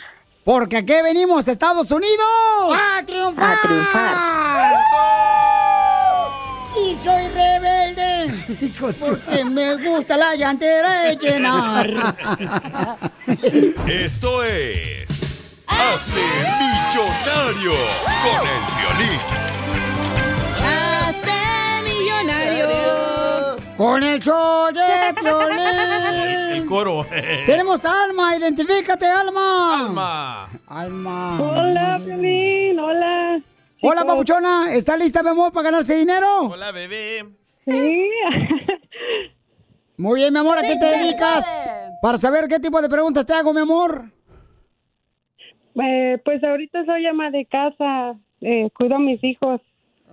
[0.47, 2.25] Porque aquí venimos, Estados Unidos.
[2.73, 3.59] ¡A triunfar!
[3.59, 4.75] A triunfar.
[6.85, 8.73] Y soy rebelde.
[9.01, 11.91] Porque me gusta la llantera de llenar.
[13.89, 15.09] Esto es.
[15.67, 16.23] Hazte
[16.61, 17.73] millonario
[18.23, 19.21] con el violín.
[20.63, 21.39] Hazte
[21.83, 23.57] millonario.
[23.77, 26.26] Con el show de El Piolín.
[26.67, 27.07] Coro.
[27.47, 29.81] Tenemos a Alma, identifícate, Alma.
[29.81, 30.49] Alma.
[30.67, 31.41] Alma.
[31.41, 33.41] Hola, Piolín, hola.
[33.83, 34.75] Hola, papuchona.
[34.75, 36.49] ¿Está lista, mi amor, para ganarse dinero?
[36.51, 37.25] Hola, bebé.
[37.67, 38.11] Sí.
[39.99, 40.59] Muy bien, mi amor.
[40.59, 41.73] ¿A qué te dedicas?
[42.03, 44.11] Para saber qué tipo de preguntas te hago, mi amor.
[45.83, 49.61] Eh, pues ahorita soy ama de casa, eh, cuido a mis hijos.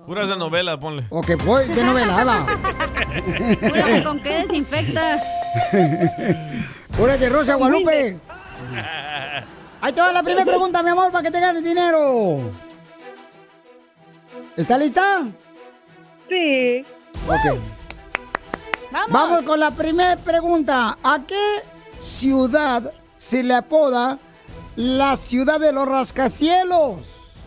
[0.05, 1.03] Puras de novela, ponle.
[1.09, 4.03] Ok, voy de novela, ahí va.
[4.03, 5.21] ¿Con qué desinfecta?
[7.19, 8.19] De Rosa Guadalupe.
[9.81, 12.51] Ahí te va la primera pregunta, mi amor, para que te ganes dinero.
[14.55, 15.27] ¿Está lista?
[16.29, 16.83] Sí.
[17.27, 17.59] Ok.
[19.09, 19.43] Vamos.
[19.43, 20.97] con la primera pregunta.
[21.03, 21.63] ¿A qué
[21.99, 24.19] ciudad se le apoda
[24.75, 27.37] la ciudad de los rascacielos?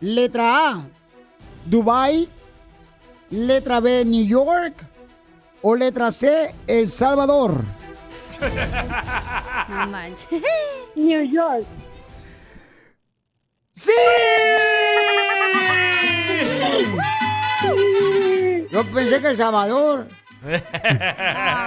[0.00, 0.82] Letra A,
[1.64, 2.28] Dubai.
[3.30, 4.91] Letra B, New York.
[5.62, 7.62] O letra C, El Salvador.
[9.68, 10.42] No manches.
[10.96, 11.64] New York.
[13.72, 13.92] ¡Sí!
[18.72, 20.08] Yo pensé que El Salvador.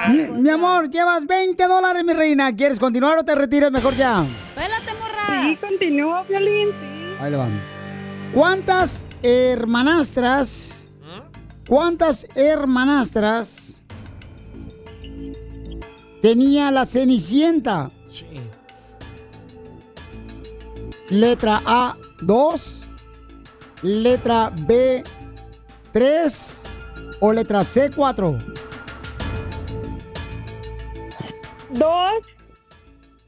[0.09, 2.53] Mi, mi amor, llevas 20 dólares, mi reina.
[2.53, 4.25] ¿Quieres continuar o te retiras mejor ya?
[4.53, 5.43] Pélate, morra.
[5.43, 7.15] Sí, continúo, Violín, sí.
[7.21, 7.61] Ahí le van.
[8.33, 10.89] ¿Cuántas hermanastras?
[11.67, 13.74] ¿Cuántas hermanastras
[16.21, 17.91] tenía la Cenicienta?
[18.09, 18.25] Sí.
[21.09, 22.87] Letra A, 2.
[23.83, 25.03] Letra B,
[25.91, 26.65] 3.
[27.19, 28.37] O letra C, 4.
[31.69, 32.11] Dos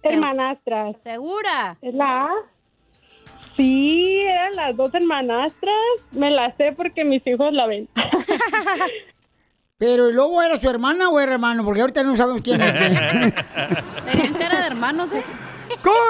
[0.04, 0.96] hermanastras.
[1.04, 1.78] ¿Segura?
[1.82, 2.30] ¿Es la A?
[3.56, 5.76] Sí, eran las dos hermanastras.
[6.12, 7.90] Me la sé porque mis hijos la ven.
[9.80, 12.74] Pero ¿y luego era su hermana o era hermano, porque ahorita no sabemos quién es.
[14.06, 15.24] Tenían cara de hermanos, ¿eh?
[15.84, 16.02] ¡Correcto!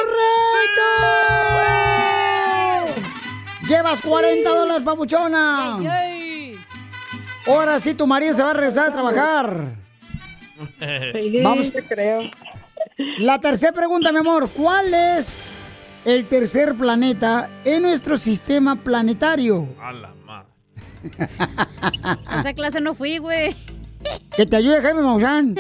[3.67, 5.79] Llevas 40 dólares, papuchona.
[7.45, 9.75] Ahora sí, tu marido se va a regresar a trabajar.
[11.19, 11.71] Sí, Vamos.
[11.71, 12.21] te creo.
[13.19, 14.49] La tercera pregunta, mi amor.
[14.49, 15.49] ¿Cuál es
[16.05, 19.67] el tercer planeta en nuestro sistema planetario?
[19.81, 20.13] A la.
[22.03, 23.55] A esa clase no fui, güey.
[24.35, 25.55] Que te ayude Jaime Maussan.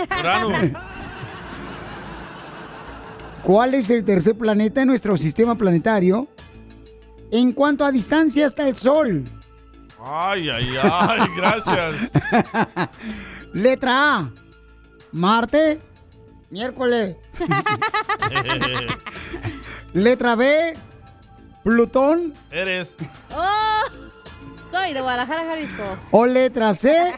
[3.43, 6.27] ¿Cuál es el tercer planeta en nuestro sistema planetario
[7.31, 9.23] en cuanto a distancia hasta el Sol?
[10.03, 11.95] Ay, ay, ay, gracias.
[13.53, 14.31] Letra A,
[15.11, 15.79] Marte,
[16.49, 17.15] miércoles.
[19.93, 20.75] Letra B,
[21.63, 22.33] Plutón.
[22.51, 22.95] Eres.
[23.35, 23.81] Oh,
[24.69, 25.83] soy de Guadalajara, Jalisco.
[26.11, 27.13] O letra C,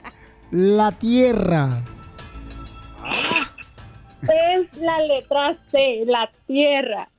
[0.51, 1.83] la tierra?
[4.23, 7.09] Es la letra C, la tierra.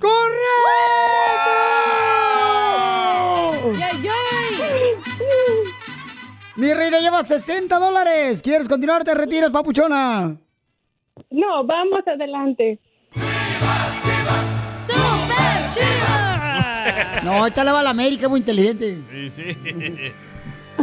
[0.00, 0.24] ¡Correcto!
[6.56, 8.40] Mi reina lleva 60 dólares.
[8.42, 9.02] ¿Quieres continuar?
[9.02, 10.36] ¿Te retiras, papuchona?
[11.30, 12.78] No, vamos adelante.
[17.22, 18.98] No, ahorita le va a la América, muy inteligente.
[19.10, 20.12] Sí, sí.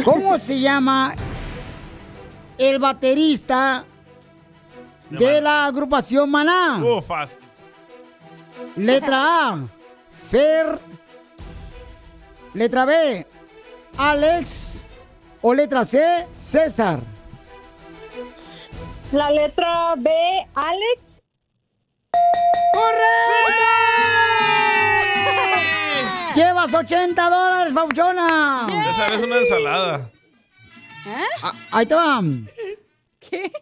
[0.04, 1.14] ¿Cómo se llama
[2.58, 3.84] el baterista
[5.10, 6.82] de la agrupación Maná?
[7.06, 7.38] Fácil.
[8.76, 9.68] Letra A,
[10.10, 10.78] Fer.
[12.54, 13.26] Letra B,
[13.98, 14.82] Alex.
[15.40, 17.00] O letra C, César.
[19.12, 20.10] La letra B,
[20.54, 21.02] Alex.
[26.34, 28.66] Llevas 80 dólares, Pauchona.
[28.90, 30.10] Esa es una ensalada.
[31.42, 32.22] Ah, ahí te va.
[33.18, 33.52] ¿Qué?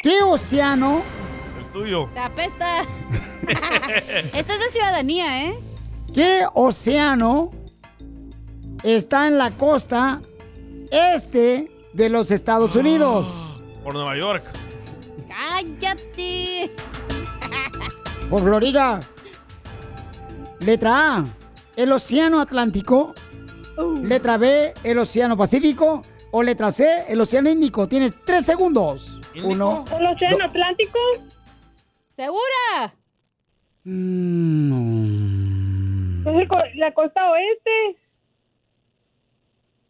[0.00, 1.02] ¿Qué océano?
[1.58, 2.08] El tuyo.
[2.14, 2.82] Te apesta.
[3.48, 5.58] Esta es de ciudadanía, ¿eh?
[6.14, 7.50] ¿Qué océano
[8.82, 10.20] está en la costa
[10.90, 13.62] este de los Estados Unidos?
[13.84, 14.44] Por Nueva York.
[15.28, 16.70] ¡Cállate!
[18.30, 19.00] Por Florida.
[20.60, 21.24] Letra A,
[21.78, 23.14] el Océano Atlántico.
[24.02, 26.02] Letra B, el Océano Pacífico.
[26.30, 27.86] O letra C, el Océano Índico.
[27.86, 29.18] Tienes tres segundos.
[29.42, 29.84] Uno.
[29.98, 30.98] ¿El océano Atlántico?
[32.14, 32.94] ¿Segura?
[33.84, 35.08] Mm,
[36.28, 37.96] ¿Es el co- la costa oeste?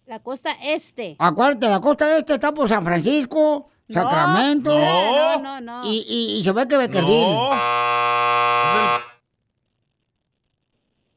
[0.06, 1.16] La costa este.
[1.18, 4.78] Acuérdate, la costa este está por San Francisco, Sacramento.
[4.78, 5.84] No, no, no.
[5.84, 7.36] Y, y- y se ve que Beckerville.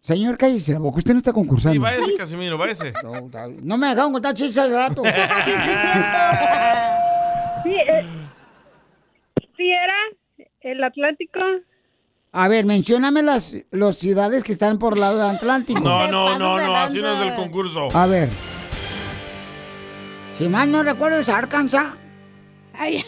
[0.02, 0.98] Señor, cállese la boca.
[0.98, 1.80] Usted no está Sí, concursando.
[1.82, 2.92] váyase, Casimiro, váyase.
[3.62, 5.04] No me dejaron contar chistes hace rato.
[7.64, 8.04] Sí, eh,
[9.56, 9.94] sí era
[10.62, 11.40] el Atlántico.
[12.32, 15.80] A ver, mencióname las, las ciudades que están por lado Atlántico.
[15.80, 17.96] No, no, no, no, así no es el concurso.
[17.96, 18.30] A ver.
[20.34, 21.94] Si mal no recuerdo es Arkansas.
[22.74, 23.04] Ay,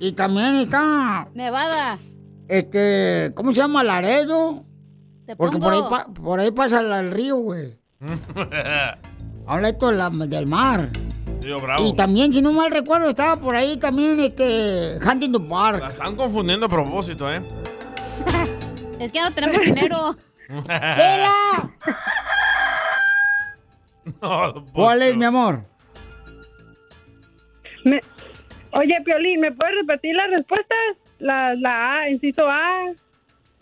[0.00, 1.96] Y también está, Nevada.
[2.48, 3.84] este, ¿cómo se llama?
[3.84, 4.63] Laredo.
[5.26, 7.78] Te Porque por ahí, pa- por ahí pasa la- el río, güey.
[9.46, 10.88] Habla esto de la- del mar.
[11.40, 11.86] Tío Bravo.
[11.86, 15.84] Y también, si no mal recuerdo, estaba por ahí también, este, Huntington La Park.
[15.88, 17.42] están confundiendo a propósito, ¿eh?
[19.00, 20.16] Es que no tenemos dinero.
[20.48, 21.32] ¡Vela!
[24.20, 25.64] No, ¿Cuál es, mi amor?
[27.84, 28.00] Me-
[28.72, 30.78] Oye, Piolín, ¿me puedes repetir las respuestas?
[31.18, 32.92] La, la A, inciso A.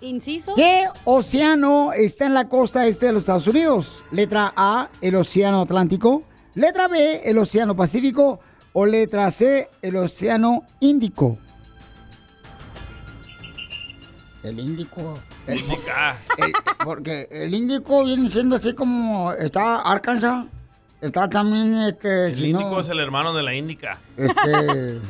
[0.03, 0.55] ¿Inciso?
[0.55, 4.05] ¿Qué océano está en la costa este de los Estados Unidos?
[4.11, 6.25] Letra A, el Océano Atlántico.
[6.55, 8.41] Letra B, el Océano Pacífico.
[8.75, 11.39] O letra C, el Océano Índico.
[14.43, 15.15] El Índico.
[15.47, 16.53] El- el-
[16.85, 20.47] porque el Índico viene siendo así como está Arkansas.
[21.01, 23.99] Está también, este, El si índico no, es el hermano de la índica.
[24.17, 25.01] este,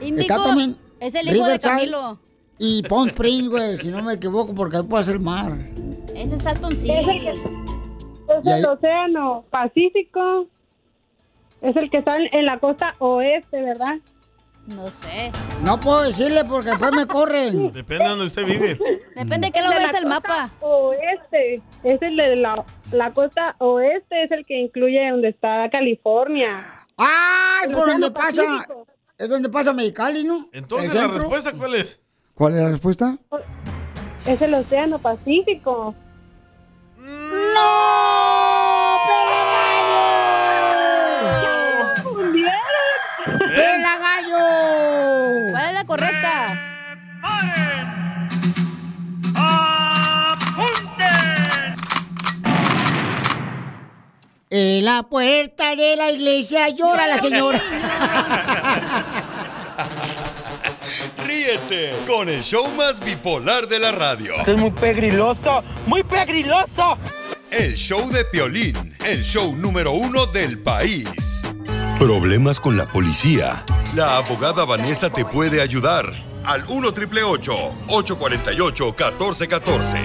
[0.00, 2.18] Índico está también es el hijo de Camilo.
[2.58, 5.52] Y Palm Springs, güey, si no me equivoco, porque ahí puede ser mar.
[6.14, 10.46] Ese es Salton Es el, que- es ahí- el océano Pacífico.
[11.60, 13.96] Es el que está en, la costa oeste, ¿verdad?
[14.66, 15.30] No sé.
[15.64, 17.72] No puedo decirle porque después me corren.
[17.72, 18.78] Depende de donde usted vive.
[19.16, 20.50] Depende de qué lo de ves la el mapa.
[20.60, 21.62] Oeste.
[21.84, 26.50] Es el de la, la costa oeste, es el que incluye donde está California.
[26.98, 27.58] ¡Ah!
[27.64, 28.42] Es por donde pasa.
[28.44, 28.86] Pacífico.
[29.18, 30.48] Es donde pasa Mexicali, ¿no?
[30.52, 32.00] Entonces, ¿El ¿la respuesta cuál es?
[32.34, 33.16] ¿Cuál es la respuesta?
[34.26, 35.94] Es el océano Pacífico.
[36.98, 37.68] ¡No!
[42.10, 43.38] ¡Hundieron!
[43.54, 45.50] ¡Pela gallo!
[45.50, 46.68] ¿Cuál es la correcta?
[54.54, 57.58] En la puerta de la iglesia llora la señora.
[61.32, 64.34] Ríete con el show más bipolar de la radio.
[64.40, 66.98] Esto es muy pegriloso, muy pegriloso.
[67.50, 71.08] El show de Piolín, el show número uno del país.
[71.98, 73.64] Problemas con la policía.
[73.94, 76.04] La abogada Vanessa te puede ayudar.
[76.44, 79.98] Al 1 triple 848 1414.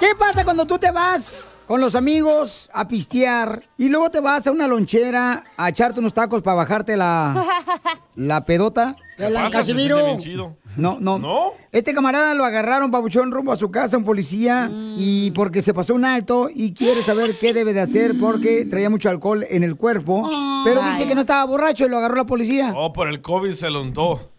[0.00, 4.46] ¿Qué pasa cuando tú te vas con los amigos a pistear y luego te vas
[4.46, 7.46] a una lonchera a echarte unos tacos para bajarte la,
[8.14, 8.96] la pedota?
[9.16, 9.62] ¿Qué La pasa?
[9.62, 10.56] Se Casimiro.
[10.76, 11.18] No, no.
[11.18, 11.52] ¿No?
[11.72, 15.94] Este camarada lo agarraron, papuchón, rumbo a su casa, un policía, y porque se pasó
[15.94, 19.76] un alto y quiere saber qué debe de hacer porque traía mucho alcohol en el
[19.76, 20.28] cuerpo.
[20.64, 22.72] Pero dice que no estaba borracho y lo agarró la policía.
[22.76, 24.30] Oh, por el COVID se lo untó.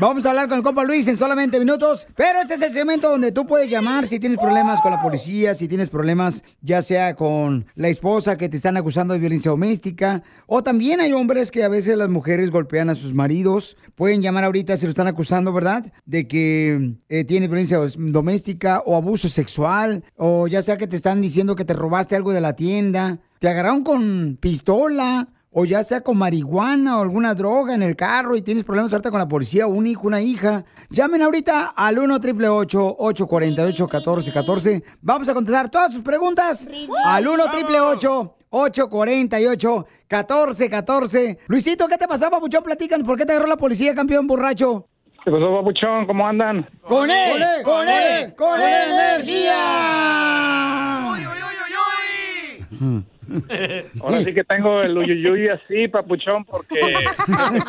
[0.00, 2.06] Vamos a hablar con el compa Luis en solamente minutos.
[2.16, 5.54] Pero este es el segmento donde tú puedes llamar si tienes problemas con la policía,
[5.54, 10.22] si tienes problemas ya sea con la esposa que te están acusando de violencia doméstica.
[10.46, 13.76] O también hay hombres que a veces las mujeres golpean a sus maridos.
[13.94, 15.84] Pueden llamar ahorita si lo están acusando, ¿verdad?
[16.04, 20.04] De que eh, tiene violencia doméstica o abuso sexual.
[20.16, 23.20] O ya sea que te están diciendo que te robaste algo de la tienda.
[23.38, 25.28] Te agarraron con pistola
[25.58, 29.10] o ya sea con marihuana o alguna droga en el carro y tienes problemas ahorita
[29.10, 35.30] con la policía, un hijo, una hija, llamen ahorita al 1 888 848 1414 Vamos
[35.30, 36.68] a contestar todas sus preguntas
[37.06, 42.62] al 1 888 848 1414 Luisito, ¿qué te pasó, papuchón?
[42.64, 44.86] Platícanos, ¿por qué te agarró la policía, campeón borracho?
[45.24, 46.06] ¿Qué pasó, papuchón?
[46.06, 46.66] ¿Cómo andan?
[46.82, 47.62] ¡Con él!
[47.64, 48.34] ¡Con él!
[48.34, 48.90] ¡Con él!
[49.18, 49.56] energía!
[54.02, 56.80] Ahora sí que tengo el uyuyuy así, papuchón, porque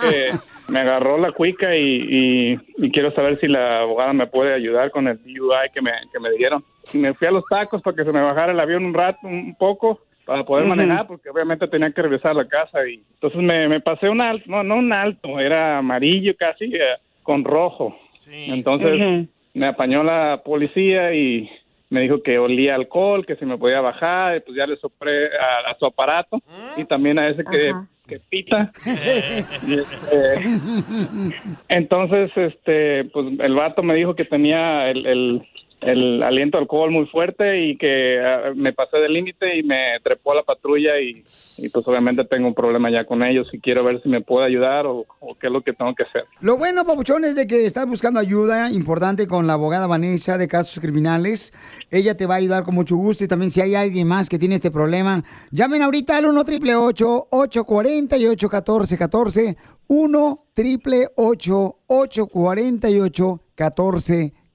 [0.02, 0.32] que
[0.68, 4.92] me agarró la cuica y, y- y quiero saber si la abogada me puede ayudar
[4.92, 6.64] con el DUI que me, que me dieron.
[6.94, 9.56] Me fui a los tacos para que se me bajara el avión un rato, un
[9.56, 12.86] poco, para poder manejar, porque obviamente tenía que regresar a la casa.
[12.86, 16.98] y Entonces me, me pasé un alto, no, no un alto, era amarillo casi, eh,
[17.24, 17.98] con rojo.
[18.30, 21.50] Entonces me apañó la policía y
[21.90, 25.28] me dijo que olía alcohol, que se me podía bajar, y pues ya le sopré
[25.28, 26.42] a, a su aparato
[26.76, 27.72] y también a ese que,
[28.06, 28.70] que pita.
[29.66, 31.40] Y, este,
[31.70, 35.48] entonces, este, pues el vato me dijo que tenía el, el,
[35.88, 40.34] el aliento alcohol muy fuerte y que ah, me pasé del límite y me trepó
[40.34, 41.24] a la patrulla y,
[41.72, 44.86] pues obviamente tengo un problema ya con ellos y quiero ver si me puede ayudar
[44.86, 46.26] o, o qué es lo que tengo que hacer.
[46.42, 50.48] Lo bueno, Papuchón, es de que estás buscando ayuda importante con la abogada Vanessa de
[50.48, 51.54] casos criminales.
[51.90, 54.38] Ella te va a ayudar con mucho gusto y también si hay alguien más que
[54.38, 59.58] tiene este problema, llamen ahorita al 1 888 848 1414
[59.88, 64.47] 1 888 848 1414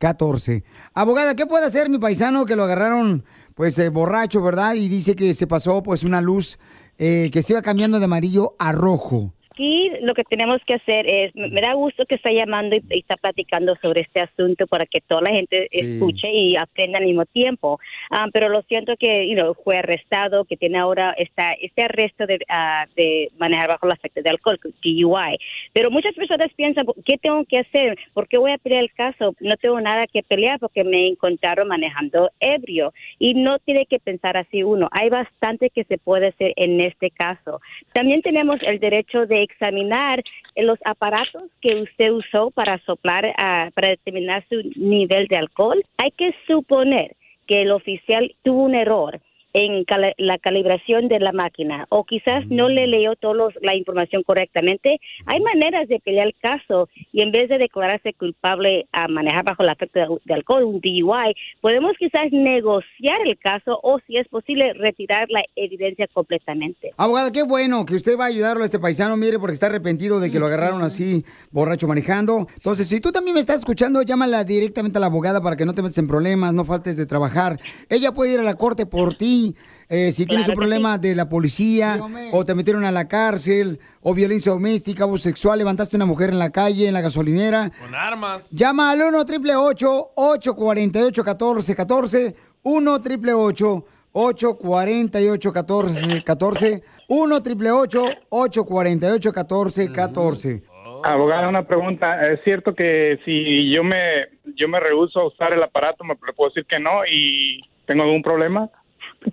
[0.94, 3.24] Abogada, ¿qué puede hacer mi paisano que lo agarraron
[3.54, 4.74] pues eh, borracho, verdad?
[4.74, 6.58] Y dice que se pasó pues una luz
[6.98, 9.34] eh, que se iba cambiando de amarillo a rojo.
[9.52, 13.00] Aquí lo que tenemos que hacer es, me da gusto que está llamando y, y
[13.00, 15.80] está platicando sobre este asunto para que toda la gente Sí.
[15.80, 17.78] escuche y aprenda al mismo tiempo.
[18.10, 22.26] Ah, pero lo siento que you know, fue arrestado, que tiene ahora esta, este arresto
[22.26, 25.36] de, ah, de manejar bajo el efecto de alcohol, DUI.
[25.72, 27.98] Pero muchas personas piensan, ¿qué tengo que hacer?
[28.14, 29.34] ¿Por qué voy a pelear el caso?
[29.40, 32.92] No tengo nada que pelear porque me encontraron manejando ebrio.
[33.18, 34.88] Y no tiene que pensar así uno.
[34.92, 37.60] Hay bastante que se puede hacer en este caso.
[37.92, 40.22] También tenemos el derecho de examinar
[40.56, 45.82] los aparatos que usted usó para soplar, ah, para determinar su nivel de alcohol.
[45.96, 47.16] Hay que suponer
[47.46, 49.20] que el oficial tuvo un error
[49.54, 54.22] en cala- la calibración de la máquina o quizás no le leyó toda la información
[54.22, 55.00] correctamente.
[55.26, 59.62] Hay maneras de pelear el caso y en vez de declararse culpable a manejar bajo
[59.62, 64.28] el efecto de, de alcohol, un DUI, podemos quizás negociar el caso o si es
[64.28, 66.92] posible retirar la evidencia completamente.
[66.96, 70.20] Abogada, qué bueno que usted va a ayudarlo a este paisano, mire, porque está arrepentido
[70.20, 72.46] de que lo agarraron así, borracho manejando.
[72.54, 75.74] Entonces, si tú también me estás escuchando, llámala directamente a la abogada para que no
[75.74, 77.58] te metas en problemas, no faltes de trabajar.
[77.90, 79.41] Ella puede ir a la corte por ti.
[79.88, 82.00] Eh, si tienes un Claro problema de la policía,
[82.32, 86.30] o te metieron a la cárcel, o violencia doméstica, abuso sexual, levantaste a una mujer
[86.30, 87.70] en la calle, en la gasolinera.
[87.80, 88.50] Con armas.
[88.50, 100.72] Llama al 1 888 848 1414 1 888 848 1414 1 888 848 1414
[101.04, 102.30] Abogada, una pregunta.
[102.30, 106.50] ¿Es cierto que si yo me yo me rehuso a usar el aparato, me puedo
[106.50, 108.70] decir que no y tengo algún problema?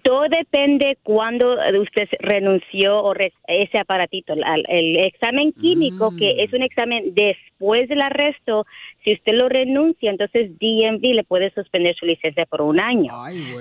[0.04, 6.44] Todo depende cuándo usted se- renunció o re- ese aparatito, el, el examen químico, que
[6.44, 8.66] es un examen después del arresto.
[9.04, 13.12] Si usted lo renuncia, entonces DMV le puede suspender su licencia por un año.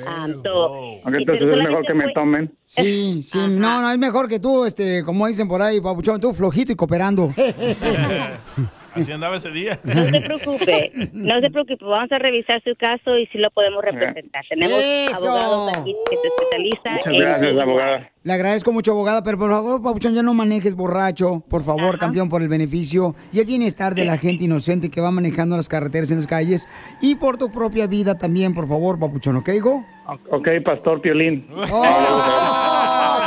[0.06, 2.52] Ah, so, Ok, entonces es mejor que me tomen.
[2.66, 6.32] Sí, sí, no, no, es mejor que tú, este, como dicen por ahí, papuchón, tú
[6.34, 7.30] flojito y cooperando.
[9.02, 9.78] Así andaba ese día.
[9.84, 13.82] No se preocupe, no se preocupe, vamos a revisar su caso y si lo podemos
[13.84, 14.44] representar.
[14.48, 15.28] Tenemos ¡Eso!
[15.30, 18.10] abogados aquí que se especializan Muchas en- gracias, abogada.
[18.24, 22.28] Le agradezco mucho, abogada, pero por favor, papuchón, ya no manejes borracho, por favor, campeón,
[22.28, 26.10] por el beneficio y el bienestar de la gente inocente que va manejando las carreteras
[26.10, 26.66] en las calles
[27.00, 29.84] y por tu propia vida también, por favor, papuchón, ¿ok, hijo?
[30.30, 31.46] Ok, Pastor Piolín.
[31.70, 33.17] Oh,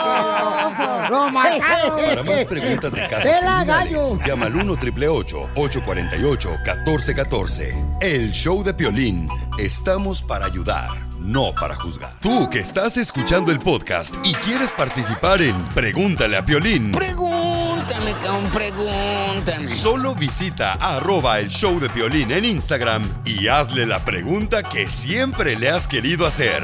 [1.10, 2.00] ¡Lo mataron!
[2.06, 4.20] Para más preguntas de casos ¡Pela, criminales, gallo!
[4.26, 9.30] llama al 1 888 848 1414 El show de Piolín.
[9.58, 10.90] Estamos para ayudar,
[11.20, 12.14] no para juzgar.
[12.22, 16.92] Tú que estás escuchando el podcast y quieres participar en Pregúntale a Piolín.
[16.92, 19.70] Pregúntame, cabrón, pregúntame.
[19.70, 25.56] Solo visita arroba el show de Piolín en Instagram y hazle la pregunta que siempre
[25.58, 26.64] le has querido hacer.